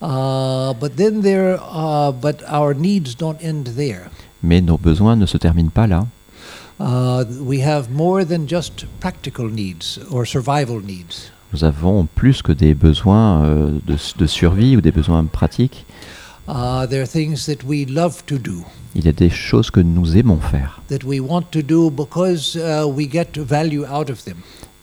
Uh, 0.00 0.72
but 0.80 0.96
then 0.96 1.20
there, 1.20 1.58
uh, 1.60 2.12
but 2.12 2.42
our 2.48 2.74
needs 2.74 3.14
don't 3.14 3.38
end 3.42 3.64
there. 3.76 4.10
Mais 4.42 4.62
nos 4.62 4.78
besoins 4.78 5.16
ne 5.16 5.26
se 5.26 5.36
terminent 5.36 5.70
pas 5.70 5.86
là. 5.86 6.06
Uh, 6.78 7.24
we 7.40 7.62
have 7.62 7.90
more 7.90 8.24
than 8.24 8.46
just 8.46 8.86
practical 9.00 9.50
needs 9.50 9.98
or 10.10 10.26
survival 10.26 10.80
needs. 10.82 11.30
Nous 11.52 11.64
avons 11.64 12.06
plus 12.14 12.42
que 12.42 12.52
des 12.52 12.74
besoins 12.74 13.44
euh, 13.44 13.70
de, 13.86 13.96
de 14.18 14.26
survie 14.26 14.76
ou 14.76 14.80
des 14.80 14.92
besoins 14.92 15.24
pratiques. 15.24 15.86
Uh, 16.48 16.86
there 16.86 17.00
are 17.02 17.08
things 17.08 17.46
that 17.46 17.64
we 17.66 17.84
love 17.88 18.22
to 18.26 18.38
do, 18.38 18.64
Il 18.94 19.04
y 19.04 19.08
a 19.08 19.12
des 19.12 19.30
choses 19.30 19.70
que 19.70 19.80
nous 19.80 20.16
aimons 20.16 20.38
faire. 20.38 20.80
that 20.88 21.04
we 21.04 21.18
want 21.20 21.46
to 21.50 21.60
do 21.60 21.90
because 21.90 22.56
uh, 22.56 22.86
we 22.86 23.08
get 23.10 23.36
value 23.36 23.84
out 23.84 24.10
of 24.10 24.22
them. 24.24 24.36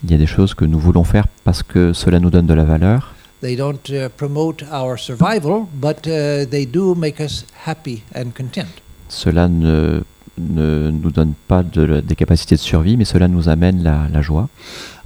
Il 0.04 0.12
y 0.12 0.16
a 0.16 0.18
des 0.18 0.28
choses 0.28 0.54
que 0.54 0.66
nous 0.66 0.80
voulons 0.80 1.06
faire 1.06 1.26
parce 1.46 1.64
que 1.64 1.94
cela 1.94 2.20
nous 2.20 2.30
donne 2.30 2.48
de 2.48 2.54
la 2.54 2.66
valeur. 2.66 3.14
They 3.42 3.56
don't 3.56 3.90
uh, 3.90 4.10
promote 4.10 4.64
our 4.74 4.98
survival, 5.00 5.68
but 5.74 6.06
uh, 6.08 6.46
they 6.50 6.66
do 6.66 6.96
make 6.96 7.22
us 7.22 7.46
happy 7.66 8.04
and 8.14 8.32
content. 8.36 8.68
Cela 9.08 9.48
ne, 9.48 10.02
ne 10.38 10.92
nous 10.92 11.12
donne 11.12 11.34
pas 11.48 11.64
de 11.64 12.02
des 12.02 12.16
capacités 12.16 12.56
de 12.56 12.62
survie, 12.62 12.98
mais 12.98 13.06
cela 13.06 13.28
nous 13.28 13.50
amène 13.50 13.84
la, 13.84 14.08
la 14.12 14.22
joie. 14.22 14.50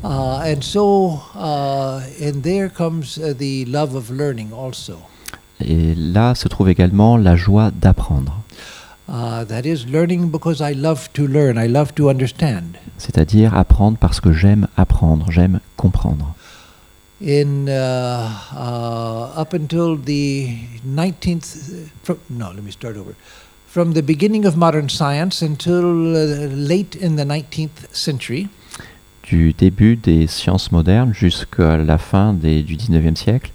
Uh, 0.03 0.41
and 0.45 0.61
so, 0.61 1.19
uh, 1.35 1.99
and 2.21 2.41
there 2.43 2.69
comes 2.69 3.17
uh, 3.17 3.33
the 3.37 3.65
love 3.65 3.95
of 3.95 4.09
learning 4.11 4.49
also. 4.53 4.97
Et 5.59 5.95
là 5.95 6.35
se 6.35 6.47
trouve 6.47 6.69
également 6.69 7.17
la 7.17 7.35
joie 7.35 7.71
d'apprendre. 7.71 8.41
Uh, 9.09 9.45
that 9.45 9.61
is 9.65 9.85
learning 9.87 10.29
because 10.29 10.59
I 10.61 10.73
love 10.75 11.09
to 11.13 11.25
learn, 11.25 11.57
I 11.57 11.67
love 11.67 11.93
to 11.95 12.09
understand. 12.09 12.77
C'est-à-dire 12.97 13.55
apprendre 13.55 13.97
parce 13.97 14.19
que 14.19 14.33
j'aime 14.33 14.67
apprendre, 14.77 15.31
j'aime 15.31 15.59
comprendre. 15.77 16.33
in 17.19 17.67
uh, 17.67 18.29
uh, 18.53 19.41
up 19.41 19.53
until 19.53 19.95
the 19.97 20.57
19th. 20.85 21.73
uh, 21.73 21.89
From, 22.03 22.19
no, 22.29 22.51
let 22.51 22.63
me 22.63 22.71
start 22.71 22.95
over. 22.95 23.15
From 23.77 23.93
the 23.93 24.01
beginning 24.01 24.47
of 24.47 24.55
modern 24.57 24.89
science 24.89 25.43
until 25.43 26.15
uh, 26.15 26.47
late 26.51 26.95
in 26.99 27.15
the 27.15 27.23
19th 27.23 27.87
century, 27.91 28.47
Du 29.21 29.53
début 29.53 29.95
des 29.97 30.25
sciences 30.25 30.71
modernes 30.71 31.13
jusqu'à 31.13 31.77
la 31.77 31.99
fin 31.99 32.33
des- 32.33 32.63
du 32.63 32.75
19e 32.75 33.15
siècle, 33.15 33.51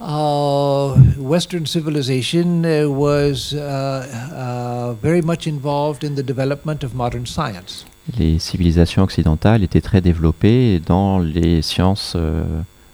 uh, 0.00 0.92
Western 1.18 1.66
civilization 1.66 2.62
uh, 2.62 2.84
was 2.86 3.52
uh, 3.52 4.94
very 5.02 5.20
much 5.20 5.48
involved 5.48 6.04
in 6.04 6.14
the 6.14 6.22
development 6.24 6.84
of 6.84 6.94
modern 6.94 7.26
science. 7.26 7.84
les 8.16 8.38
civilisations 8.38 9.02
occidentales 9.02 9.64
étaient 9.64 9.80
très 9.80 10.00
développées 10.00 10.80
dans 10.86 11.18
les 11.18 11.60
sciences 11.62 12.12
euh, 12.14 12.44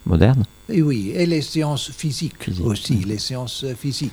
modernes. 0.07 0.45
Et 0.71 0.81
oui, 0.81 1.13
et 1.15 1.27
les 1.27 1.43
sciences 1.43 1.91
physiques 1.91 2.45
Physiques, 2.45 2.65
aussi, 2.65 2.95
les 3.05 3.19
sciences 3.19 3.63
euh, 3.65 3.75
physiques. 3.75 4.13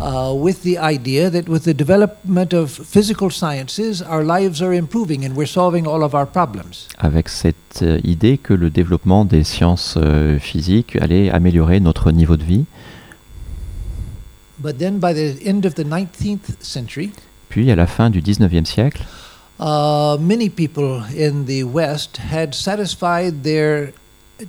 Uh, 0.00 0.34
with 0.34 0.62
the 0.62 0.76
idea 0.76 1.30
that 1.30 1.48
with 1.48 1.62
the 1.62 1.72
development 1.72 2.52
of 2.52 2.68
physical 2.68 3.30
sciences, 3.30 4.02
our 4.02 4.24
lives 4.24 4.60
are 4.60 4.74
improving 4.74 5.24
and 5.24 5.36
we're 5.36 5.46
solving 5.46 5.86
all 5.86 6.02
of 6.02 6.14
our 6.14 6.26
problems. 6.26 6.88
avec 6.98 7.28
cette 7.28 7.82
euh, 7.82 8.00
idée 8.02 8.36
que 8.36 8.54
le 8.54 8.70
développement 8.70 9.24
des 9.24 9.44
sciences 9.44 9.94
euh, 9.96 10.40
physiques 10.40 10.96
allait 11.00 11.30
améliorer 11.30 11.78
notre 11.78 12.10
niveau 12.10 12.36
de 12.36 12.42
vie. 12.42 12.64
But 14.58 14.78
then 14.78 14.98
by 14.98 15.12
the 15.14 15.36
end 15.46 15.64
of 15.64 15.74
the 15.74 15.84
19th 15.84 16.56
century, 16.60 17.12
Puis 17.48 17.70
à 17.70 17.76
la 17.76 17.86
fin 17.86 18.10
du 18.10 18.20
19e 18.20 18.64
siècle, 18.64 19.04
uh, 19.60 20.16
many 20.18 20.48
people 20.50 21.02
in 21.16 21.44
the 21.46 21.62
West 21.62 22.18
had 22.32 22.52
satisfied 22.52 23.44
their 23.44 23.92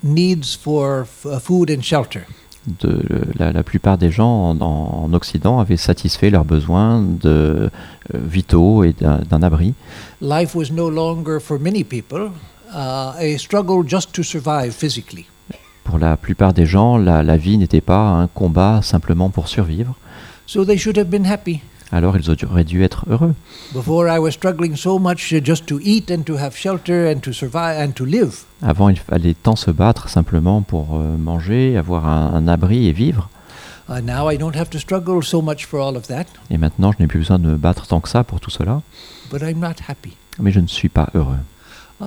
needs 0.04 0.56
for 0.56 1.06
uh, 1.26 1.38
food 1.39 1.70
and 1.70 1.84
shelter. 1.84 2.26
De, 2.82 3.01
la, 3.38 3.51
la 3.51 3.63
plupart 3.63 3.97
des 3.97 4.11
gens 4.11 4.51
en, 4.51 4.61
en 4.61 5.13
Occident 5.13 5.59
avaient 5.59 5.78
satisfait 5.78 6.30
leurs 6.30 6.45
besoins 6.45 7.01
de, 7.01 7.30
euh, 7.30 7.70
vitaux 8.13 8.84
et 8.84 8.93
d'un 8.93 9.43
abri. 9.43 9.74
Life 10.22 10.55
was 10.55 10.72
no 10.72 10.89
longer, 10.89 11.39
for 11.39 11.59
many 11.59 11.84
people, 11.84 12.32
uh, 12.74 13.13
a 13.18 13.38
struggle 13.38 13.88
just 13.88 14.11
to 14.13 14.24
survive 14.24 14.72
physically. 14.72 15.26
Pour 15.84 15.99
la 15.99 16.18
plupart 16.18 16.53
des 16.53 16.66
gens, 16.66 16.97
la, 16.97 17.22
la 17.22 17.38
vie 17.38 17.57
n'était 17.57 17.82
pas 17.82 17.99
un 17.99 18.28
combat 18.28 18.82
simplement 18.82 19.30
pour 19.30 19.47
survivre. 19.47 19.95
So 20.47 20.66
they 20.66 20.78
should 20.78 20.97
have 20.97 21.09
been 21.09 21.26
happy. 21.26 21.61
Alors 21.96 22.18
ils 22.18 22.30
auraient 22.52 22.66
dû 22.66 22.84
être 22.84 23.06
heureux. 23.10 23.34
Before 23.74 24.10
I 24.10 24.20
was 24.20 24.32
struggling 24.32 24.76
so 24.76 25.00
much 25.00 25.34
just 25.41 25.66
to 25.68 25.80
eat 25.82 26.12
and 26.12 26.24
to 26.24 26.36
have 26.38 26.54
shelter 26.54 27.10
and 27.10 27.22
to 27.22 27.32
survive 27.32 27.78
and 27.80 27.91
to 27.93 28.04
live. 28.04 28.43
Avant, 28.62 28.89
il 28.89 28.98
fallait 29.00 29.34
tant 29.34 29.56
se 29.56 29.72
battre 29.72 30.10
simplement 30.10 30.62
pour 30.62 30.98
euh, 30.98 31.16
manger, 31.18 31.78
avoir 31.78 32.06
un, 32.06 32.34
un 32.34 32.48
abri 32.50 32.88
et 32.89 32.91
vivre. 32.91 33.30
Uh, 33.88 34.02
now 34.02 34.30
I 34.30 34.38
don't 34.38 34.58
have 34.58 34.70
to 34.72 34.78
struggle 34.78 35.24
so 35.24 35.41
much 35.41 35.66
for 35.66 35.80
all 35.80 35.96
of 35.96 36.08
that, 36.08 36.26
Et 36.50 36.58
maintenant, 36.58 36.91
je 36.91 36.98
n'ai 37.02 37.08
plus 37.08 37.20
besoin 37.20 37.39
de 37.39 37.48
me 37.48 37.56
battre 37.56 37.88
tant 37.88 38.02
que 38.02 38.10
ça 38.10 38.26
pour 38.26 38.41
tout 38.41 38.50
cela. 38.50 38.82
but 39.32 39.41
I'm 39.41 39.60
not 39.60 39.76
happy. 39.88 40.18
Mais 40.38 40.52
je 40.52 40.60
ne 40.60 40.68
suis 40.68 40.89
pas 40.89 41.08
heureux. 41.14 41.38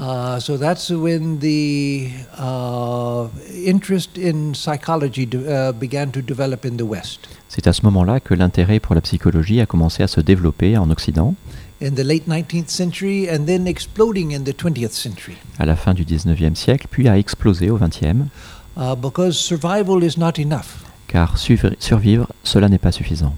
Uh, 0.00 0.38
so 0.38 0.56
that's 0.56 0.90
when 0.90 1.38
the 1.40 2.08
uh, 2.38 3.26
interest 3.66 4.16
in 4.16 4.54
psychology 4.54 5.26
de- 5.26 5.38
uh, 5.38 5.72
began 5.72 6.10
to 6.12 6.20
develop 6.22 6.64
in 6.64 6.76
the 6.76 6.82
West. 6.82 7.28
C'est 7.48 7.66
à 7.66 7.72
ce 7.72 7.82
moment-là 7.82 8.20
que 8.20 8.32
l'intérêt 8.34 8.78
pour 8.78 8.94
la 8.94 9.00
psychologie 9.00 9.60
a 9.60 9.66
commencé 9.66 10.02
à 10.04 10.06
se 10.06 10.20
développer 10.20 10.76
en 10.78 10.90
Occident, 10.90 11.34
In 11.82 11.92
the 11.92 12.00
late 12.04 12.26
19th 12.28 12.68
century 12.70 13.28
and 13.30 13.44
then 13.46 13.66
exploding 13.68 14.32
in 14.34 14.42
the 14.44 14.52
20th 14.54 14.90
century. 14.92 15.36
à 15.58 15.66
la 15.66 15.74
fin 15.76 15.94
du 15.94 16.04
19e 16.04 16.54
siècle, 16.54 16.86
puis 16.90 17.08
a 17.08 17.18
explosé 17.18 17.70
au 17.70 17.78
20e, 17.78 18.26
Uh, 18.76 18.94
because 18.94 19.32
survival 19.36 20.04
is 20.04 20.16
not 20.16 20.34
enough. 20.38 20.84
car 21.08 21.36
survivre, 21.36 22.28
cela 22.44 22.68
n'est 22.68 22.78
pas 22.78 22.92
suffisant. 22.92 23.34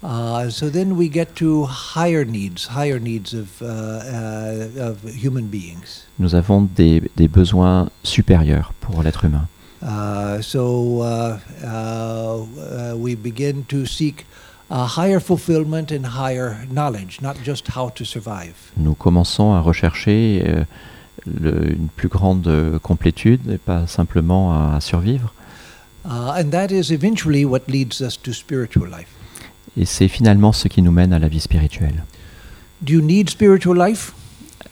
Uh, 0.00 0.48
so 0.48 0.70
then 0.70 0.96
we 0.96 1.08
get 1.08 1.34
to 1.34 1.64
higher 1.64 2.24
needs, 2.24 2.66
higher 2.68 3.00
needs 3.00 3.34
of, 3.34 3.60
uh, 3.60 3.66
uh, 3.66 4.90
of 4.90 5.02
human 5.02 5.46
beings. 5.48 6.06
Nous 6.20 6.34
avons 6.36 6.68
des, 6.76 7.02
des 7.16 7.26
besoins 7.26 7.88
supérieurs 8.04 8.72
pour 8.80 9.02
l'être 9.02 9.24
humain. 9.24 9.48
Uh, 9.82 10.40
so 10.40 11.02
uh, 11.02 11.38
uh, 11.64 11.66
uh, 12.42 12.94
we 12.96 13.16
begin 13.16 13.64
to 13.68 13.84
seek 13.86 14.24
a 14.70 14.86
higher 14.86 15.18
fulfillment 15.20 15.90
and 15.90 16.04
higher 16.06 16.64
knowledge, 16.70 17.20
not 17.20 17.34
just 17.44 17.66
how 17.76 17.88
to 17.90 18.04
survive. 18.04 18.54
Nous 18.76 18.94
commençons 18.94 19.52
à 19.54 19.60
rechercher 19.60 20.44
euh, 20.46 20.64
le- 21.26 21.72
une 21.72 21.88
plus 21.88 22.08
grande 22.08 22.78
complétude 22.82 23.40
et 23.50 23.58
pas 23.58 23.86
simplement 23.88 24.52
à, 24.52 24.76
à 24.76 24.80
survivre. 24.80 25.32
And 26.04 26.50
that 26.52 26.68
is 26.70 26.92
eventually 26.92 27.44
what 27.44 27.62
leads 27.68 28.00
us 28.00 28.16
to 28.22 28.32
spiritual 28.32 28.88
life. 28.88 29.08
Et 29.76 29.84
c'est 29.84 30.08
finalement 30.08 30.52
ce 30.52 30.68
qui 30.68 30.82
nous 30.82 30.92
mène 30.92 31.12
à 31.12 31.18
la 31.18 31.28
vie 31.28 31.40
spirituelle. 31.40 32.04
Do 32.80 32.94
you 32.94 33.00
need 33.00 33.28
spiritual 33.30 33.76
life? 33.76 34.12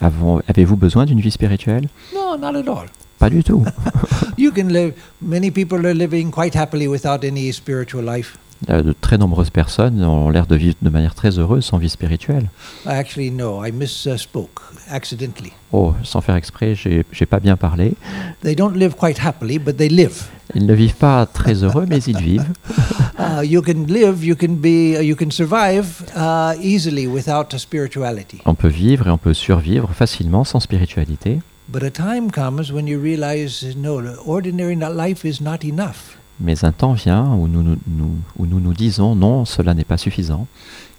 Avez-vous 0.00 0.76
besoin 0.76 1.06
d'une 1.06 1.20
vie 1.20 1.30
spirituelle? 1.30 1.88
No, 2.14 2.36
not 2.36 2.58
at 2.58 2.68
all. 2.68 2.86
Pas 3.18 3.30
du 3.30 3.42
tout. 3.42 3.64
You 4.38 4.52
can 4.52 4.68
live, 4.68 4.92
many 5.22 5.50
people 5.50 5.86
are 5.86 5.94
living 5.94 6.30
quite 6.30 6.54
happily 6.54 6.86
without 6.86 7.24
any 7.24 7.50
spiritual 7.52 8.04
life. 8.04 8.36
De 8.66 8.94
très 8.98 9.18
nombreuses 9.18 9.50
personnes 9.50 10.02
ont 10.02 10.30
l'air 10.30 10.46
de 10.46 10.56
vivre 10.56 10.76
de 10.80 10.90
manière 10.90 11.14
très 11.14 11.38
heureuse 11.38 11.64
sans 11.64 11.78
vie 11.78 11.90
spirituelle. 11.90 12.48
Actually, 12.86 13.30
no, 13.30 13.64
I 13.64 13.70
misspoke 13.70 14.62
accidentally. 14.90 15.52
Oh, 15.72 15.94
sans 16.02 16.20
faire 16.20 16.36
exprès, 16.36 16.74
j'ai 16.74 17.26
pas 17.26 17.40
bien 17.40 17.56
parlé. 17.56 17.94
They 18.42 18.54
don't 18.54 18.74
live 18.74 18.94
quite 18.94 19.18
happily, 19.24 19.58
but 19.58 19.76
they 19.76 19.88
live. 19.88 20.24
Ils 20.54 20.64
ne 20.64 20.74
vivent 20.74 20.96
pas 20.96 21.26
très 21.26 21.62
heureux, 21.62 21.86
mais 21.88 21.98
ils 21.98 22.18
vivent. 22.18 22.52
Uh, 23.18 23.42
you 23.42 23.62
can 23.62 23.86
live, 23.88 24.22
you 24.22 24.36
can 24.36 24.56
be, 24.56 24.94
uh, 24.94 25.02
you 25.02 25.16
can 25.16 25.30
survive 25.30 26.04
uh, 26.14 26.52
easily 26.60 27.06
without 27.06 27.54
a 27.54 27.58
spirituality. 27.58 28.42
On 28.44 28.54
peut 28.54 28.68
vivre 28.68 29.08
et 29.08 29.10
on 29.10 29.16
peut 29.16 29.32
survivre 29.32 29.90
facilement 29.94 30.44
sans 30.44 30.60
spiritualité. 30.60 31.40
But 31.68 31.82
a 31.82 31.90
time 31.90 32.30
comes 32.30 32.70
when 32.70 32.86
you 32.86 33.00
realize, 33.00 33.64
no, 33.74 34.02
ordinary 34.26 34.76
life 34.76 35.24
is 35.24 35.40
not 35.42 35.64
enough. 35.64 36.18
Mais 36.40 36.64
un 36.64 36.72
temps 36.72 36.92
vient 36.92 37.24
où 37.34 37.48
nous 37.48 37.62
nous, 37.62 37.76
nous- 37.86 38.18
où 38.38 38.46
nous, 38.46 38.60
nous 38.60 38.74
disons 38.74 39.14
non, 39.14 39.44
cela 39.44 39.72
n'est 39.74 39.84
pas 39.84 39.96
suffisant. 39.96 40.46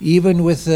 Even 0.01 0.41
with 0.41 0.67
um, 0.67 0.73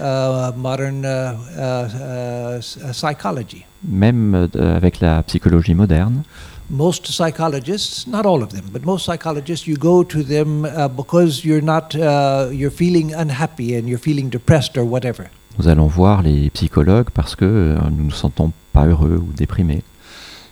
uh, 0.00 0.52
modern 0.56 1.04
uh, 1.04 1.34
uh, 1.56 1.88
uh, 1.96 2.58
uh, 2.58 2.92
psychology, 2.92 3.64
Même 3.88 4.48
euh, 4.56 4.76
avec 4.76 5.00
la 5.00 5.22
psychologie 5.22 5.74
moderne, 5.74 6.22
most 6.70 7.06
psychologists, 7.06 8.06
not 8.08 8.26
all 8.26 8.42
of 8.42 8.48
them, 8.50 8.64
but 8.72 8.84
most 8.84 9.06
psychologists, 9.06 9.66
you 9.66 9.76
go 9.76 10.02
to 10.04 10.22
them 10.22 10.64
uh, 10.64 10.88
because 10.88 11.44
you're 11.44 11.62
not, 11.64 11.94
uh, 11.94 12.50
you're 12.52 12.70
feeling 12.74 13.14
unhappy 13.14 13.74
and 13.76 13.88
you're 13.88 13.98
feeling 14.00 14.28
depressed 14.28 14.76
or 14.76 14.84
whatever. 14.84 15.24
nous 15.58 15.66
allons 15.68 15.86
voir 15.88 16.22
les 16.22 16.50
psychologues 16.50 17.10
parce 17.12 17.34
que 17.34 17.44
euh, 17.44 17.76
nous 17.90 17.96
ne 17.96 18.02
nous 18.04 18.10
sentons 18.12 18.52
pas 18.72 18.86
heureux 18.86 19.16
ou 19.20 19.32
déprimés. 19.36 19.82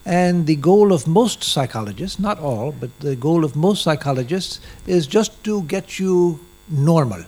And 0.06 0.44
the 0.46 0.56
goal 0.56 0.92
of 0.92 1.06
most 1.08 1.42
psychologists, 1.42 2.20
not 2.20 2.38
all, 2.40 2.72
but 2.80 2.90
the 3.00 3.16
goal 3.16 3.44
of 3.44 3.56
most 3.56 3.82
psychologists 3.82 4.60
is 4.86 5.08
just 5.10 5.32
to 5.42 5.64
get 5.68 5.98
you 5.98 6.38
normal. 6.70 7.24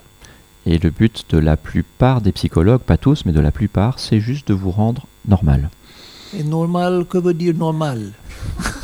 Et 0.65 0.79
le 0.79 0.91
but 0.91 1.25
de 1.31 1.39
la 1.39 1.57
plupart 1.57 2.21
des 2.21 2.31
psychologues, 2.33 2.83
pas 2.83 2.97
tous, 2.99 3.25
mais 3.25 3.33
de 3.33 3.41
la 3.41 3.51
plupart, 3.51 3.99
c'est 3.99 4.21
juste 4.21 4.49
de 4.49 4.55
vous 4.55 4.71
rendre 4.71 5.07
normal. 5.27 5.71
Et 6.37 6.45
normal, 6.45 7.05
que 7.09 7.19
veut 7.19 7.35
dire 7.35 7.55
normal? 7.55 8.13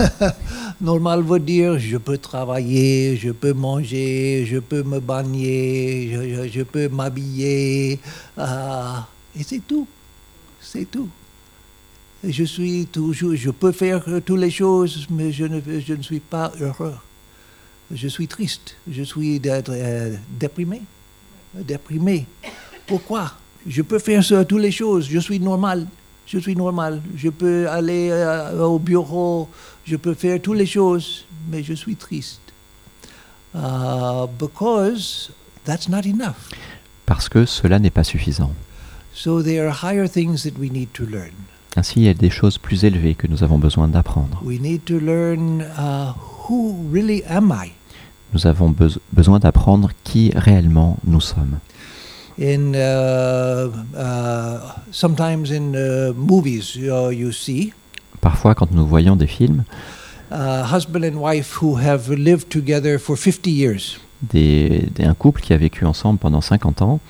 Normal 0.80 1.22
veut 1.22 1.38
dire 1.38 1.78
je 1.78 1.96
peux 1.98 2.18
travailler, 2.18 3.16
je 3.16 3.30
peux 3.30 3.52
manger, 3.52 4.44
je 4.46 4.58
peux 4.58 4.82
me 4.82 4.98
baigner, 4.98 6.10
je, 6.12 6.34
je- 6.42 6.48
je 6.48 6.62
peux 6.62 6.88
m'habiller. 6.88 8.00
ah, 8.36 9.06
et 9.38 9.42
c'est 9.44 9.60
tout. 9.66 9.86
C'est 10.60 10.90
tout. 10.90 11.08
Je 12.26 12.44
suis 12.44 12.86
toujours, 12.86 13.34
je 13.34 13.50
peux 13.50 13.72
faire 13.72 14.02
euh, 14.08 14.20
toutes 14.20 14.40
les 14.40 14.50
choses, 14.50 15.06
mais 15.10 15.30
je 15.30 15.44
ne, 15.44 15.60
je 15.80 15.94
ne 15.94 16.02
suis 16.02 16.20
pas 16.20 16.52
heureux. 16.60 16.94
Je 17.90 18.08
suis 18.08 18.26
triste, 18.26 18.76
je 18.90 19.02
suis 19.02 19.40
euh, 19.44 20.16
déprimé. 20.30 20.82
Déprimé. 21.54 22.26
Pourquoi? 22.86 23.32
Je 23.66 23.82
peux 23.82 23.98
faire 23.98 24.22
toutes 24.46 24.60
les 24.60 24.72
choses, 24.72 25.08
je 25.10 25.18
suis 25.18 25.38
normal. 25.38 25.86
Je 26.26 26.38
suis 26.38 26.56
normal. 26.56 27.02
Je 27.16 27.28
peux 27.28 27.68
aller 27.68 28.08
euh, 28.10 28.64
au 28.64 28.78
bureau, 28.78 29.48
je 29.84 29.96
peux 29.96 30.14
faire 30.14 30.40
toutes 30.40 30.56
les 30.56 30.66
choses, 30.66 31.26
mais 31.50 31.62
je 31.62 31.74
suis 31.74 31.96
triste. 31.96 32.40
Uh, 33.54 34.26
because 34.38 35.30
that's 35.64 35.88
not 35.88 36.04
enough. 36.06 36.50
Parce 37.06 37.28
que 37.28 37.44
cela 37.44 37.78
n'est 37.78 37.90
pas 37.90 38.02
suffisant. 38.02 38.52
So 39.12 39.42
there 39.42 39.68
are 39.68 39.74
higher 39.82 40.08
things 40.08 40.42
that 40.42 40.58
we 40.58 40.70
need 40.70 40.92
to 40.94 41.04
learn. 41.04 41.34
Ainsi, 41.76 42.00
il 42.00 42.04
y 42.04 42.08
a 42.08 42.14
des 42.14 42.30
choses 42.30 42.56
plus 42.58 42.84
élevées 42.84 43.14
que 43.14 43.26
nous 43.26 43.42
avons 43.42 43.58
besoin 43.58 43.88
d'apprendre. 43.88 44.40
Uh? 44.46 44.78
Nous 48.32 48.46
avons 48.46 48.70
beso- 48.70 48.98
besoin 49.12 49.38
d'apprendre 49.38 49.90
qui 50.04 50.30
réellement 50.34 50.98
nous 51.06 51.20
sommes. 51.20 51.58
In 52.40 52.74
uh, 52.74 53.70
uh, 53.96 54.58
sometimes 54.90 55.52
in 55.52 56.12
movies 56.16 56.74
you 56.76 57.30
see 57.32 57.72
Parfois, 58.20 58.54
quand 58.56 58.72
nous 58.72 58.86
voyons 58.86 59.14
des 59.16 59.26
films, 59.28 59.64
a 60.32 60.64
husband 60.74 61.04
and 61.04 61.16
wife 61.16 61.60
who 61.62 61.76
have 61.78 62.08
lived 62.10 62.48
together 62.48 62.98
for 62.98 63.16
50 63.16 63.50
years. 63.50 64.00
Des, 64.22 64.88
des- 64.94 65.04
un 65.04 65.14
couple 65.14 65.42
qui 65.42 65.52
a 65.52 65.56
vécu 65.56 65.84
ensemble 65.84 66.18
pendant 66.18 66.40
50 66.40 66.82
ans. 66.82 67.00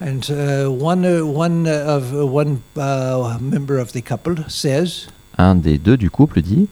And 0.00 0.20
uh, 0.30 0.68
one, 0.70 1.04
uh, 1.06 1.24
one, 1.24 1.66
uh, 1.66 1.96
of, 1.96 2.12
one 2.12 2.58
member 3.40 3.78
of 3.78 3.92
the 3.92 4.02
couple 4.02 4.34
says, 4.48 5.06
Un 5.38 5.54
des 5.56 5.78
deux 5.78 5.96
du 5.96 6.10
couple 6.10 6.42
dit 6.42 6.68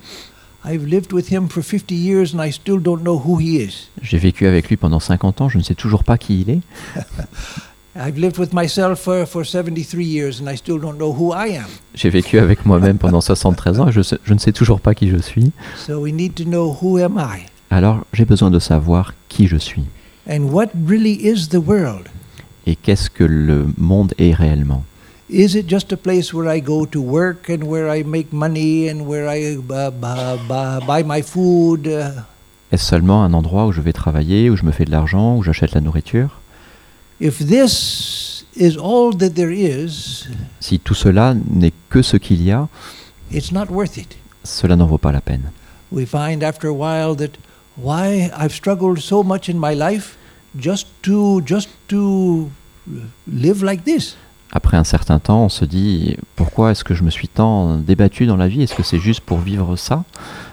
I've 0.66 0.85
lived 0.87 1.12
with 1.12 1.31
him 1.31 1.49
for 1.49 1.62
50 1.62 1.95
years 1.95 2.33
and 2.35 2.41
I 2.43 2.51
still 2.51 2.79
don't 2.79 3.03
know 3.03 3.18
who 3.18 3.37
he 3.39 3.57
is. 3.59 3.89
J'ai 4.03 4.18
vécu 4.18 4.47
avec 4.47 4.68
lui 4.68 4.77
pendant 4.77 5.01
50 5.01 5.41
ans, 5.43 5.49
je 5.49 5.59
ne 5.59 5.62
sais 5.62 5.75
toujours 5.75 6.05
pas 6.05 6.16
qui 6.18 6.41
il 6.43 6.51
est. 6.51 6.61
I've 7.97 8.18
lived 8.18 8.39
with 8.39 8.53
myself 8.53 8.99
for, 9.01 9.25
for 9.27 9.45
73 9.45 10.05
years 10.05 10.41
and 10.41 10.49
I 10.51 10.57
still 10.57 10.79
don't 10.79 10.97
know 10.99 11.12
who 11.12 11.33
I 11.33 11.57
am. 11.57 11.66
J'ai 11.95 12.11
vécu 12.11 12.39
avec 12.39 12.66
moi-même 12.66 12.99
pendant 12.99 13.20
73 13.22 13.81
ans 13.81 13.89
et 13.89 13.93
je, 13.93 14.03
sais- 14.03 14.18
je 14.25 14.35
ne 14.35 14.39
sais 14.39 14.53
toujours 14.53 14.81
pas 14.81 14.95
qui 14.95 15.09
je 15.11 15.16
suis. 15.18 15.53
So 15.77 15.99
we 16.01 16.12
need 16.12 16.35
to 16.35 16.45
know 16.45 16.77
who 16.83 16.99
am 16.99 17.18
I 17.18 17.47
Alors 17.70 18.05
j'ai 18.12 18.25
besoin 18.25 18.51
de 18.51 18.59
savoir 18.59 19.14
qui 19.29 19.47
je 19.49 19.57
suis 19.57 19.85
and 20.29 20.45
what 20.51 20.68
really 20.87 21.27
is 21.27 21.49
the 21.51 21.57
world? 21.64 22.09
Et 22.67 22.77
qu'est-ce 22.77 23.11
que 23.11 23.25
le 23.25 23.67
monde 23.79 24.12
est 24.19 24.33
réellement? 24.35 24.85
Is 25.31 25.57
it 25.57 25.69
just 25.69 25.93
a 25.93 25.97
place 25.97 26.33
where 26.35 26.55
I 26.55 26.61
go 26.61 26.85
to 26.87 27.01
work 27.01 27.49
and 27.51 27.65
where 27.65 27.89
I 27.95 28.05
make 28.05 28.33
money 28.33 28.89
and 28.91 29.07
where 29.07 29.27
I 29.29 29.57
bu- 29.57 29.91
bu- 29.91 30.87
buy 30.87 31.03
my 31.05 31.23
food? 31.23 31.87
Est-ce 32.71 32.85
seulement 32.85 33.25
un 33.25 33.33
endroit 33.33 33.67
où 33.67 33.73
je 33.73 33.81
vais 33.81 33.93
travailler, 33.93 34.51
où 34.51 34.57
je 34.57 34.65
me 34.65 34.71
fais 34.73 34.85
de 34.85 34.91
l'argent, 34.91 35.37
où 35.37 35.43
j'achète 35.43 35.73
la 35.75 35.81
nourriture? 35.81 36.41
If 37.21 37.39
this 37.39 38.45
is 38.57 38.77
all 38.77 39.17
that 39.19 39.31
there 39.31 39.53
is, 39.53 40.27
Si 40.61 40.79
tout 40.79 40.95
cela 40.95 41.35
n'est 41.51 41.73
que 41.89 42.03
ce 42.03 42.17
qu'il 42.17 42.43
y 42.43 42.51
a, 42.51 42.69
it's 43.33 43.51
not 43.53 43.67
worth 43.71 43.97
it. 43.97 44.17
cela 44.43 44.77
n'en 44.77 44.87
vaut 44.87 44.99
pas 44.99 45.12
la 45.12 45.21
peine. 45.21 45.51
We 45.93 46.07
find 46.07 46.43
after 46.43 46.69
a 46.69 46.73
while 46.73 47.17
that 47.17 47.39
why 47.77 48.31
I've 48.37 48.53
struggled 48.55 48.99
so 48.99 49.23
much 49.23 49.49
in 49.49 49.55
my 49.59 49.75
life 49.75 50.17
just 50.59 50.87
to 51.03 51.41
just 51.47 51.69
to 51.89 52.51
live 53.31 53.63
like 53.63 53.85
this. 53.85 54.17
Après 54.53 54.77
un 54.77 54.85
certain 54.85 55.19
temps, 55.19 55.45
on 55.45 55.49
se 55.49 55.65
dit 55.65 56.17
pourquoi 56.37 56.71
est-ce 56.71 56.85
que 56.85 56.95
je 56.95 57.03
me 57.03 57.11
suis 57.11 57.29
tant 57.29 57.77
débattu 57.77 58.27
dans 58.27 58.37
la 58.37 58.47
vie? 58.49 58.63
Est-ce 58.63 58.75
que 58.75 58.83
c'est 58.85 59.01
juste 59.01 59.21
pour 59.21 59.39
vivre 59.39 59.75
ça? 59.77 60.05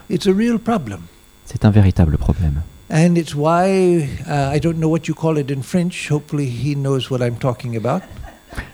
It's 0.10 0.28
a 0.28 0.32
real 0.36 0.58
problem. 0.58 1.02
C'est 1.45 1.66
un 1.66 1.72
véritable 1.72 2.18
problème. 2.18 2.62
And 2.91 3.16
it's 3.16 3.36
why 3.36 4.10
uh, 4.28 4.54
I 4.56 4.60
don't 4.60 4.78
know 4.78 4.89
what 4.89 5.02
you 5.08 5.14
call 5.14 5.38
it 5.38 5.52
in 5.52 5.62
French. 5.62 6.10
Hopefully, 6.12 6.45
he 6.47 6.76
knows 6.76 7.10
what 7.12 7.20
I'm 7.20 7.36
talking 7.36 7.78
about. 7.78 8.02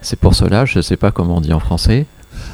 C'est 0.02 0.18
pour 0.20 0.34
cela, 0.34 0.66
je 0.66 0.78
ne 0.80 0.82
sais 0.82 0.98
pas 0.98 1.12
comment 1.12 1.38
on 1.38 1.42
dit 1.42 1.54
en 1.54 1.60
français, 1.60 2.06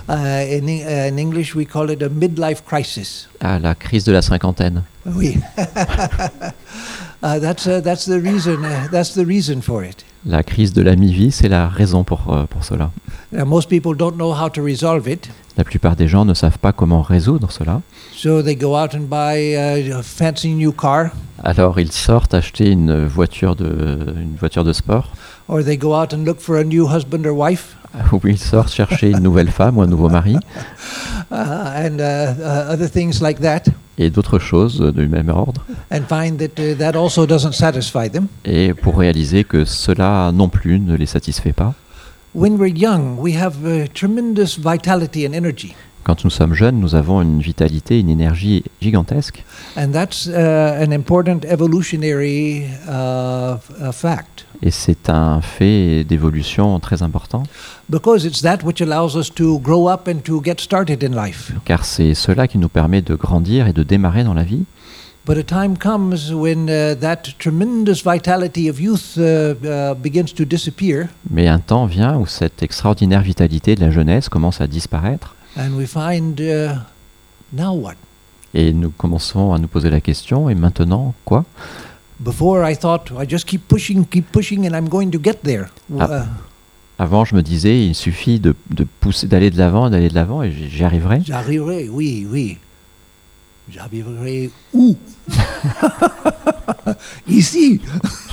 Uh, 0.07 0.13
in, 0.13 0.67
uh, 0.67 1.09
in 1.11 1.17
English, 1.17 1.55
we 1.55 1.65
call 1.65 1.89
it 1.89 2.01
a 2.01 2.07
midlife 2.09 2.63
crisis. 2.65 3.27
à 3.41 3.59
la 3.59 3.75
crise 3.75 4.05
de 4.05 4.11
la 4.13 4.21
cinquantaine. 4.21 4.83
Oui. 5.05 5.37
that's 7.23 7.65
that's 7.65 8.05
the 8.05 8.19
reason. 8.19 8.61
That's 8.91 9.13
the 9.13 9.25
reason 9.25 9.61
for 9.61 9.83
it. 9.83 10.03
La 10.25 10.41
crise 10.41 10.71
de 10.73 10.81
la 10.81 10.95
mi-vie, 10.95 11.31
c'est 11.31 11.49
la 11.49 11.67
raison 11.67 12.05
pour, 12.05 12.33
euh, 12.33 12.45
pour 12.45 12.63
cela. 12.63 12.91
Now, 13.33 13.45
most 13.45 13.67
people 13.67 13.93
don't 13.93 14.15
know 14.15 14.31
how 14.33 14.49
to 14.49 14.61
resolve 14.63 15.05
it, 15.07 15.29
La 15.57 15.65
plupart 15.65 15.97
des 15.97 16.07
gens 16.07 16.23
ne 16.23 16.33
savent 16.33 16.59
pas 16.59 16.71
comment 16.71 17.01
résoudre 17.01 17.51
cela. 17.51 17.81
so 18.15 18.41
they 18.41 18.55
go 18.55 18.77
out 18.77 18.95
and 18.95 19.09
buy 19.09 19.53
uh, 19.53 19.99
a 19.99 20.01
fancy 20.01 20.53
new 20.53 20.71
car, 20.71 21.09
Alors 21.43 21.77
ils 21.77 21.91
sortent 21.91 22.33
acheter 22.33 22.69
une 22.71 23.05
voiture 23.05 23.57
de, 23.57 24.15
une 24.15 24.35
voiture 24.39 24.63
de 24.63 24.71
sport, 24.71 25.11
or 25.49 25.61
they 25.61 25.77
go 25.77 25.93
out 25.93 26.13
and 26.13 26.23
look 26.23 26.39
for 26.39 26.55
a 26.57 26.63
new 26.63 26.85
husband 26.87 27.25
or 27.25 27.35
wife, 27.37 27.75
ou 28.13 28.19
ils 28.25 28.37
sortent 28.39 28.71
chercher 28.71 29.09
une 29.11 29.19
nouvelle 29.19 29.49
femme 29.51 29.77
ou 29.77 29.81
un 29.81 29.87
nouveau 29.87 30.07
mari, 30.07 30.35
uh, 31.31 31.35
and 31.35 31.99
uh, 31.99 32.33
uh, 32.39 32.71
other 32.71 32.87
things 32.89 33.19
like 33.21 33.41
that, 33.41 33.63
et 33.97 34.09
d'autres 34.09 34.39
choses 34.39 34.81
du 34.95 35.07
même 35.07 35.29
ordre, 35.29 35.65
and 35.91 36.01
find 36.09 36.37
that 36.37 36.59
uh, 36.59 36.75
that 36.77 36.95
also 36.97 37.25
doesn't 37.25 37.53
satisfy 37.53 38.09
them. 38.09 38.27
et 38.45 38.73
pour 38.73 38.97
réaliser 38.97 39.43
que 39.43 39.65
cela 39.65 40.31
non 40.33 40.49
plus 40.49 40.79
ne 40.79 40.95
les 40.95 41.05
satisfait 41.05 41.53
pas. 41.53 41.73
Quand 46.03 46.25
nous 46.25 46.29
sommes 46.29 46.53
jeunes, 46.53 46.79
nous 46.79 46.95
avons 46.95 47.21
une 47.21 47.39
vitalité, 47.39 47.99
une 47.99 48.09
énergie 48.09 48.63
gigantesque, 48.81 49.45
And 49.77 49.91
that's 49.91 50.27
uh, 50.27 50.83
an 50.83 50.91
important 50.91 51.45
evolutionary 51.47 52.65
uh, 52.87 53.55
uh, 53.81 53.91
fact. 53.93 54.45
Et 54.61 54.71
c'est 54.71 55.09
un 55.09 55.39
fait 55.41 56.03
d'évolution 56.03 56.79
très 56.79 57.03
important, 57.03 57.43
because 57.89 58.25
it's 58.25 58.41
that 58.41 58.59
which 58.63 58.81
allows 58.81 59.15
us 59.15 59.33
to 59.33 59.59
grow 59.59 59.87
up 59.87 60.07
and 60.07 60.19
to 60.23 60.41
get 60.43 60.59
started 60.59 61.03
in 61.03 61.15
life. 61.15 61.53
car 61.65 61.85
c'est 61.85 62.13
cela 62.13 62.47
qui 62.47 62.57
nous 62.57 62.69
permet 62.69 63.01
de 63.01 63.15
grandir 63.15 63.67
et 63.67 63.73
de 63.73 63.83
démarrer 63.83 64.23
dans 64.23 64.33
la 64.33 64.43
vie. 64.43 64.65
But 65.25 65.37
a 65.37 65.43
time 65.43 65.77
comes 65.77 66.33
when 66.33 66.69
uh, 66.69 66.95
that 66.99 67.37
tremendous 67.39 68.03
vitality 68.03 68.69
of 68.69 68.81
youth 68.81 69.17
uh, 69.17 69.53
uh, 69.63 69.93
begins 69.95 70.33
to 70.35 70.43
disappear, 70.43 71.07
Mais 71.29 71.47
un 71.47 71.59
temps 71.59 71.85
vient 71.85 72.17
où 72.17 72.25
cette 72.25 72.61
extraordinaire 72.61 73.21
vitalité 73.21 73.75
de 73.75 73.79
la 73.79 73.89
jeunesse 73.89 74.27
commence 74.27 74.59
à 74.59 74.67
disparaître, 74.67 75.35
and 75.55 75.77
we 75.77 75.85
find 75.85 76.39
uh, 76.39 76.75
now 77.51 77.73
what? 77.73 77.95
et 78.53 78.71
nous 78.71 78.91
commençons 78.91 79.53
à 79.53 79.59
nous 79.59 79.67
poser 79.67 79.89
la 79.89 80.01
question, 80.01 80.49
et 80.49 80.55
maintenant 80.55 81.13
quoi? 81.25 81.45
Before 82.19 82.69
I 82.69 82.75
thought 82.75 83.11
I 83.19 83.27
just 83.27 83.45
keep 83.45 83.67
pushing, 83.67 84.05
keep 84.05 84.31
pushing, 84.31 84.67
and 84.67 84.75
I'm 84.75 84.87
going 84.87 85.09
to 85.11 85.19
get 85.21 85.41
there. 85.43 85.65
Ah. 85.99 86.05
Uh, 86.05 86.25
Avant, 86.99 87.25
je 87.25 87.35
me 87.35 87.41
disais, 87.41 87.87
il 87.87 87.95
suffit 87.95 88.39
de, 88.39 88.55
de 88.69 88.85
pousser, 88.99 89.27
d'aller 89.27 89.49
de 89.49 89.57
l'avant, 89.57 89.89
d'aller 89.89 90.09
de 90.09 90.15
l'avant, 90.15 90.43
et 90.43 90.51
j'y 90.51 90.69
j'y 90.69 90.83
arriverai. 90.83 91.21
J'arriverai, 91.25 91.89
oui, 91.89 92.27
oui. 92.29 92.57
J'arriverai 93.69 94.51
où? 94.73 94.95
Ici. 97.27 97.81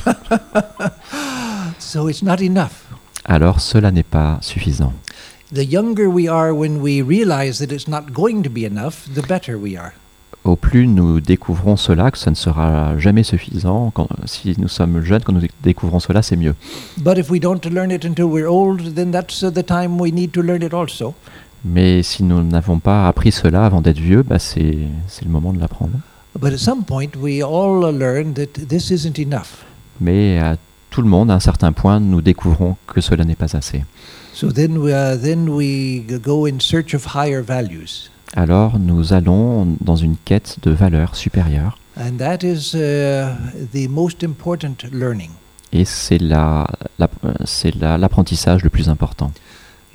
so 1.79 2.09
it's 2.09 2.23
not 2.23 2.43
enough. 2.43 2.85
Alors, 3.25 3.61
cela 3.61 3.91
n'est 3.91 4.03
pas 4.03 4.39
suffisant. 4.43 4.93
The 5.53 5.65
younger 5.65 6.09
we 6.09 6.29
are 6.29 6.53
when 6.55 6.81
we 6.81 7.03
realize 7.03 7.59
that 7.59 7.73
it's 7.73 7.89
not 7.89 8.13
going 8.13 8.43
to 8.43 8.51
be 8.51 8.65
enough, 8.65 9.09
the 9.15 9.23
better 9.27 9.57
we 9.59 9.77
are. 9.77 9.93
Au 10.45 10.57
plus 10.57 10.87
nous 10.87 11.21
découvrons 11.21 11.77
cela, 11.77 12.11
que 12.11 12.17
ça 12.19 12.31
ne 12.31 12.37
sera 12.37 12.97
jamais 12.99 13.23
suffisant. 13.25 13.91
Quand- 13.93 14.09
si 14.27 14.55
nous 14.59 14.69
sommes 14.69 15.03
jeunes, 15.03 15.23
quand 15.23 15.33
nous 15.35 15.43
découvrons 15.63 16.01
cela, 16.01 16.23
c'est 16.23 16.37
mieux. 16.37 16.55
But 16.99 17.19
if 17.19 17.31
we 17.31 17.41
don't 17.41 17.65
learn 17.67 17.91
it 17.91 18.05
until 18.05 18.25
we're 18.27 18.49
old, 18.49 18.95
then 18.95 19.11
that's 19.11 19.41
the 19.41 19.63
time 19.67 20.01
we 20.01 20.13
need 20.13 20.33
to 20.33 20.41
learn 20.41 20.63
it 20.63 20.73
also. 20.73 21.15
Mais 21.65 22.03
si 22.03 22.23
nous 22.23 22.43
n'avons 22.43 22.79
pas 22.79 23.07
appris 23.07 23.33
cela 23.33 23.67
avant 23.67 23.83
d'être 23.83 23.99
vieux, 24.01 24.23
bah 24.23 24.39
c'est 24.39 24.79
c'est 25.09 25.25
le 25.27 25.31
moment 25.31 25.53
de 25.53 25.59
l'apprendre. 25.61 25.99
But 26.41 26.55
at 26.55 26.59
some 26.59 26.85
point, 26.85 27.11
we 27.21 27.43
all 27.43 27.83
learn 27.93 28.33
that 28.35 28.67
this 28.69 28.91
isn't 28.91 29.19
enough. 29.19 29.65
Mais 30.01 30.39
à 30.39 30.57
tout 30.91 31.03
le 31.03 31.09
monde, 31.09 31.31
à 31.31 31.35
un 31.35 31.41
certain 31.41 31.73
point, 31.73 32.01
nous 32.01 32.21
découvrons 32.21 32.77
que 32.87 33.01
cela 33.01 33.25
n'est 33.25 33.37
pas 33.37 33.57
assez. 33.57 33.85
So 34.33 34.51
then, 34.53 34.77
we, 34.79 34.93
uh, 34.93 35.17
then 35.21 35.49
we 35.49 36.03
g- 36.09 36.19
go 36.23 36.47
in 36.47 36.59
search 36.61 36.95
of 36.95 37.07
higher 37.15 37.43
values. 37.43 38.11
Alors 38.37 38.79
nous 38.79 39.13
allons 39.13 39.77
dans 39.81 39.97
une 39.97 40.17
quête 40.25 40.59
de 40.63 40.71
valeurs 40.71 41.17
supérieures. 41.17 41.79
And 41.97 42.17
that 42.19 42.39
is 42.45 42.75
uh, 42.75 43.35
the 43.73 43.89
most 43.89 44.23
important 44.23 44.77
learning. 44.93 45.31
Et 45.73 45.85
c'est 45.85 46.19
la, 46.19 46.67
la- 46.99 47.99
l'apprentissage 47.99 48.63
le 48.63 48.71
plus 48.71 48.89
important. 48.89 49.33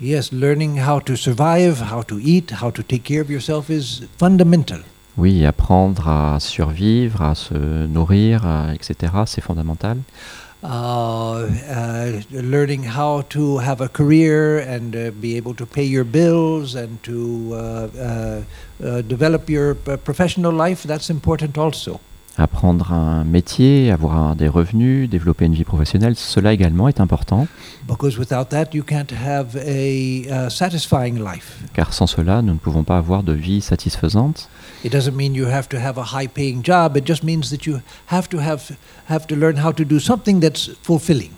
Yes, 0.00 0.30
learning 0.32 0.78
how 0.86 1.00
to 1.00 1.16
survive, 1.16 1.82
how 1.90 2.02
to 2.04 2.18
eat, 2.22 2.52
how 2.62 2.70
to 2.70 2.82
take 2.82 3.02
care 3.02 3.22
of 3.22 3.30
yourself 3.30 3.70
is 3.70 4.02
fundamental. 4.18 4.80
Oui, 5.16 5.46
apprendre 5.46 6.06
à 6.08 6.38
survivre, 6.40 7.22
à 7.22 7.34
se 7.34 7.86
nourrir, 7.86 8.42
etc., 8.74 9.12
c'est 9.24 9.40
fondamental. 9.40 9.96
Uh, 10.68 11.46
uh, 11.70 12.20
learning 12.32 12.82
how 12.82 13.22
to 13.28 13.58
have 13.58 13.80
a 13.80 13.88
career 13.88 14.58
and 14.58 14.96
uh, 14.96 15.12
be 15.20 15.36
able 15.36 15.54
to 15.54 15.64
pay 15.64 15.84
your 15.84 16.02
bills 16.02 16.74
and 16.74 17.00
to 17.04 17.52
uh, 17.52 17.56
uh, 17.96 18.42
uh, 18.84 19.00
develop 19.02 19.48
your 19.48 19.76
professional 19.76 20.52
life, 20.52 20.84
that's 20.84 21.08
important 21.08 21.56
also. 21.56 22.00
Apprendre 22.36 22.92
un 22.92 23.22
métier, 23.24 23.92
avoir 23.92 24.34
des 24.34 24.48
revenus, 24.48 25.08
développer 25.08 25.44
une 25.46 25.54
vie 25.54 25.64
professionnelle, 25.64 26.16
cela 26.16 26.52
également 26.52 26.88
est 26.88 27.00
important, 27.00 27.46
Because 27.86 28.18
without 28.18 28.46
that, 28.50 28.74
you 28.74 28.82
can't 28.82 29.12
have 29.12 29.56
a 29.56 30.50
satisfying 30.50 31.16
life. 31.22 31.62
car 31.74 31.94
sans 31.94 32.08
cela, 32.08 32.42
nous 32.42 32.54
ne 32.54 32.58
pouvons 32.58 32.82
pas 32.82 32.98
avoir 32.98 33.22
de 33.22 33.32
vie 33.32 33.60
satisfaisante. 33.60 34.48
It 34.86 34.92
doesn't 34.92 35.16
mean 35.16 35.34
you 35.34 35.46
have 35.48 35.68
to 35.70 35.78
have 35.78 35.98
a 35.98 36.04
high-paying 36.04 36.62
job. 36.62 36.96
It 36.96 37.04
just 37.04 37.24
means 37.24 37.50
that 37.50 37.66
you 37.66 37.80
have 38.06 38.28
to 38.28 38.38
have 38.38 38.70
have 39.08 39.26
to 39.26 39.34
learn 39.34 39.56
how 39.56 39.72
to 39.72 39.84
do 39.84 39.98
something 39.98 40.38
that's 40.38 40.70
fulfilling. 40.84 41.32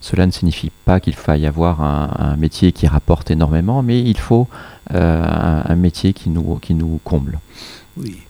Cela 0.00 0.24
ne 0.24 0.30
signifie 0.30 0.70
pas 0.86 0.98
qu'il 0.98 1.14
faille 1.14 1.46
avoir 1.46 1.82
un, 1.82 2.08
un 2.18 2.36
métier 2.36 2.72
qui 2.72 2.86
rapporte 2.86 3.30
énormément, 3.30 3.82
mais 3.82 4.00
il 4.00 4.16
faut 4.16 4.48
euh, 4.94 5.22
un, 5.22 5.70
un 5.70 5.76
métier 5.76 6.14
qui 6.14 6.30
nous, 6.30 6.56
qui 6.56 6.74
nous 6.74 6.98
comble. 7.04 7.38
Oui. 7.98 8.22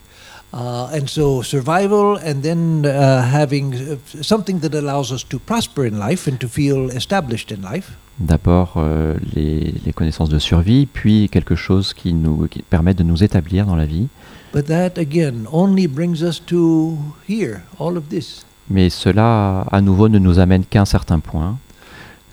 Uh, 0.52 0.88
and 0.92 1.06
so 1.06 1.42
survival, 1.44 2.18
and 2.26 2.40
then 2.42 2.84
uh, 2.86 3.22
having 3.22 3.72
uh, 3.72 3.96
something 4.20 4.58
that 4.58 4.76
allows 4.76 5.12
us 5.12 5.22
to 5.28 5.38
prosper 5.38 5.86
in 5.86 5.96
life 5.96 6.26
and 6.26 6.38
to 6.38 6.48
feel 6.48 6.90
established 6.90 7.52
in 7.52 7.62
life. 7.62 7.92
D'abord 8.18 8.74
euh, 8.78 9.14
les, 9.34 9.74
les 9.84 9.92
connaissances 9.92 10.30
de 10.30 10.40
survie, 10.40 10.86
puis 10.86 11.28
quelque 11.28 11.54
chose 11.54 11.94
qui 11.94 12.14
nous 12.14 12.48
qui 12.48 12.62
permet 12.62 12.94
de 12.94 13.04
nous 13.04 13.22
établir 13.22 13.64
dans 13.66 13.76
la 13.76 13.86
vie. 13.86 14.08
But 14.52 14.66
that 14.66 14.98
again 14.98 15.46
only 15.50 15.86
brings 15.86 16.22
us 16.22 16.40
to 16.46 16.96
here, 17.26 17.62
all 17.78 17.96
of 17.96 18.08
this. 18.08 18.44
Mais 18.68 18.90
cela, 18.90 19.66
à 19.70 19.80
nouveau, 19.80 20.08
ne 20.08 20.18
nous 20.18 20.38
amène 20.38 20.64
qu'à 20.64 20.80
un 20.80 20.86
certain 20.86 21.20
point. 21.20 21.58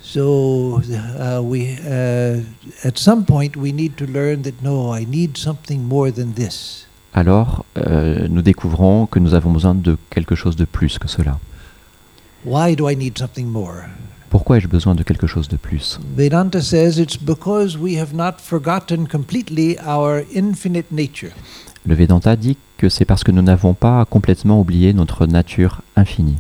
So 0.02 0.82
uh, 0.82 1.42
we, 1.42 1.78
uh, 1.88 2.42
at 2.84 2.98
some 2.98 3.26
point, 3.26 3.56
we 3.56 3.72
need 3.72 3.96
to 3.98 4.06
learn 4.06 4.42
that 4.44 4.62
no, 4.62 4.94
I 4.94 5.06
need 5.06 5.38
something 5.38 5.88
more 5.88 6.12
than 6.12 6.34
this. 6.36 6.88
Alors, 7.14 7.66
euh, 7.78 8.28
nous 8.30 8.42
découvrons 8.42 9.06
que 9.06 9.20
nous 9.20 9.34
avons 9.34 9.52
besoin 9.52 9.76
de 9.76 9.98
quelque 10.10 10.36
chose 10.36 10.56
de 10.56 10.66
plus 10.66 10.98
que 10.98 11.08
cela. 11.08 11.40
Why 12.44 12.76
do 12.76 12.90
I 12.90 12.96
need 12.96 13.18
something 13.18 13.48
more? 13.48 13.86
Pourquoi 14.30 14.58
ai-je 14.58 14.68
besoin 14.68 14.96
de 14.96 15.04
quelque 15.04 15.28
chose 15.28 15.48
de 15.48 15.58
plus? 15.58 16.00
Vedanta 16.18 16.60
says 16.60 16.98
it's 16.98 17.18
because 17.18 17.78
we 17.78 18.00
have 18.00 18.14
not 18.14 18.40
forgotten 18.40 19.08
completely 19.08 19.78
our 19.86 20.26
infinite 20.34 20.92
nature. 20.92 21.32
Le 21.86 21.96
Vedanta 21.96 22.36
dit 22.36 22.58
que 22.78 22.88
c'est 22.88 23.06
parce 23.06 23.24
que 23.24 23.32
nous 23.32 23.42
n'avons 23.42 23.74
pas 23.74 24.06
complètement 24.06 24.60
oublié 24.60 24.94
notre 24.94 25.26
nature 25.26 25.82
infinie. 25.96 26.38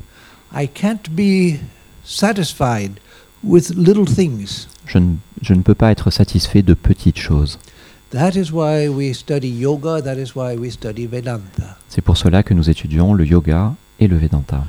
I 0.56 0.68
can't 0.68 1.10
be 1.12 1.60
satisfied 2.04 2.94
with 3.44 3.72
little 3.76 4.06
things. 4.06 4.68
Je 4.86 5.00
ne, 5.00 5.16
je 5.42 5.54
ne 5.54 5.62
peux 5.62 5.76
pas 5.76 5.92
être 5.92 6.12
satisfait 6.12 6.62
de 6.62 6.74
petites 6.74 7.18
choses. 7.18 7.60
C'est 11.90 12.02
pour 12.02 12.18
cela 12.18 12.44
que 12.44 12.54
nous 12.54 12.70
étudions 12.70 13.14
le 13.14 13.26
yoga 13.26 13.74
et 14.00 14.08
le 14.08 14.18
Vedanta. 14.18 14.64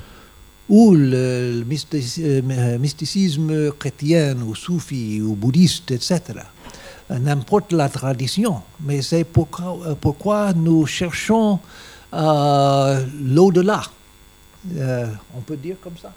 Ou 0.67 0.95
le, 0.95 1.63
euh, 1.63 2.77
mysticisme 2.79 3.71
chrétien, 3.73 4.35
ou 4.41 4.55
soufi, 4.55 5.21
ou 5.21 5.35
bouddhiste, 5.35 5.91
etc. 5.91 6.21
Euh, 7.11 7.19
N'importe 7.19 7.71
la 7.71 7.87
tradition. 7.89 8.61
Mais 8.81 9.01
c'est 9.01 9.23
pourquoi, 9.23 9.77
euh, 9.85 9.95
pourquoi 9.99 10.53
nous 10.53 10.85
cherchons 10.85 11.59
euh, 12.13 13.05
l'au-delà. 13.23 13.81
Euh, 14.77 15.05
on 15.37 15.41
peut 15.41 15.57
dire 15.57 15.75
comme 15.81 15.97
ça 16.01 16.11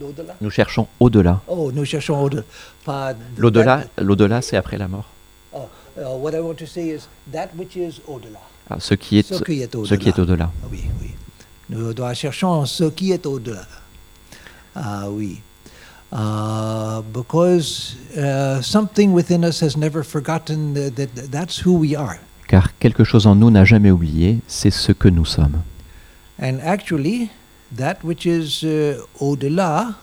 L'au-delà? 0.00 0.36
Nous 0.40 0.50
cherchons 0.50 0.86
au-delà. 1.00 1.40
Oh, 1.48 1.70
nous 1.72 1.84
cherchons 1.84 2.22
au-delà. 2.22 2.42
L'au-delà, 3.36 3.84
l'au-delà, 3.98 4.40
c'est 4.42 4.56
après 4.56 4.78
la 4.78 4.88
mort. 4.88 5.08
Oh, 5.52 5.62
uh, 5.98 6.02
what 6.18 6.32
I 6.32 6.40
want 6.40 6.54
to 6.58 6.66
say 6.66 6.88
is 6.94 7.08
that 7.32 7.48
which 7.56 7.74
is 7.76 8.00
au-delà. 8.06 8.38
Ah, 8.68 8.76
ce 8.78 8.94
qui 8.94 9.18
est, 9.18 9.26
Ce 9.34 9.42
qui 9.42 9.60
est 9.62 9.72
ce 9.84 9.94
qui 9.94 10.08
est 10.08 10.18
au-delà. 10.18 10.44
au-delà. 10.46 10.50
Ah 10.62 10.66
Oui, 10.70 10.84
oui. 11.00 11.10
Nous 11.70 11.92
dois 11.92 12.14
cherchons 12.14 12.66
ce 12.66 12.84
qui 12.84 13.10
est 13.12 13.26
au-delà. 13.26 13.64
Ah 14.76 15.08
oui. 15.10 15.40
Uh, 16.12 17.02
because 17.12 17.94
uh, 18.16 18.60
something 18.60 19.12
within 19.12 19.44
us 19.44 19.60
has 19.60 19.76
never 19.76 20.02
forgotten 20.02 20.74
that, 20.74 20.96
that 20.96 21.30
that's 21.30 21.58
who 21.64 21.72
we 21.72 21.94
are. 21.94 22.18
Car 22.48 22.72
quelque 22.80 23.04
chose 23.04 23.28
en 23.28 23.36
nous 23.36 23.50
n'a 23.50 23.64
jamais 23.64 23.92
oublié, 23.92 24.40
c'est 24.48 24.72
ce 24.72 24.90
que 24.90 25.08
nous 25.08 25.24
sommes. 25.24 25.62
And 26.42 26.58
actually, 26.64 27.30
that 27.76 28.02
which 28.02 28.26
is 28.26 28.64
uh, 28.64 29.00
au-delà 29.20 29.94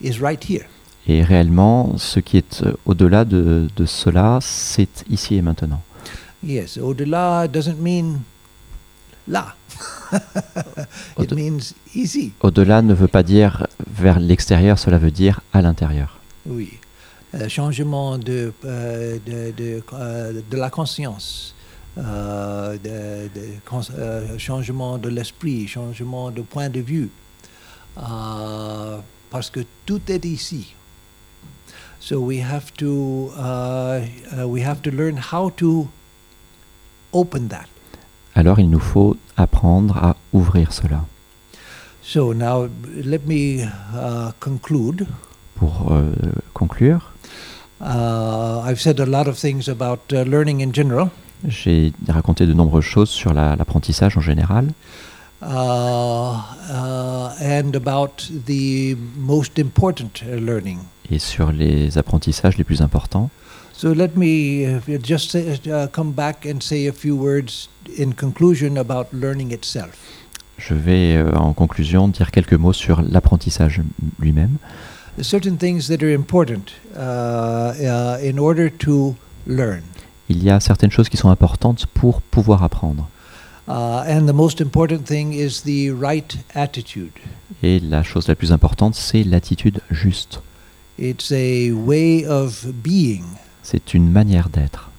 is 0.00 0.20
right 0.20 0.42
here. 0.48 0.66
Et 1.08 1.24
réellement, 1.24 1.98
ce 1.98 2.20
qui 2.20 2.36
est 2.36 2.62
euh, 2.62 2.74
au-delà 2.84 3.24
de, 3.24 3.68
de 3.74 3.86
cela, 3.86 4.38
c'est 4.40 5.04
ici 5.10 5.34
et 5.34 5.42
maintenant. 5.42 5.82
Yes, 6.44 6.78
au-delà 6.78 7.48
doesn't 7.48 7.80
mean 7.80 8.20
là. 9.28 9.54
it 11.18 11.32
means. 11.32 11.74
Au-delà 12.40 12.82
ne 12.82 12.94
veut 12.94 13.08
pas 13.08 13.22
dire 13.22 13.66
vers 13.90 14.20
l'extérieur, 14.20 14.78
cela 14.78 14.98
veut 14.98 15.10
dire 15.10 15.40
à 15.52 15.62
l'intérieur. 15.62 16.18
Oui. 16.46 16.78
Euh, 17.34 17.48
changement 17.48 18.18
de, 18.18 18.52
euh, 18.64 19.18
de, 19.26 19.50
de, 19.50 19.82
euh, 19.92 20.40
de 20.50 20.56
la 20.56 20.70
conscience, 20.70 21.54
cons- 23.64 24.38
changement 24.38 24.96
de 24.98 25.08
l'esprit, 25.08 25.66
changement 25.66 26.30
de 26.30 26.42
point 26.42 26.68
de 26.68 26.80
vue. 26.80 27.10
Parce 29.30 29.50
que 29.50 29.60
tout 29.84 30.00
est 30.08 30.24
ici. 30.24 30.74
So 31.98 32.20
we 32.20 32.40
have 32.40 32.72
to 32.74 33.32
uh, 33.36 34.00
uh, 34.38 34.46
we 34.46 34.62
have 34.62 34.80
to 34.82 34.90
learn 34.90 35.18
how 35.32 35.50
to 35.56 35.88
open 37.12 37.48
that. 37.48 37.66
Alors 38.36 38.60
il 38.60 38.68
nous 38.70 38.78
faut 38.78 39.16
apprendre 39.36 39.96
à 39.96 40.16
ouvrir 40.32 40.72
cela. 40.72 41.04
So 42.02 42.32
now 42.34 42.68
let 43.04 43.20
me 43.26 43.64
uh, 43.64 44.30
conclude. 44.38 45.06
Pour 45.56 45.90
euh, 45.90 46.12
conclure, 46.52 47.12
I've 47.80 48.78
said 48.78 49.00
a 49.00 49.06
lot 49.06 49.26
of 49.28 49.36
things 49.38 49.68
about 49.68 50.12
learning 50.12 50.60
in 50.62 50.72
general. 50.72 51.08
j'ai 51.48 51.92
raconté 52.08 52.46
de 52.46 52.52
nombreuses 52.54 52.84
choses 52.84 53.10
sur 53.10 53.32
la- 53.34 53.56
l'apprentissage 53.56 54.16
en 54.16 54.20
général 54.22 54.68
uh, 55.42 55.46
uh, 55.46 57.28
and 57.40 57.74
about 57.74 58.30
the 58.46 58.96
most 59.18 59.58
important 59.58 60.22
uh, 60.26 60.36
learning. 60.40 60.78
et 61.10 61.18
sur 61.18 61.52
les 61.52 61.98
apprentissages 61.98 62.56
les 62.58 62.64
plus 62.64 62.80
importants. 62.82 63.30
So 63.76 63.92
let 63.92 64.16
me 64.16 64.64
uh, 64.64 64.80
just 65.02 65.32
say, 65.32 65.60
uh, 65.70 65.86
come 65.88 66.12
back 66.12 66.46
and 66.46 66.62
say 66.62 66.86
a 66.86 66.92
few 66.92 67.14
words 67.14 67.68
in 67.98 68.14
conclusion 68.14 68.78
about 68.78 69.12
learning 69.12 69.52
itself. 69.52 69.98
Je 70.56 70.72
vais 70.72 71.16
euh, 71.16 71.30
en 71.36 71.52
conclusion 71.52 72.08
dire 72.08 72.30
quelques 72.30 72.54
mots 72.54 72.72
sur 72.72 73.02
l'apprentissage 73.02 73.82
lui-même. 74.18 74.56
Certain 75.20 75.56
things 75.56 75.88
that 75.88 76.02
are 76.02 76.14
important 76.14 76.72
uh, 76.96 77.74
uh, 77.78 78.26
in 78.26 78.38
order 78.38 78.70
to 78.70 79.14
learn. 79.46 79.82
Il 80.30 80.42
y 80.42 80.48
a 80.48 80.58
certaines 80.58 80.90
choses 80.90 81.10
qui 81.10 81.18
sont 81.18 81.28
importantes 81.28 81.84
pour 81.92 82.22
pouvoir 82.22 82.62
apprendre. 82.62 83.10
And 83.68 84.26
the 84.26 84.32
most 84.32 84.62
important 84.62 85.04
thing 85.04 85.34
is 85.34 85.62
the 85.64 85.90
right 85.90 86.38
attitude. 86.54 87.12
Et 87.62 87.78
la 87.80 88.02
chose 88.02 88.26
la 88.26 88.36
plus 88.36 88.52
importante, 88.52 88.94
c'est 88.94 89.22
l'attitude 89.22 89.80
juste. 89.90 90.40
It's 90.98 91.30
a 91.30 91.72
way 91.72 92.24
of 92.24 92.64
being 92.82 93.24
C'est 93.68 93.94
une 93.94 94.08
manière 94.08 94.48
d'être 94.48 94.90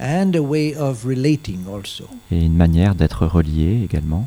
and 0.00 0.32
a 0.34 0.40
way 0.40 0.74
of 0.76 1.04
relating 1.04 1.60
also. 1.72 2.08
et 2.32 2.44
une 2.44 2.56
manière 2.56 2.96
d'être 2.96 3.24
relié 3.24 3.82
également. 3.84 4.26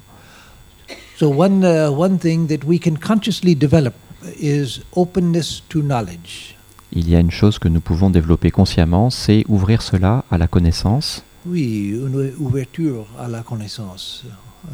So 1.18 1.28
one 1.28 1.66
uh, 1.66 1.90
one 1.92 2.18
thing 2.18 2.48
that 2.48 2.66
we 2.66 2.80
can 2.80 2.96
consciously 2.96 3.56
develop 3.56 3.94
is 4.40 4.80
openness 4.96 5.62
to 5.68 5.82
knowledge. 5.82 6.56
Il 6.94 7.10
y 7.10 7.16
a 7.16 7.20
une 7.20 7.30
chose 7.30 7.60
que 7.60 7.68
nous 7.68 7.82
pouvons 7.82 8.10
développer 8.10 8.52
consciemment, 8.52 9.10
c'est 9.10 9.44
ouvrir 9.50 9.82
cela 9.82 10.24
à 10.32 10.38
la 10.38 10.48
connaissance. 10.48 11.24
Oui, 11.46 11.90
une 11.90 12.32
ouverture 12.40 13.06
à 13.20 13.28
la 13.28 13.42
connaissance. 13.42 14.24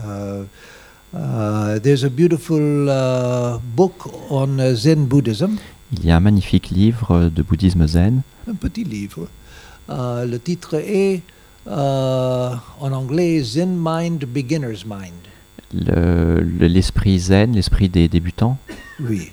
Uh, 0.03 0.43
uh, 1.13 1.80
there's 1.80 2.05
a 2.05 2.09
beautiful 2.09 2.88
uh, 2.88 3.57
book 3.76 4.07
on 4.30 4.76
Zen 4.76 5.07
Buddhism, 5.07 5.57
Il 5.97 6.05
y 6.05 6.11
a 6.11 6.17
un 6.17 6.19
magnifique 6.19 6.69
livre 6.69 7.29
de 7.33 7.41
bouddhisme 7.41 7.87
zen. 7.87 8.21
un 8.49 8.53
petit 8.55 8.83
livre. 8.83 9.27
Uh, 9.89 10.25
le 10.27 10.37
titre 10.39 10.75
est 10.75 11.21
uh, 11.67 11.69
en 11.69 12.91
anglais 12.91 13.41
Zen 13.43 13.75
Mind, 13.77 14.25
Beginner's 14.25 14.85
Mind. 14.85 15.13
Le- 15.73 16.41
le- 16.41 16.67
L'esprit 16.67 17.19
zen, 17.19 17.53
l'esprit 17.53 17.89
des 17.89 18.07
débutants. 18.07 18.57
Oui. 18.99 19.31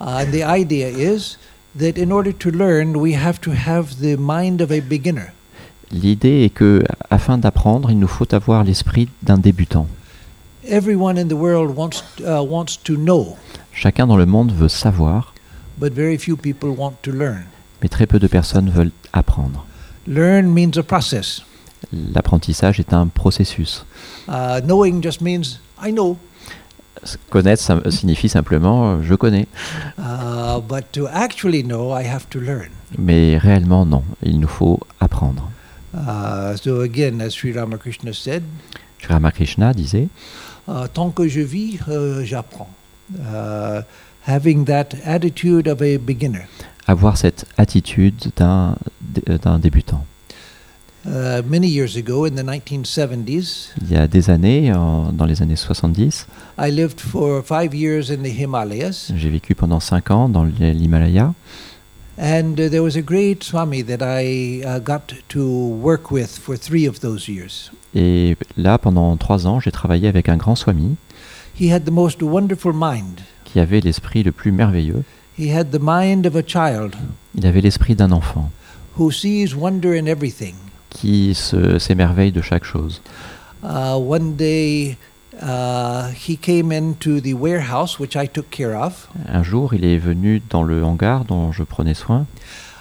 Uh, 0.00 0.20
and 0.22 0.30
the 0.32 0.42
idea 0.44 0.88
is 0.88 1.38
that 1.78 1.98
in 1.98 2.10
order 2.12 2.32
to 2.32 2.50
learn, 2.50 2.96
we 2.96 3.14
have 3.14 3.40
to 3.40 3.52
have 3.52 3.96
the 4.00 4.16
mind 4.18 4.60
of 4.60 4.70
a 4.70 4.80
beginner. 4.80 5.32
L'idée 5.92 6.44
est 6.44 6.50
que, 6.50 6.82
afin 7.10 7.38
d'apprendre, 7.38 7.90
il 7.90 7.98
nous 7.98 8.08
faut 8.08 8.32
avoir 8.34 8.64
l'esprit 8.64 9.08
d'un 9.22 9.38
débutant. 9.38 9.86
Everyone 10.68 11.16
in 11.16 11.28
the 11.28 11.32
world 11.38 11.76
wants 11.76 12.02
uh, 12.20 12.42
wants 12.44 12.76
to 12.82 12.96
know, 12.96 13.36
Chacun 13.72 14.06
dans 14.08 14.16
le 14.16 14.26
monde 14.26 14.52
veut 14.52 14.68
savoir, 14.68 15.32
but 15.78 15.92
very 15.92 16.18
few 16.18 16.36
people 16.36 16.70
want 16.70 16.94
to 17.02 17.10
learn. 17.12 17.44
mais 17.82 17.88
très 17.88 18.06
peu 18.06 18.18
de 18.18 18.26
personnes 18.26 18.70
veulent 18.70 18.92
apprendre. 19.12 19.66
Learn 20.06 20.46
means 20.46 20.78
a 20.78 20.82
process. 20.82 21.42
L'apprentissage 21.92 22.80
est 22.80 22.92
un 22.92 23.06
processus. 23.08 23.84
Uh, 24.28 24.60
knowing 24.64 25.02
just 25.02 25.20
means 25.20 25.60
I 25.82 25.92
know, 25.92 26.16
Connaître 27.30 27.62
ça 27.62 27.78
signifie 27.90 28.28
simplement 28.28 28.92
euh, 28.92 29.02
je 29.02 29.14
connais, 29.14 29.46
uh, 29.98 30.60
but 30.66 30.90
to 30.92 31.06
actually 31.06 31.62
know, 31.62 31.92
I 31.96 32.04
have 32.04 32.26
to 32.30 32.40
learn. 32.40 32.70
mais 32.98 33.36
réellement 33.36 33.84
non. 33.84 34.02
Il 34.22 34.40
nous 34.40 34.48
faut 34.48 34.80
apprendre. 35.00 35.50
Uh, 35.94 36.56
so 36.56 36.80
again, 36.80 37.20
as 37.20 37.30
Sri 37.30 37.52
Ramakrishna 37.52 38.12
said, 38.12 38.42
Sri 38.98 39.12
Ramakrishna 39.12 39.72
disait 39.74 40.08
uh, 40.68 40.88
tant 40.92 41.10
que 41.10 41.28
je 41.28 41.40
vis, 41.40 41.78
uh, 41.88 42.24
j'apprends. 42.24 42.70
Uh, 43.14 43.82
having 44.26 44.64
that 44.64 44.94
attitude 45.04 45.68
of 45.68 45.80
a 45.80 45.96
beginner. 45.98 46.46
avoir 46.88 47.16
cette 47.16 47.44
attitude 47.56 48.30
d'un 48.36 48.76
d'un 49.42 49.58
débutant. 49.58 50.04
Uh, 51.06 51.40
many 51.48 51.68
years 51.68 51.96
ago, 51.96 52.26
in 52.26 52.32
the 52.34 52.42
1970s, 52.42 53.68
Il 53.80 53.92
y 53.92 53.96
a 53.96 54.08
des 54.08 54.28
années, 54.28 54.72
en- 54.72 55.12
dans 55.12 55.24
les 55.24 55.40
années 55.40 55.54
70, 55.56 56.26
I 56.58 56.70
lived 56.72 56.98
for 57.00 57.44
five 57.44 57.72
years 57.74 58.10
in 58.10 58.24
the 58.24 58.32
Himalayas, 58.36 59.12
j'ai 59.14 59.30
vécu 59.30 59.54
pendant 59.54 59.78
5 59.78 60.10
ans 60.10 60.28
dans 60.28 60.42
l'Himalaya 60.44 61.32
And 62.18 62.54
uh, 62.58 62.68
there 62.70 62.80
was 62.82 62.96
a 62.96 63.02
great 63.02 63.44
Swami 63.44 63.84
that 63.84 63.98
I 64.00 64.62
uh, 64.64 64.78
got 64.80 65.14
to 65.28 65.44
work 65.80 66.10
with 66.10 66.38
for 66.38 66.56
three 66.56 66.88
of 66.88 67.00
those 67.00 67.28
years. 67.28 67.70
Et 67.94 68.36
là, 68.56 68.78
pendant 68.78 69.16
trois 69.18 69.46
ans, 69.46 69.60
j'ai 69.60 69.70
travaillé 69.70 70.08
avec 70.08 70.28
un 70.30 70.36
grand 70.38 70.56
swami 70.56 70.96
He 71.60 71.72
had 71.72 71.84
the 71.84 71.90
most 71.90 72.22
wonderful 72.22 72.72
mind. 72.74 73.20
qui 73.44 73.60
avait 73.60 73.80
l'esprit 73.80 74.22
le 74.22 74.32
plus 74.32 74.52
merveilleux. 74.52 75.02
He 75.38 75.50
had 75.54 75.70
the 75.70 75.78
mind 75.80 76.26
of 76.26 76.36
a 76.36 76.42
child 76.46 76.94
Il 77.34 77.46
avait 77.46 77.60
l'esprit 77.60 77.94
d'un 77.94 78.10
enfant 78.12 78.50
who 78.98 79.10
sees 79.10 79.54
wonder 79.54 79.98
in 79.98 80.06
everything. 80.06 80.54
qui 80.90 81.34
se- 81.34 81.78
s'émerveille 81.78 82.32
de 82.32 82.40
chaque 82.40 82.64
chose. 82.64 83.02
Uh, 83.62 83.96
one 83.98 84.34
day, 84.36 84.96
uh, 85.42 86.08
he 86.14 86.36
came 86.38 86.72
into 86.72 87.20
the 87.20 87.34
warehouse, 87.34 87.98
which 87.98 88.14
I 88.16 88.28
took 88.28 88.48
care 88.50 88.74
of, 88.80 89.08
Un 89.28 89.42
jour, 89.42 89.74
il 89.74 89.84
est 89.84 89.98
venu 89.98 90.42
dans 90.50 90.62
le 90.62 90.82
hangar 90.84 91.24
dont 91.24 91.52
je 91.52 91.62
prenais 91.62 91.94
soin 91.94 92.26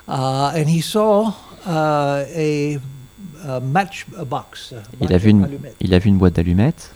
uh, 0.07 0.11
and 0.55 0.67
he 0.67 0.81
saw 0.81 1.29
uh, 1.65 1.69
a, 1.69 2.77
a 3.47 3.59
match 3.59 4.05
a 4.17 4.23
box. 4.25 4.73
a 4.73 4.81
Il 5.05 5.13
a 5.13 5.17
vu 5.17 5.29
une- 5.31 5.43
allumette. 5.45 5.75
Il 5.81 5.93
a 5.93 5.99
vu 5.99 6.09
une 6.09 6.17
boîte 6.17 6.35
d'allumettes, 6.35 6.93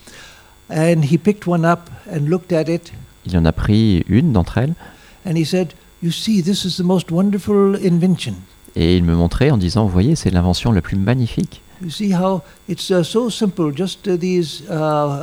And 0.69 1.03
he 1.03 1.17
picked 1.17 1.47
one 1.47 1.65
up 1.65 1.89
and 2.11 2.29
looked 2.29 2.51
at 2.51 2.69
it, 2.69 2.93
il 3.25 3.37
en 3.37 3.45
a 3.45 3.51
pris 3.51 4.03
une 4.07 4.31
d'entre 4.33 4.59
elles 4.59 4.73
and 5.25 5.35
he 5.35 5.45
said, 5.45 5.69
"You 6.03 6.11
see, 6.11 6.41
this 6.43 6.63
is 6.65 6.77
the 6.77 6.85
most 6.85 7.11
wonderful 7.11 7.75
invention. 7.83 8.35
et 8.75 8.95
il 8.95 9.03
me 9.03 9.15
montrait 9.15 9.49
en 9.51 9.57
disant, 9.57 9.83
vous 9.85 9.91
voyez, 9.91 10.15
c'est 10.15 10.29
l'invention 10.29 10.71
la 10.71 10.81
plus 10.81 10.95
magnifique. 10.95 11.61
You 11.81 11.89
see 11.89 12.13
how 12.13 12.41
it's 12.67 12.83
so 13.03 13.29
simple, 13.29 13.71
just 13.75 14.07
these 14.19 14.63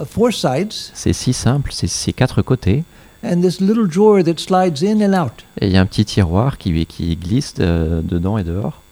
four 0.08 0.32
sides, 0.32 0.72
C'est 0.94 1.12
si 1.12 1.32
simple, 1.32 1.70
c'est 1.72 1.86
ces 1.86 2.12
quatre 2.12 2.42
côtés, 2.42 2.82
and 3.22 3.40
this 3.40 3.60
little 3.60 3.86
drawer 3.86 4.22
that 4.24 4.38
slides 4.38 4.82
in 4.82 5.00
and 5.00 5.14
out." 5.14 5.44
et 5.60 5.66
il 5.66 5.72
y 5.72 5.76
a 5.76 5.80
un 5.80 5.86
petit 5.86 6.04
tiroir 6.04 6.58
qui, 6.58 6.86
qui 6.86 7.16
glisse 7.16 7.54
euh, 7.60 8.02
dedans 8.02 8.36
et 8.36 8.44
dehors. 8.44 8.82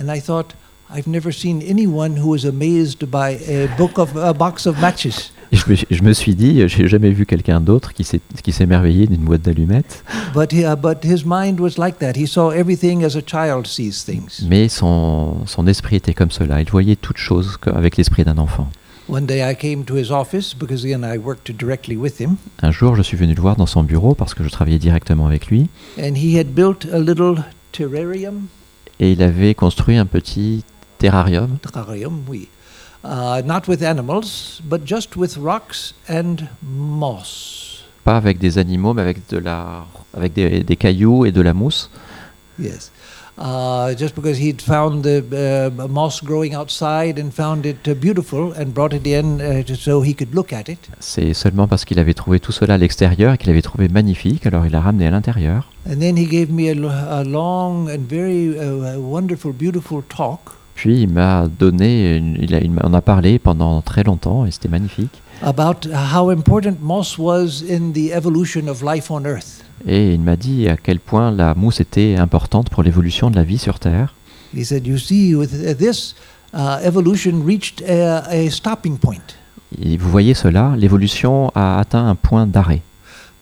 And 0.00 0.12
I 0.12 0.20
thought, 0.20 0.54
I've 0.94 1.06
never 1.06 1.30
seen 1.32 1.60
anyone 1.62 2.16
who 2.18 2.30
was 2.30 2.44
amazed 2.46 3.06
by 3.10 3.36
a 3.48 3.66
book 3.76 3.98
of 3.98 4.16
a 4.16 4.32
box 4.32 4.66
of 4.66 4.80
matches. 4.80 5.32
Et 5.50 5.56
je, 5.56 5.70
me, 5.70 5.76
je 5.90 6.02
me 6.02 6.12
suis 6.12 6.34
dit, 6.34 6.62
j'ai 6.68 6.88
jamais 6.88 7.10
vu 7.10 7.24
quelqu'un 7.24 7.60
d'autre 7.60 7.92
qui 7.94 8.04
s'est 8.04 8.20
qui 8.42 8.52
s'est 8.52 8.64
émerveillé 8.64 9.06
d'une 9.06 9.22
boîte 9.22 9.42
d'allumettes, 9.42 10.04
But 10.34 10.52
he, 10.52 10.64
uh, 10.64 10.76
but 10.76 10.98
his 11.04 11.24
mind 11.24 11.58
was 11.58 11.78
like 11.78 11.98
that. 12.00 12.12
He 12.16 12.26
saw 12.26 12.50
everything 12.50 13.02
as 13.04 13.16
a 13.16 13.22
child 13.22 13.66
sees 13.66 14.04
things. 14.04 14.46
mais 14.48 14.68
son, 14.68 15.46
son 15.46 15.66
esprit 15.66 15.96
était 15.96 16.12
comme 16.14 16.30
cela. 16.30 16.60
Il 16.60 16.70
voyait 16.70 16.96
toutes 16.96 17.16
choses 17.18 17.58
avec 17.66 17.96
l'esprit 17.96 18.24
d'un 18.24 18.36
enfant. 18.38 18.68
One 19.08 19.24
day 19.24 19.40
I 19.40 19.54
came 19.56 19.84
to 19.84 19.94
his 19.96 20.10
office 20.10 20.52
because 20.54 20.84
again 20.84 21.02
I 21.02 21.16
worked 21.16 21.50
directly 21.56 21.96
with 21.96 22.20
him, 22.20 22.36
Un 22.62 22.70
jour, 22.70 22.94
je 22.94 23.00
suis 23.02 23.16
venu 23.16 23.32
le 23.34 23.40
voir 23.40 23.56
dans 23.56 23.64
son 23.64 23.82
bureau 23.82 24.14
parce 24.14 24.34
que 24.34 24.44
je 24.44 24.50
travaillais 24.50 24.78
directement 24.78 25.26
avec 25.26 25.46
lui, 25.46 25.68
and 25.98 26.14
he 26.14 26.38
had 26.38 26.48
built 26.48 26.86
a 26.92 26.98
little 26.98 27.42
terrarium. 27.72 28.48
et 29.00 29.12
il 29.12 29.22
avait 29.22 29.54
construit 29.54 29.96
un 29.96 30.04
petit 30.04 30.62
terrarium, 30.98 31.58
Terrarium, 31.58 32.22
oui. 32.28 32.48
Uh, 33.04 33.40
not 33.44 33.68
with 33.68 33.82
animals, 33.82 34.60
but 34.68 34.84
just 34.84 35.16
with 35.16 35.36
rocks 35.36 35.94
and 36.08 36.48
moss. 36.62 37.84
pas 38.04 38.16
avec 38.16 38.38
des 38.38 38.56
animaux, 38.56 38.94
mais 38.94 39.02
avec, 39.02 39.28
de 39.28 39.38
la, 39.38 39.84
avec 40.14 40.32
des, 40.32 40.64
des 40.64 40.76
cailloux 40.76 41.26
et 41.26 41.32
de 41.32 41.42
la 41.42 41.52
mousse. 41.52 41.90
Yes. 42.58 42.90
Uh, 43.36 43.94
just 43.96 44.16
because 44.16 44.36
he'd 44.40 44.60
found 44.60 45.04
the 45.04 45.22
uh, 45.32 45.88
moss 45.88 46.20
growing 46.20 46.56
outside 46.56 47.20
and 47.20 47.30
found 47.30 47.64
it 47.66 47.86
uh, 47.86 47.94
beautiful 47.94 48.52
and 48.58 48.74
brought 48.74 48.92
it 48.92 49.06
in 49.06 49.40
uh, 49.40 49.62
so 49.76 50.02
he 50.02 50.12
could 50.12 50.34
look 50.34 50.52
at 50.52 50.68
it. 50.68 50.88
C'est 50.98 51.34
seulement 51.34 51.68
parce 51.68 51.84
qu'il 51.84 52.00
avait 52.00 52.14
trouvé 52.14 52.40
tout 52.40 52.50
cela 52.50 52.74
à 52.74 52.78
l'extérieur 52.78 53.34
et 53.34 53.38
qu'il 53.38 53.50
avait 53.50 53.62
trouvé 53.62 53.88
magnifique, 53.88 54.44
alors 54.46 54.66
il 54.66 54.72
l'a 54.72 54.80
ramené 54.80 55.06
à 55.06 55.10
l'intérieur. 55.10 55.70
And 55.88 56.00
then 56.00 56.16
he 56.16 56.26
gave 56.26 56.50
me 56.50 56.68
a, 56.70 57.20
a 57.20 57.22
long 57.22 57.88
and 57.88 58.08
very 58.10 58.58
uh, 58.58 58.98
wonderful, 58.98 59.52
beautiful 59.52 60.02
talk 60.02 60.57
Puis 60.78 61.02
il 61.02 61.08
m'a 61.08 61.48
donné, 61.48 62.16
une- 62.16 62.38
il, 62.40 62.54
a, 62.54 62.60
il 62.60 62.70
m'en 62.70 62.92
a 62.94 63.00
parlé 63.02 63.40
pendant 63.40 63.82
très 63.82 64.04
longtemps 64.04 64.46
et 64.46 64.52
c'était 64.52 64.68
magnifique. 64.68 65.10
about 65.42 65.86
how 65.92 66.30
important 66.30 66.76
moss 66.80 67.18
was 67.18 67.62
in 67.68 67.90
the 67.92 68.12
evolution 68.12 68.68
of 68.68 68.80
life 68.82 69.10
on 69.10 69.24
earth. 69.24 69.64
Et 69.88 70.14
il 70.14 70.20
m'a 70.20 70.36
dit 70.36 70.68
à 70.68 70.76
quel 70.76 71.00
point 71.00 71.32
la 71.32 71.54
mousse 71.56 71.80
était 71.80 72.14
importante 72.16 72.70
pour 72.70 72.84
l'évolution 72.84 73.28
de 73.30 73.34
la 73.36 73.42
vie 73.42 73.58
sur 73.58 73.80
Terre. 73.80 74.14
He 74.54 74.64
said, 74.64 74.86
You 74.86 74.98
see, 74.98 75.34
with 75.34 75.50
this, 75.78 76.14
uh, 76.54 76.78
evolution 76.84 77.42
reached 77.44 77.82
a, 77.88 78.22
a 78.30 78.48
stopping 78.48 78.98
point 78.98 79.34
Et 79.82 79.96
vous 79.96 80.10
voyez 80.10 80.34
cela, 80.34 80.74
l'évolution 80.76 81.50
a 81.56 81.78
atteint 81.80 82.06
un 82.06 82.14
point 82.14 82.46
d'arrêt, 82.46 82.82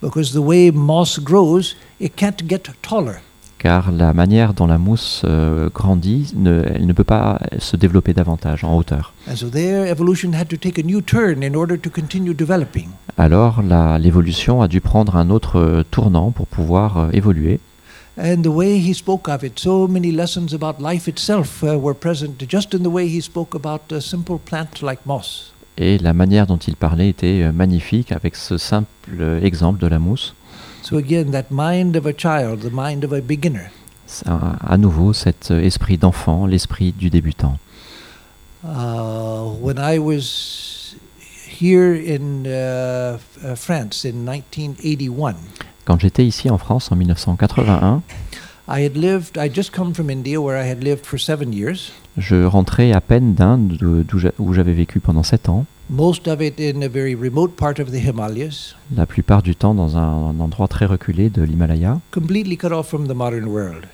because 0.03 0.33
the 0.33 0.39
way 0.39 0.71
moss 0.71 1.21
grows, 1.21 1.77
it 2.01 2.15
can't 2.17 2.43
get 2.49 2.63
taller. 2.81 3.17
Car 3.59 3.91
la 3.91 4.13
manière 4.13 4.55
dont 4.55 4.67
la 4.67 4.79
mousse 4.79 5.23
euh, 5.25 5.69
grandit, 5.73 6.33
ne, 6.37 6.63
elle 6.75 6.87
ne 6.87 6.93
peut 6.93 7.05
pas 7.05 7.41
se 7.59 7.77
développer 7.77 8.13
davantage 8.13 8.65
en 8.65 8.77
hauteur. 8.77 9.13
And 9.31 9.37
so 9.37 9.49
there, 9.49 9.89
evolution 9.89 10.33
had 10.33 10.49
to 10.49 10.57
take 10.57 10.79
a 10.79 10.83
new 10.83 11.01
turn 11.01 11.43
in 11.43 11.55
order 11.55 11.79
to 11.79 11.91
continue 11.91 12.35
developing. 12.35 12.89
Alors 13.17 13.63
l'évolution 13.99 14.61
a 14.61 14.69
dû 14.69 14.81
prendre 14.81 15.17
un 15.17 15.31
autre 15.31 15.59
euh, 15.59 15.83
tournant 15.91 16.31
pour 16.31 16.47
pouvoir 16.47 16.99
euh, 16.99 17.11
évoluer. 17.13 17.61
And 18.19 18.43
the 18.43 18.49
way 18.49 18.79
he 18.79 18.95
spoke 18.95 19.29
of 19.29 19.43
it, 19.43 19.59
so 19.59 19.87
many 19.87 20.11
lessons 20.11 20.55
about 20.55 20.77
life 20.81 21.07
itself 21.07 21.63
uh, 21.63 21.79
were 21.79 21.95
present 21.95 22.49
just 22.49 22.75
in 22.75 22.79
the 22.79 22.89
way 22.89 23.09
he 23.09 23.21
spoke 23.21 23.55
about 23.55 23.95
a 23.95 24.01
simple 24.01 24.39
plant 24.39 24.83
like 24.83 25.01
moss. 25.05 25.53
Et 25.79 25.99
la 25.99 26.15
manière 26.15 26.47
dont 26.47 26.57
il 26.57 26.75
parlait 26.75 27.11
était 27.11 27.53
magnifique 27.53 28.11
avec 28.11 28.35
ce 28.35 28.57
simple 28.57 28.89
exemple 29.43 29.79
de 29.79 29.87
la 29.87 29.99
mousse. 29.99 30.35
So 30.89 30.99
again, 30.99 31.33
that 31.33 31.51
mind 31.51 31.97
of 31.97 32.07
a 32.07 32.13
child, 32.13 32.61
the 32.61 32.71
mind 32.71 33.03
of 33.03 33.13
a 33.13 33.21
beginner. 33.21 33.73
C'est 34.07 34.29
un- 34.29 34.57
à 34.65 34.77
nouveau 34.79 35.13
cet 35.13 35.51
euh, 35.51 35.61
esprit 35.61 35.99
d'enfant, 35.99 36.47
l'esprit 36.47 36.93
du 36.93 37.11
débutant. 37.11 37.59
Uh, 38.65 39.49
when 39.61 39.79
I 39.79 39.99
was 39.99 40.95
here 41.61 41.93
in 41.93 42.45
uh, 42.47 43.19
uh, 43.45 43.57
France 43.57 44.05
in 44.05 44.25
1981, 44.25 45.35
Quand 45.85 45.99
j'étais 45.99 46.25
ici 46.25 46.51
en 46.51 46.59
France 46.59 46.93
en 46.93 46.97
1981, 46.97 48.03
I 48.69 48.85
had 48.85 48.97
lived, 48.97 49.37
I'd 49.37 49.57
just 49.57 49.73
come 49.75 49.93
from 49.93 50.09
India 50.09 50.41
where 50.41 50.57
I 50.57 50.71
had 50.71 50.85
lived 50.85 51.05
for 51.05 51.19
seven 51.19 51.53
years, 51.53 51.91
je 52.17 52.45
rentrais 52.45 52.93
à 52.93 53.01
peine 53.01 53.35
d'Inde 53.35 53.77
où 54.39 54.55
j'avais 54.55 54.73
vécu 54.73 55.01
pendant 55.01 55.25
sept 55.25 55.49
ans, 55.49 55.67
most 55.89 56.27
of 56.29 56.41
it 56.41 56.59
in 56.59 56.83
a 56.83 56.89
very 56.89 57.15
remote 57.15 57.57
part 57.57 57.79
of 57.79 57.91
the 57.91 58.01
Himalayas, 58.05 58.75
la 58.95 59.07
plupart 59.07 59.43
du 59.43 59.55
temps 59.55 59.75
dans 59.75 59.97
un, 59.97 60.39
endroit 60.41 60.69
très 60.69 60.87
reculé 60.87 61.31
de 61.31 61.43
l'Himalaya, 61.43 62.01
completely 62.11 62.57
cut 62.57 62.73
off 62.73 62.89
from 62.89 63.07
the 63.07 63.15
modern 63.15 63.47
world. 63.47 63.87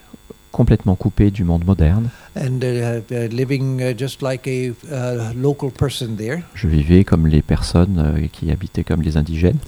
complètement 0.53 0.95
coupé 0.97 1.30
du 1.30 1.45
monde 1.45 1.64
moderne. 1.64 2.11
and 2.36 2.61
uh, 2.62 3.01
uh, 3.11 3.28
living 3.30 3.80
uh, 3.82 3.95
just 3.99 4.22
like 4.22 4.47
a 4.47 4.70
uh, 4.90 5.32
local 5.34 5.70
person 5.70 6.16
there. 6.16 6.43
Je 6.55 6.68
vivais 6.68 7.05
comme 7.05 7.26
les 7.26 7.43
personnes 7.43 7.99
euh, 7.99 8.26
qui 8.30 8.51
habitaient 8.51 8.84
comme 8.84 9.03
les 9.03 9.16
indigènes. 9.16 9.59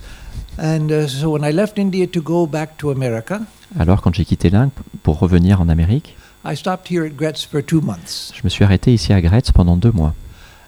And 0.59 0.89
uh, 0.91 1.09
so 1.09 1.31
when 1.33 1.43
I 1.43 1.53
left 1.53 1.79
India 1.79 2.07
to 2.07 2.21
go 2.23 2.47
back 2.47 2.77
to 2.79 2.91
America, 2.91 3.41
Alors 3.79 4.03
quand 4.03 4.15
j'ai 4.15 4.25
quitté 4.25 4.51
l'Inde 4.51 4.71
pour 5.03 5.19
revenir 5.19 5.61
en 5.61 5.69
Amérique, 5.69 6.17
I 6.45 6.55
stopped 6.55 6.91
here 6.91 7.05
at 7.05 7.17
Gretz 7.17 7.45
for 7.45 7.63
two 7.65 7.81
months. 7.81 8.33
je 8.35 8.43
me 8.45 8.49
suis 8.49 8.65
arrêté 8.65 8.93
ici 8.93 9.13
à 9.13 9.21
Gretz 9.21 9.51
pendant 9.53 9.77
deux 9.77 9.91
mois. 9.93 10.15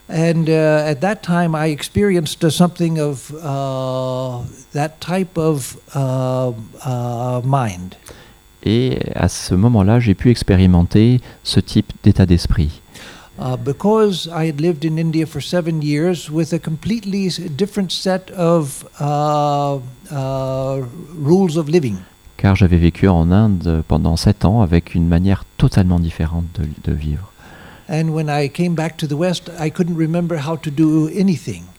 And 0.09 0.49
uh, 0.49 0.85
at 0.87 1.01
that 1.01 1.23
time, 1.23 1.57
I 1.57 1.67
experienced 1.67 2.45
uh, 2.45 2.51
something 2.51 2.99
of 3.01 3.33
uh, 3.43 4.43
that 4.73 5.01
type 5.01 5.37
of 5.37 5.77
uh, 5.95 6.53
uh, 6.85 7.41
mind. 7.45 7.97
Et 8.63 8.99
à 9.15 9.29
ce 9.29 9.55
moment-là, 9.55 10.01
j'ai 10.01 10.15
pu 10.15 10.31
expérimenter 10.31 11.21
ce 11.45 11.61
type 11.61 11.93
d'état 12.03 12.27
d'esprit. 12.27 12.83
Uh, 13.39 13.57
because 13.57 14.29
I 14.33 14.49
had 14.49 14.61
lived 14.61 14.85
in 14.85 14.97
India 14.97 15.27
for 15.27 15.43
seven 15.43 15.83
years 15.83 16.31
with 16.31 16.55
a 16.55 16.59
completely 16.59 17.29
different 17.51 17.93
set 17.93 18.31
of 18.31 18.89
uh, 18.99 19.79
uh, 20.11 20.83
rules 21.19 21.57
of 21.57 21.69
living. 21.69 21.97
Car 22.39 22.55
j'avais 22.55 22.79
vécu 22.79 23.09
en 23.09 23.31
Inde 23.31 23.83
pendant 23.89 24.17
sept 24.17 24.45
ans 24.45 24.63
avec 24.63 24.95
une 24.95 25.07
manière 25.07 25.45
totalement 25.59 26.01
différente 26.01 26.45
de, 26.55 26.91
de 26.91 26.97
vivre. 26.97 27.31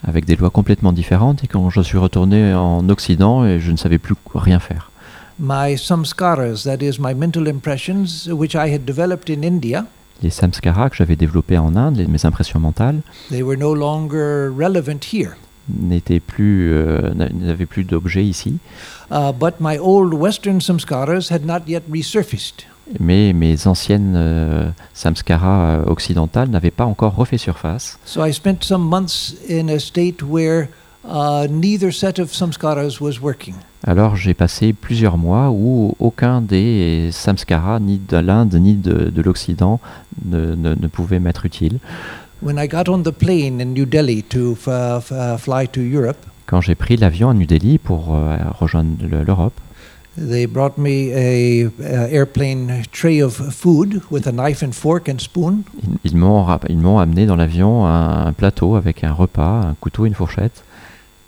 Avec 0.04 0.26
des 0.26 0.36
lois 0.36 0.50
complètement 0.50 0.94
différentes. 0.94 1.44
Et 1.44 1.48
quand 1.48 1.70
je 1.70 1.82
suis 1.82 1.98
retourné 1.98 2.54
en 2.54 2.88
Occident, 2.90 3.46
et 3.46 3.60
je 3.60 3.72
ne 3.72 3.78
savais 3.78 3.98
plus 3.98 4.16
rien 4.34 4.60
faire. 4.60 4.92
My 5.40 5.78
samskaras, 5.78 6.64
that 6.64 6.78
is, 6.82 7.00
my 7.00 7.14
mental 7.14 7.48
impressions, 7.48 8.28
which 8.28 8.54
I 8.56 8.74
had 8.74 8.86
developed 8.86 9.30
in 9.30 9.44
India, 9.44 9.86
Les 10.24 10.32
samskaras 10.32 10.90
que 10.90 10.96
j'avais 10.96 11.16
développés 11.16 11.60
en 11.60 11.76
Inde, 11.76 11.98
les- 11.98 12.08
mes 12.08 12.26
impressions 12.26 12.60
mentales, 12.60 13.02
they 13.30 13.44
were 13.44 13.56
no 13.58 13.76
longer 13.76 14.48
relevant 14.50 15.14
here. 15.14 15.34
N'étaient 15.70 16.20
plus, 16.20 16.72
euh, 16.74 17.14
n'a- 17.14 17.30
n'avaient 17.30 17.66
plus 17.66 17.84
d'objet 17.84 18.24
ici. 18.26 18.58
Uh, 19.12 19.32
but 19.38 19.56
my 19.60 19.78
old 19.78 20.14
Western 20.14 20.60
samskaras 20.62 21.30
had 21.32 21.46
not 21.46 21.62
yet 21.68 21.84
resurfaced. 21.92 22.66
Mais 23.00 23.34
mes 23.34 23.68
anciennes 23.68 24.14
euh, 24.16 24.70
samskaras 24.94 25.80
euh, 25.80 25.84
occidentales 25.88 26.50
n'avaient 26.50 26.72
pas 26.72 26.86
encore 26.86 27.16
refait 27.16 27.38
surface. 27.38 28.00
So 28.06 28.26
I 28.26 28.32
spent 28.34 28.60
some 28.64 28.84
months 28.84 29.36
in 29.50 29.68
a 29.68 29.78
state 29.80 30.24
where 30.24 30.70
uh, 31.06 31.48
neither 31.50 31.92
set 31.94 32.18
of 32.20 32.34
samskaras 32.34 33.00
was 33.02 33.20
working. 33.22 33.56
Alors 33.86 34.16
j'ai 34.16 34.34
passé 34.34 34.74
plusieurs 34.74 35.18
mois 35.18 35.50
où 35.52 35.96
aucun 36.00 36.42
des 36.42 37.10
samskaras, 37.12 37.80
ni 37.80 38.00
de 38.00 38.18
l'Inde 38.18 38.54
ni 38.56 38.74
de, 38.76 39.10
de 39.10 39.22
l'Occident, 39.22 39.80
ne, 40.26 40.56
ne- 40.56 40.76
ne 40.76 40.88
pouvait 40.88 41.20
m'être 41.20 41.46
utile. 41.46 41.80
When 42.42 42.58
I 42.60 42.68
got 42.68 42.88
on 42.88 43.04
the 43.04 43.12
plane 43.12 43.60
in 43.62 43.74
New 43.74 43.86
Delhi 43.86 44.22
to 44.30 44.56
fly 44.56 45.68
to 45.72 45.82
Europe, 45.82 46.18
Quand 46.46 46.62
j'ai 46.62 46.76
pris 46.76 46.96
l'avion 46.98 47.30
à 47.30 47.34
New 47.34 47.46
Delhi 47.46 47.78
pour 47.78 48.16
euh, 48.16 48.38
rejoindre 48.60 48.92
le- 49.02 49.24
l'Europe, 49.24 49.54
they 50.18 50.48
brought 50.48 50.78
me 50.78 51.12
a, 51.14 51.70
airplane 52.10 52.84
tray 52.92 53.22
of 53.22 53.34
food 53.52 54.02
with 54.12 54.28
a 54.28 54.32
knife 54.32 54.64
and 54.64 54.72
fork 54.72 55.10
and 55.10 55.20
spoon. 55.20 55.64
ils, 56.06 56.16
m'ont 56.16 56.44
ra- 56.44 56.60
ils 56.70 56.78
m'ont 56.78 57.00
amené 57.00 57.26
dans 57.26 57.36
l'avion 57.36 57.86
un, 57.86 58.28
un 58.28 58.34
plateau 58.34 58.76
avec 58.76 59.04
un 59.04 59.12
repas, 59.12 59.62
un 59.68 59.76
couteau 59.82 60.06
et 60.06 60.08
une 60.08 60.14
fourchette. 60.16 60.64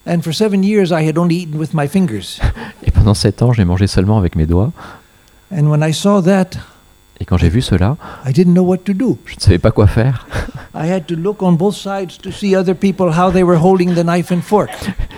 And 0.07 0.21
for 0.21 0.33
seven 0.33 0.63
years, 0.63 0.91
I 0.91 1.05
had 1.07 1.17
only 1.17 1.35
eaten 1.41 1.59
with 1.59 1.73
my 1.73 1.87
fingers. 1.87 2.39
Et 2.83 2.89
pendant 2.91 3.13
sept 3.13 3.41
ans, 3.43 3.51
j'ai 3.51 3.65
mangé 3.65 3.85
seulement 3.87 4.17
avec 4.17 4.35
mes 4.35 4.45
doigts. 4.47 4.71
And 5.51 5.67
when 5.69 5.83
I 5.87 5.91
saw 5.93 6.21
that, 6.23 6.51
Et 7.21 7.25
quand 7.25 7.37
j'ai 7.37 7.49
vu 7.49 7.61
cela, 7.61 7.97
I 8.25 8.31
didn't 8.31 8.53
know 8.53 8.63
what 8.63 8.77
to 8.85 8.93
do. 8.93 9.17
je 9.25 9.35
ne 9.35 9.41
savais 9.41 9.59
pas 9.59 9.71
quoi 9.71 9.87
faire. 9.87 10.27
I 10.73 10.89
had 10.89 11.05
to 11.07 11.15
look 11.15 11.41
on 11.43 11.53
both 11.53 11.75
sides 11.75 12.17
to 12.19 12.31
see 12.31 12.55
other 12.55 12.73
people 12.75 13.07
how 13.07 13.31
they 13.31 13.43
were 13.43 13.59
holding 13.61 13.93
the 13.93 14.03
knife 14.03 14.31
and 14.31 14.41
fork. 14.41 14.69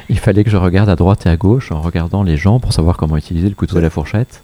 Il 0.10 0.18
fallait 0.18 0.43
que 0.43 0.49
je 0.49 0.58
regarde 0.58 0.89
à 0.89 0.95
droite 0.95 1.26
et 1.26 1.30
à 1.30 1.38
gauche 1.38 1.72
en 1.72 1.82
regardant 1.82 2.24
les 2.24 2.38
gens 2.38 2.60
pour 2.60 2.74
savoir 2.74 2.97
comment 2.97 3.18
utiliser 3.18 3.49
le 3.49 3.56
couteau 3.56 3.78
et 3.78 3.82
la 3.82 3.89
fourchette. 3.89 4.41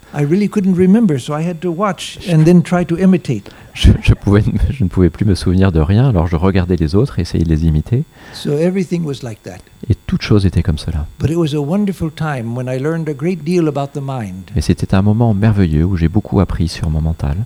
Je, 3.80 3.92
je 4.02 4.14
pouvais, 4.16 4.44
je 4.72 4.84
ne 4.84 4.90
pouvais 4.90 5.12
plus 5.12 5.24
me 5.24 5.36
souvenir 5.36 5.72
de 5.72 5.80
rien, 5.80 6.10
alors 6.10 6.26
je 6.26 6.36
regardais 6.36 6.76
les 6.78 6.96
autres 6.96 7.20
et 7.20 7.22
essayais 7.22 7.44
de 7.44 7.50
les 7.50 7.66
imiter. 7.68 8.06
So 8.34 8.58
everything 8.58 9.04
was 9.06 9.22
like 9.22 9.44
that. 9.44 9.60
Et 9.88 9.94
toute 10.08 10.24
chose 10.24 10.48
était 10.48 10.64
comme 10.64 10.80
cela. 10.80 11.06
But 11.20 11.30
it 11.30 11.36
was 11.38 11.54
a 11.54 11.62
wonderful 11.62 12.10
time 12.12 12.58
when 12.58 12.66
I 12.68 12.80
learned 12.82 13.08
a 13.08 13.14
great 13.14 13.44
deal 13.44 13.68
about 13.68 13.90
the 13.94 14.02
mind. 14.04 14.50
Mais 14.56 14.62
c'était 14.62 14.96
un 14.96 15.04
moment 15.04 15.36
merveilleux 15.36 15.86
où 15.86 15.96
j'ai 15.96 16.08
beaucoup 16.08 16.40
appris 16.40 16.68
sur 16.70 16.90
mon 16.90 17.02
mental. 17.02 17.38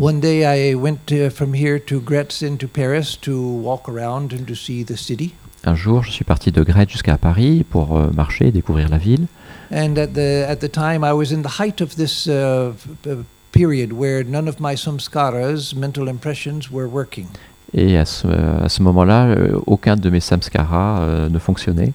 One 0.00 0.20
day 0.20 0.40
I 0.44 0.74
went 0.74 1.12
from 1.30 1.54
here 1.54 1.78
to 1.86 2.00
Gretz 2.00 2.40
into 2.42 2.66
Paris 2.66 3.18
to 3.22 3.32
walk 3.62 3.88
around 3.90 4.32
and 4.32 4.44
to 4.46 4.54
see 4.54 4.84
the 4.86 4.96
city. 4.96 5.34
Un 5.64 5.74
jour, 5.74 6.02
je 6.02 6.12
suis 6.12 6.24
parti 6.24 6.50
de 6.50 6.62
Grèce 6.62 6.88
jusqu'à 6.88 7.18
Paris 7.18 7.66
pour 7.68 7.96
euh, 7.98 8.10
marcher 8.14 8.46
et 8.46 8.52
découvrir 8.52 8.88
la 8.88 8.96
ville. 8.96 9.26
And 9.70 9.96
at 9.98 10.06
the 10.14 10.48
at 10.48 10.56
the 10.56 10.70
time, 10.70 11.04
I 11.04 11.12
was 11.12 11.30
in 11.34 11.42
the 11.42 11.60
height 11.60 11.82
of 11.82 11.94
this 11.96 12.26
uh, 12.26 12.70
f- 12.70 12.86
p- 13.02 13.10
period 13.58 13.92
where 13.92 14.22
none 14.22 14.48
of 14.48 14.60
my 14.60 14.76
samskaras, 14.76 15.74
mental 15.74 16.08
impressions, 16.08 16.70
were 16.70 16.88
working. 16.88 17.26
Et 17.74 17.98
à 17.98 18.04
ce, 18.04 18.26
à 18.28 18.68
ce 18.68 18.82
moment-là, 18.82 19.26
euh, 19.26 19.58
aucun 19.66 19.96
de 19.96 20.08
mes 20.10 20.20
samskaras 20.20 21.00
euh, 21.00 21.28
ne 21.28 21.38
fonctionnait. 21.38 21.92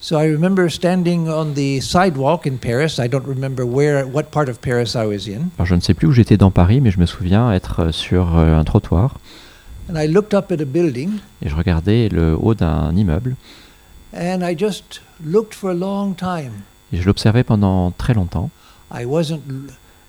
So 0.00 0.18
I 0.18 0.30
remember 0.30 0.68
standing 0.68 1.28
on 1.28 1.54
the 1.54 1.80
sidewalk 1.80 2.46
in 2.46 2.56
Paris. 2.58 2.98
I 2.98 3.08
don't 3.08 3.26
remember 3.26 3.64
where, 3.64 4.06
what 4.06 4.24
part 4.24 4.48
of 4.48 4.60
Paris 4.60 4.94
I 4.94 5.06
was 5.06 5.28
in. 5.28 5.50
Alors, 5.56 5.66
je 5.66 5.74
ne 5.74 5.80
sais 5.80 5.94
plus 5.94 6.08
où 6.08 6.12
j'étais 6.12 6.36
dans 6.36 6.50
Paris, 6.50 6.80
mais 6.80 6.90
je 6.90 6.98
me 6.98 7.06
souviens 7.06 7.52
être 7.52 7.80
euh, 7.80 7.92
sur 7.92 8.36
un 8.36 8.64
trottoir 8.64 9.18
And 9.88 9.96
I 9.96 10.08
looked 10.08 10.34
up 10.34 10.50
at 10.50 10.60
a 10.60 10.64
building, 10.64 11.10
et 11.42 11.48
je 11.48 11.54
regardais 11.54 12.08
le 12.08 12.36
haut 12.36 12.54
d'un 12.54 12.94
immeuble 12.96 13.36
and 14.16 14.42
I 14.42 14.54
just 14.54 15.00
looked 15.24 15.54
for 15.54 15.70
a 15.70 15.74
long 15.74 16.14
time. 16.14 16.62
et 16.92 16.98
je 16.98 17.06
l'observais 17.06 17.44
pendant 17.44 17.90
très 17.92 18.14
longtemps. 18.14 18.50
I 18.92 19.04
wasn't, 19.04 19.42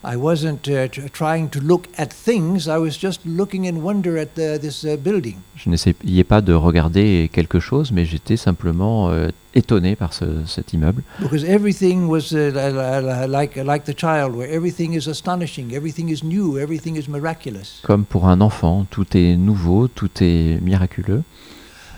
I 0.04 0.16
wasn't 0.16 0.68
uh, 0.70 0.88
tr- 0.88 1.08
trying 1.12 1.50
to 1.50 1.60
look 1.60 1.88
at 1.98 2.14
things. 2.14 2.68
I 2.68 2.78
was 2.78 2.98
just 2.98 3.22
looking 3.26 3.66
in 3.66 3.82
wonder 3.84 4.18
at 4.18 4.36
the, 4.36 4.58
this 4.60 4.84
uh, 4.86 4.96
building. 4.96 5.38
Je 5.56 5.70
n'essayais 5.70 6.24
pas 6.24 6.42
de 6.42 6.54
regarder 6.54 7.30
quelque 7.34 7.60
chose, 7.60 7.92
mais 7.92 8.06
j'étais 8.06 8.38
simplement 8.38 9.10
euh, 9.10 9.30
étonné 9.56 9.96
par 9.96 10.14
ce- 10.14 10.46
cet 10.46 10.72
immeuble. 10.74 11.02
Because 11.20 11.44
everything 11.44 12.08
was 12.08 12.32
uh, 12.32 12.52
li- 12.52 12.72
li- 12.72 13.02
li- 13.02 13.28
like, 13.28 13.56
like 13.58 13.86
the 13.86 13.98
child, 14.00 14.36
where 14.36 14.50
everything 14.50 14.94
is 14.94 15.10
astonishing, 15.10 15.74
everything 15.74 16.10
is 16.10 16.24
new, 16.24 16.58
everything 16.60 16.96
is 16.96 17.10
miraculous. 17.10 17.82
Comme 17.84 18.06
pour 18.06 18.28
un 18.30 18.40
enfant, 18.40 18.86
tout 18.90 19.08
est 19.18 19.36
nouveau, 19.36 19.88
tout 19.88 20.12
est 20.22 20.62
miraculeux, 20.62 21.24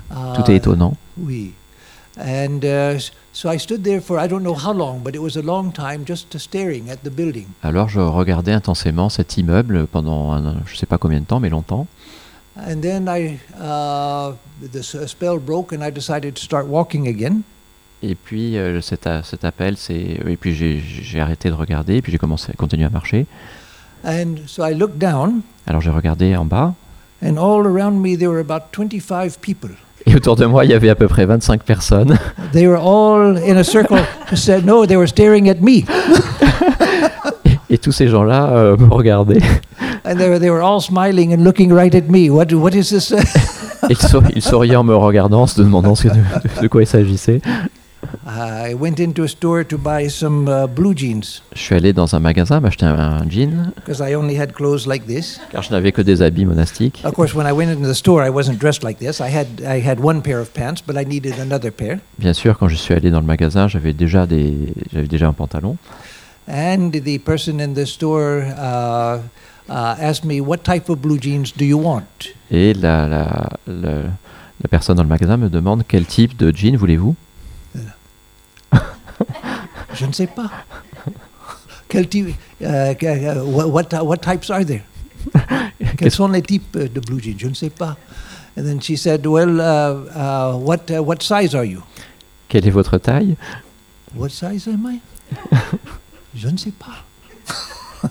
tout 0.09 0.43
Uh, 0.47 0.51
est 0.51 0.55
étonnant. 0.55 0.95
Oui. 1.19 1.51
And 2.21 2.65
uh, 2.65 2.99
so 3.31 3.49
I 3.49 3.57
stood 3.57 3.83
there 3.83 4.01
for 4.01 4.19
I 4.19 4.27
don't 4.27 4.43
know 4.43 4.53
how 4.55 4.73
long, 4.73 4.99
but 5.03 5.15
it 5.15 5.21
was 5.21 5.37
a 5.37 5.41
long 5.41 5.71
time 5.71 6.03
just 6.05 6.37
staring 6.37 6.89
at 6.89 6.97
the 7.03 7.09
building. 7.09 7.47
Alors 7.63 7.87
je 7.87 8.01
regardais 8.01 8.51
intensément 8.51 9.07
cet 9.09 9.37
immeuble 9.37 9.87
pendant 9.87 10.31
un- 10.33 10.57
je 10.65 10.73
ne 10.73 10.77
sais 10.77 10.85
pas 10.85 10.97
combien 10.97 11.21
de 11.21 11.25
temps, 11.25 11.39
mais 11.39 11.49
longtemps. 11.49 11.87
And 12.57 12.81
then 12.81 13.07
I, 13.07 13.37
uh, 13.57 14.33
the 14.73 14.81
spell 15.07 15.37
broke, 15.39 15.71
and 15.73 15.81
I 15.81 15.91
decided 15.93 16.33
to 16.33 16.41
start 16.41 16.67
walking 16.67 17.07
again. 17.07 17.41
Et 18.03 18.15
puis 18.15 18.57
euh, 18.57 18.81
cet, 18.81 19.07
a- 19.07 19.23
cet 19.23 19.45
appel, 19.45 19.77
c'est 19.77 19.95
et 20.27 20.35
puis 20.37 20.53
j'ai- 20.55 20.79
j'ai 20.81 21.21
arrêté 21.21 21.47
de 21.49 21.53
regarder, 21.55 21.95
et 21.97 22.01
puis 22.01 22.11
j'ai 22.11 22.17
commencé 22.17 22.51
à 22.51 22.55
continuer 22.55 22.83
à 22.85 22.89
marcher. 22.89 23.27
And 24.03 24.35
so 24.47 24.65
I 24.65 24.73
looked 24.73 24.97
down, 24.97 25.41
Alors 25.67 25.79
j'ai 25.81 25.89
regardé 25.89 26.35
en 26.35 26.43
bas, 26.45 26.73
and 27.23 27.37
all 27.37 27.65
around 27.65 27.99
me 28.01 28.17
there 28.17 28.29
were 28.29 28.39
about 28.41 28.71
25 28.73 29.37
people. 29.39 29.69
Et 30.05 30.15
autour 30.15 30.35
de 30.35 30.45
moi 30.45 30.65
il 30.65 30.71
y 30.71 30.73
avait 30.73 30.89
à 30.89 30.95
peu 30.95 31.07
près 31.07 31.25
25 31.25 31.63
personnes. 31.63 32.17
They 32.53 32.67
were 32.67 32.79
all 32.81 33.37
in 33.37 33.57
a 33.57 33.63
circle. 33.63 33.99
said 34.35 34.65
no, 34.65 34.85
they 34.85 34.95
were 34.97 35.07
staring 35.07 35.49
at 35.49 35.55
me, 35.61 35.83
Et 37.71 37.77
tous 37.77 37.91
ces 37.91 38.07
gens-là 38.07 38.49
euh, 38.51 38.77
me 38.77 38.91
regardaient. 38.91 39.41
and 40.03 40.15
they 40.15 40.27
were, 40.27 40.39
they 40.39 40.49
were 40.49 40.63
all 40.63 40.81
smiling 40.81 41.33
and 41.33 41.43
looking 41.43 41.71
right 41.71 41.93
at 41.93 42.09
me. 42.09 42.29
What 42.29 42.51
what 42.53 42.71
is 42.71 42.89
this? 42.89 43.11
Et 43.11 43.17
ils, 43.91 43.97
sou- 43.97 44.21
ils 44.35 44.41
souriaient 44.41 44.75
en 44.75 44.83
me 44.83 44.95
regardant, 44.95 45.43
en 45.43 45.47
se 45.47 45.61
demandant 45.61 45.93
de, 45.93 46.61
de 46.63 46.67
quoi 46.67 46.81
il 46.81 46.87
s'agissait. 46.87 47.41
I 48.31 48.75
went 48.75 48.99
into 48.99 49.23
a 49.23 49.27
store 49.27 49.63
to 49.65 49.77
buy 49.77 50.07
some 50.07 50.47
uh, 50.47 50.67
blue 50.67 50.93
jeans 50.93 51.41
Je 51.55 51.59
suis 51.59 51.73
allé 51.73 51.93
dans 51.93 52.13
un 52.13 52.19
magasin 52.19 52.59
m'acheter 52.59 52.85
un, 52.85 53.21
un 53.23 53.27
jean, 53.27 53.71
because 53.75 54.01
I 54.01 54.13
only 54.13 54.39
had 54.39 54.53
clothes 54.53 54.85
like 54.85 55.07
this. 55.07 55.39
car 55.51 55.63
je 55.63 55.71
n'avais 55.71 55.91
que 55.91 56.03
des 56.03 56.21
habits 56.21 56.45
monastiques. 56.45 57.01
Of 57.03 57.13
course, 57.15 57.33
when 57.33 57.47
I 57.47 57.51
went 57.51 57.71
into 57.71 57.87
the 57.89 57.95
store, 57.95 58.23
I 58.23 58.29
wasn't 58.29 58.59
dressed 58.59 58.83
like 58.83 58.99
this. 58.99 59.19
I 59.19 59.29
had 59.35 59.47
I 59.65 59.81
had 59.81 59.99
one 59.99 60.21
pair 60.21 60.39
of 60.39 60.53
pants, 60.53 60.83
but 60.85 60.95
I 60.95 61.05
needed 61.05 61.39
another 61.39 61.71
pair. 61.71 61.99
Bien 62.19 62.33
sûr, 62.33 62.55
quand 62.57 62.67
je 62.67 62.75
suis 62.75 62.93
allé 62.93 63.09
dans 63.09 63.19
le 63.19 63.25
magasin, 63.25 63.67
j'avais 63.67 63.93
déjà, 63.93 64.27
des, 64.27 64.53
j'avais 64.93 65.07
déjà 65.07 65.27
un 65.27 65.33
pantalon. 65.33 65.77
And 66.47 66.91
the 66.91 67.17
person 67.19 67.59
in 67.59 67.73
the 67.73 67.85
store 67.85 68.43
uh, 68.43 69.19
uh, 69.69 69.95
asked 69.99 70.23
me, 70.25 70.39
"What 70.39 70.57
type 70.57 70.89
of 70.89 70.99
blue 70.99 71.17
jeans 71.19 71.51
do 71.57 71.65
you 71.65 71.79
want?" 71.79 72.03
Et 72.51 72.73
la, 72.75 73.07
la, 73.07 73.49
la, 73.65 73.91
la 73.91 74.67
personne 74.69 74.97
dans 74.97 75.03
le 75.03 75.09
magasin 75.09 75.37
me 75.37 75.49
demande 75.49 75.83
quel 75.87 76.05
type 76.05 76.37
de 76.37 76.51
jean 76.55 76.75
voulez-vous? 76.75 77.15
Je 79.93 80.05
ne 80.05 80.11
sais 80.11 80.27
pas. 80.27 80.49
Quel 81.87 82.07
type, 82.07 82.35
uh, 82.61 82.93
what, 83.43 83.91
what, 84.03 84.21
types 84.21 84.49
are 84.49 84.63
there? 84.63 84.83
Quels 85.97 86.11
sont 86.11 86.27
les 86.27 86.41
types 86.41 86.75
euh, 86.75 86.87
de 86.87 86.99
blue 86.99 87.19
jeans? 87.19 87.39
Je 87.39 87.47
ne 87.47 87.53
sais 87.53 87.71
pas. 87.71 87.97
And 88.55 88.65
then 88.65 88.79
she 88.79 88.95
said, 88.95 89.25
"Well, 89.25 89.59
uh, 89.59 90.05
uh, 90.15 90.57
what 90.57 90.91
uh, 90.91 91.01
what 91.01 91.23
size 91.23 91.55
are 91.55 91.65
you?" 91.65 91.81
Quelle 92.47 92.67
est 92.67 92.71
votre 92.71 92.97
taille 92.97 93.37
What 94.15 94.29
size 94.29 94.67
am 94.67 94.85
I? 94.85 94.99
Je 96.35 96.47
ne 96.47 96.57
sais 96.57 96.71
pas. 96.71 97.05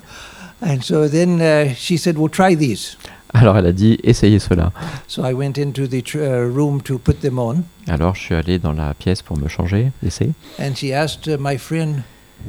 and 0.62 0.82
so 0.82 1.08
then 1.08 1.40
uh, 1.40 1.74
she 1.74 1.96
said, 1.96 2.18
"Well, 2.18 2.30
try 2.30 2.54
these." 2.54 2.96
Alors 3.40 3.56
elle 3.56 3.66
a 3.66 3.72
dit 3.72 3.98
essayez 4.02 4.38
cela. 4.38 4.72
So 5.06 5.24
I 5.24 5.32
went 5.32 5.58
into 5.58 5.86
the 5.86 6.02
uh, 6.14 6.52
room 6.52 6.80
to 6.82 6.98
put 6.98 7.20
them 7.20 7.38
on, 7.38 7.62
Alors 7.88 8.14
je 8.14 8.20
suis 8.22 8.34
allé 8.34 8.58
dans 8.58 8.72
la 8.72 8.94
pièce 8.94 9.22
pour 9.22 9.38
me 9.38 9.48
changer, 9.48 9.92
essayer. 10.04 10.32
and 10.58 10.74
she 10.74 10.92
asked 10.92 11.28
uh, 11.28 11.36
my 11.38 11.56
friend, 11.56 12.02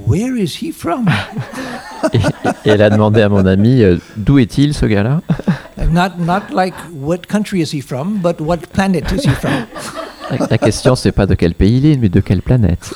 "Where 0.07 0.35
is 0.35 0.57
he 0.61 0.71
from?" 0.71 1.07
Et, 2.13 2.17
et 2.65 2.69
elle 2.69 2.81
a 2.81 2.89
demandé 2.89 3.21
à 3.21 3.27
mon 3.27 3.45
ami 3.45 3.83
euh, 3.83 3.97
d'où 4.15 4.39
est-il 4.39 4.73
ce 4.73 4.85
gars-là? 4.85 5.21
Not 5.91 6.17
not 6.19 6.43
like 6.53 6.73
what 6.93 7.27
country 7.27 7.61
is 7.61 7.71
he 7.73 7.81
from, 7.81 8.19
but 8.21 8.39
what 8.39 8.57
planet 8.73 9.11
is 9.11 9.23
he 9.25 9.31
from. 9.31 9.51
la, 10.49 10.57
question 10.57 10.95
c'est 10.95 11.11
pas 11.11 11.25
de 11.25 11.35
quel 11.35 11.55
pays 11.55 11.77
il 11.77 11.85
est, 11.85 11.97
mais 11.97 12.09
de 12.09 12.19
quelle 12.19 12.41
planète. 12.41 12.93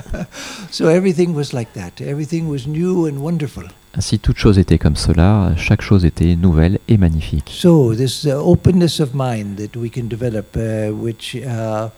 so 0.70 0.88
everything 0.88 1.34
was 1.34 1.52
like 1.52 1.72
that. 1.74 2.02
Everything 2.02 2.48
was 2.48 2.66
new 2.66 3.06
and 3.06 3.18
wonderful. 3.18 3.64
Ainsi 3.94 4.18
toute 4.18 4.38
chose 4.38 4.58
était 4.58 4.78
comme 4.78 4.96
cela, 4.96 5.52
chaque 5.56 5.82
chose 5.82 6.04
était 6.04 6.34
nouvelle 6.36 6.78
et 6.88 6.96
magnifique. 6.96 7.50
So 7.54 7.94
this 7.94 8.24
uh, 8.24 8.30
openness 8.36 9.00
of 9.00 9.10
mind 9.14 9.56
that 9.56 9.78
we 9.78 9.90
can 9.90 10.04
develop, 10.04 10.56
uh, 10.56 10.90
which 10.92 11.36
uh, 11.36 11.88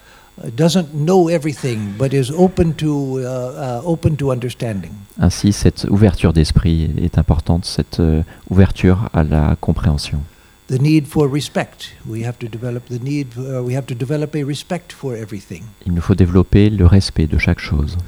doesn't 0.57 0.93
know 0.93 1.29
everything, 1.29 1.95
but 1.97 2.13
is 2.13 2.31
open 2.37 2.75
to 2.75 3.21
uh, 3.21 3.23
uh, 3.23 3.83
open 3.85 4.17
to 4.17 4.33
understanding. 4.33 4.91
Ainsi 5.21 5.53
cette 5.53 5.87
ouverture 5.89 6.33
d'esprit 6.33 6.91
est 7.01 7.19
importante, 7.19 7.65
cette 7.65 8.01
euh, 8.01 8.23
ouverture 8.51 9.09
à 9.13 9.23
la 9.23 9.57
compréhension. 9.61 10.21
The 10.69 10.79
need 10.79 11.07
for 11.07 11.29
respect. 11.29 11.93
We 12.09 12.23
have 12.25 12.39
to 12.39 12.49
develop 12.49 12.87
the 12.89 12.99
need. 12.99 13.27
Uh, 13.37 13.63
we 13.63 13.75
have 13.75 13.85
to 13.87 13.95
develop 13.95 14.35
a 14.35 14.43
respect 14.45 14.93
for 14.93 15.15
everything, 15.15 15.63
Il 15.87 15.93
nous 15.93 16.01
faut 16.01 16.15
développer 16.15 16.71
le 16.71 16.87
respect 16.87 17.27
de 17.27 17.37
chaque 17.39 17.61
chose, 17.61 17.99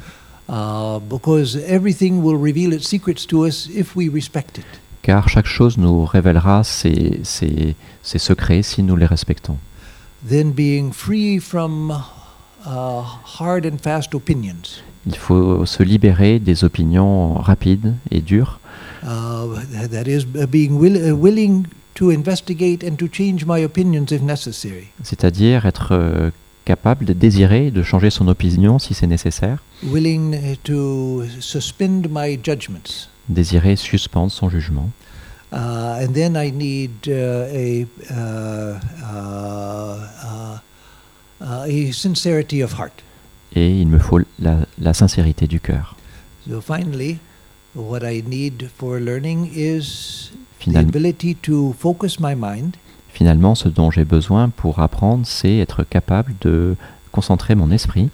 uh, 0.49 0.99
because 1.01 1.57
everything 1.69 2.23
will 2.23 2.39
reveal 2.39 2.73
its 2.73 2.89
secrets 2.89 3.27
to 3.27 3.45
us 3.45 3.69
if 3.75 3.95
we 3.95 4.09
respect 4.09 4.57
it. 4.59 4.65
car 5.03 5.29
chaque 5.29 5.47
chose 5.47 5.77
nous 5.77 6.05
révélera 6.07 6.65
ses, 6.65 7.21
ses- 7.25 7.77
ses 8.03 8.19
secrets 8.19 8.63
si 8.63 8.83
nous 8.83 8.97
les 8.97 9.07
respectons. 9.07 9.59
Then 10.27 10.51
being 10.53 10.93
free 10.93 11.39
from 11.39 11.91
uh, 12.65 13.03
hard 13.39 13.67
and 13.67 13.77
fast 13.83 14.15
opinions. 14.15 14.83
Il 15.07 15.15
faut 15.17 15.65
se 15.67 15.83
libérer 15.85 16.39
des 16.41 16.65
opinions 16.65 17.35
rapides 17.35 17.95
et 18.11 18.21
dures, 18.23 18.61
Uh, 19.05 19.61
th- 19.71 19.91
that 19.91 20.09
is, 20.09 20.25
uh, 20.37 20.47
being 20.47 20.79
will, 20.81 21.13
willing 21.15 21.67
to 21.97 22.11
investigate 22.11 22.85
and 22.85 22.97
to 22.97 23.07
change 23.09 23.45
my 23.45 23.63
opinions 23.65 24.07
if 24.13 24.23
necessary. 24.23 24.89
c'est-à-dire 25.03 25.67
être 25.67 25.89
euh, 25.93 26.31
capable 26.65 27.05
de 27.05 27.13
désirer 27.13 27.71
de 27.71 27.83
changer 27.83 28.11
son 28.11 28.29
opinion 28.29 28.79
si 28.79 28.95
c'est 28.95 29.07
nécessaire, 29.07 29.63
Willing 29.83 30.35
uh, 30.35 30.57
to 30.63 31.25
suspend 31.41 32.03
my 32.11 32.39
judgments. 32.43 33.09
désirer 33.29 33.77
suspendre 33.77 34.31
son 34.31 34.49
jugement. 34.49 34.91
Uh, 35.53 36.03
and 36.05 36.13
then 36.13 36.37
I 36.37 36.51
need 36.51 36.91
uh, 37.09 37.47
a, 37.51 37.87
uh, 38.11 38.79
uh, 39.03 39.99
uh, 40.25 40.59
uh, 41.41 41.65
a 41.69 41.93
sincerity 41.93 42.63
of 42.63 42.73
heart. 42.79 43.03
Et 43.55 43.81
il 43.81 43.87
me 43.87 43.99
faut 43.99 44.21
la, 44.41 44.59
la 44.79 44.93
sincérité 44.93 45.47
du 45.47 45.61
cœur. 45.61 45.97
So 46.49 46.61
finally, 46.61 47.19
what 47.77 48.03
I 48.03 48.23
need 48.27 48.71
for 48.77 48.99
learning 48.99 49.51
is 49.55 50.31
the 50.33 50.65
Finalement, 50.65 50.89
ability 50.89 51.35
to 51.43 51.75
focus 51.79 52.19
my 52.19 52.35
mind 52.35 52.77
finalement, 53.17 53.55
ce 53.55 53.69
dont 53.69 53.91
j'ai 53.91 54.05
besoin 54.05 54.51
pour 54.51 54.81
apprendre, 54.81 55.27
c'est 55.27 55.57
être 55.57 55.85
capable 55.85 56.35
de 56.43 56.77
concentrer 57.13 57.55
mon 57.55 57.71
esprit 57.71 58.11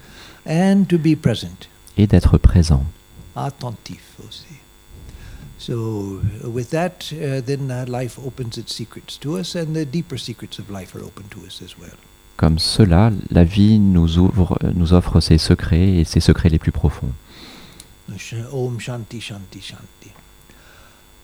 and 0.47 0.85
to 0.89 0.97
be 0.97 1.17
present, 1.17 1.69
et 1.97 2.07
d'être 2.07 2.39
présent. 2.39 2.85
attentif 3.35 4.03
aussi. 4.27 4.61
So 5.59 6.21
with 6.45 6.71
that, 6.71 7.13
uh, 7.13 7.41
then 7.41 7.71
uh, 7.71 7.85
life 7.89 8.19
opens 8.25 8.59
its 8.59 8.73
secrets 8.75 9.19
to 9.21 9.39
us, 9.39 9.57
and 9.57 9.75
the 9.75 9.85
deeper 9.85 10.19
secrets 10.19 10.59
of 10.59 10.71
life 10.71 10.95
are 10.95 11.05
open 11.05 11.25
to 11.31 11.41
us 11.47 11.63
as 11.63 11.77
well. 11.79 11.97
Comme 12.37 12.59
cela, 12.59 13.11
la 13.31 13.45
vie 13.45 13.79
nous, 13.79 14.19
ouvre, 14.19 14.59
nous 14.75 14.93
offre 14.93 15.21
ses 15.21 15.39
secrets 15.39 15.99
et 15.99 16.05
ses 16.05 16.21
secrets 16.21 16.49
les 16.49 16.59
plus 16.59 16.73
profonds. 16.73 17.13
Sh- 18.17 18.47
Om 18.51 18.79
Shanti 18.79 19.21
Shanti 19.21 19.61
Shanti. 19.61 20.13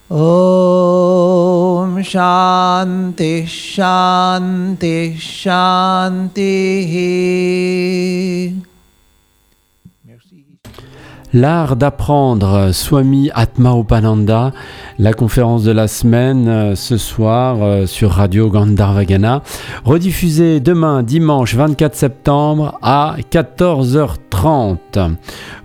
Om 0.09 2.03
Shanti 2.03 3.47
Shanti 3.47 5.17
Shanti. 5.19 6.49
Merci. 8.49 8.68
L'art 11.35 11.77
d'apprendre, 11.77 12.71
Swami 12.73 13.31
Atma 13.35 13.77
Upananda, 13.79 14.53
la 14.99 15.13
conférence 15.13 15.63
de 15.63 15.73
la 15.73 15.87
semaine 15.87 16.49
euh, 16.49 16.75
ce 16.75 16.97
soir 16.97 17.59
euh, 17.61 17.85
sur 17.85 18.13
Radio 18.13 18.49
Gandharvagana, 18.49 19.43
rediffusée 19.85 20.61
demain 20.61 21.03
dimanche 21.03 21.55
24 21.55 21.95
septembre 21.95 22.79
à 22.81 23.17
14h30. 23.31 25.17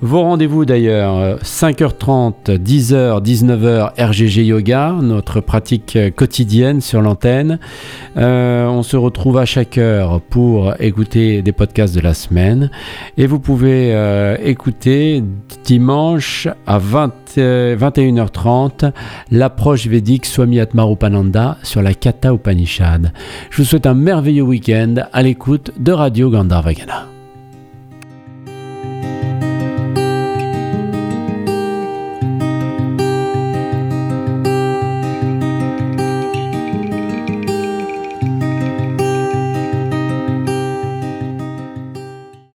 Vos 0.02 0.22
rendez-vous 0.22 0.66
d'ailleurs, 0.66 1.16
euh, 1.16 1.38
5h30, 1.38 2.58
10h, 2.58 3.24
19h 3.24 3.92
RGG 3.98 4.46
Yoga, 4.46 4.96
notre 5.02 5.40
pratique 5.40 5.96
euh, 5.96 6.10
quotidienne 6.12 6.82
sur 6.82 7.02
l'antenne. 7.02 7.60
Euh, 8.18 8.66
on 8.68 8.84
se 8.84 8.98
retrouve 8.98 9.38
à 9.38 9.46
chaque 9.46 9.78
heure 9.78 10.20
pour 10.20 10.74
écouter 10.82 11.42
des 11.42 11.52
podcasts 11.52 11.96
de 11.96 12.02
la 12.02 12.14
semaine. 12.14 12.70
Et 13.18 13.28
vous 13.28 13.40
pouvez 13.40 13.94
euh, 13.94 14.36
écouter 14.44 15.24
dimanche 15.64 16.48
à 16.66 16.78
20, 16.78 17.14
euh, 17.38 17.76
21h30 17.76 18.92
l'approche 19.32 19.88
védique 19.88 20.26
Swami 20.26 20.60
Atmarupananda 20.60 21.58
sur 21.64 21.82
la 21.82 21.94
Katha 21.94 22.34
Upanishad. 22.34 23.12
Je 23.50 23.62
vous 23.62 23.68
souhaite 23.68 23.86
un 23.86 23.94
merveilleux 23.94 24.44
week-end 24.44 24.96
à 25.12 25.22
l'écoute 25.22 25.72
de 25.80 25.92
Radio 25.92 26.30
Gandharvagana. 26.30 27.13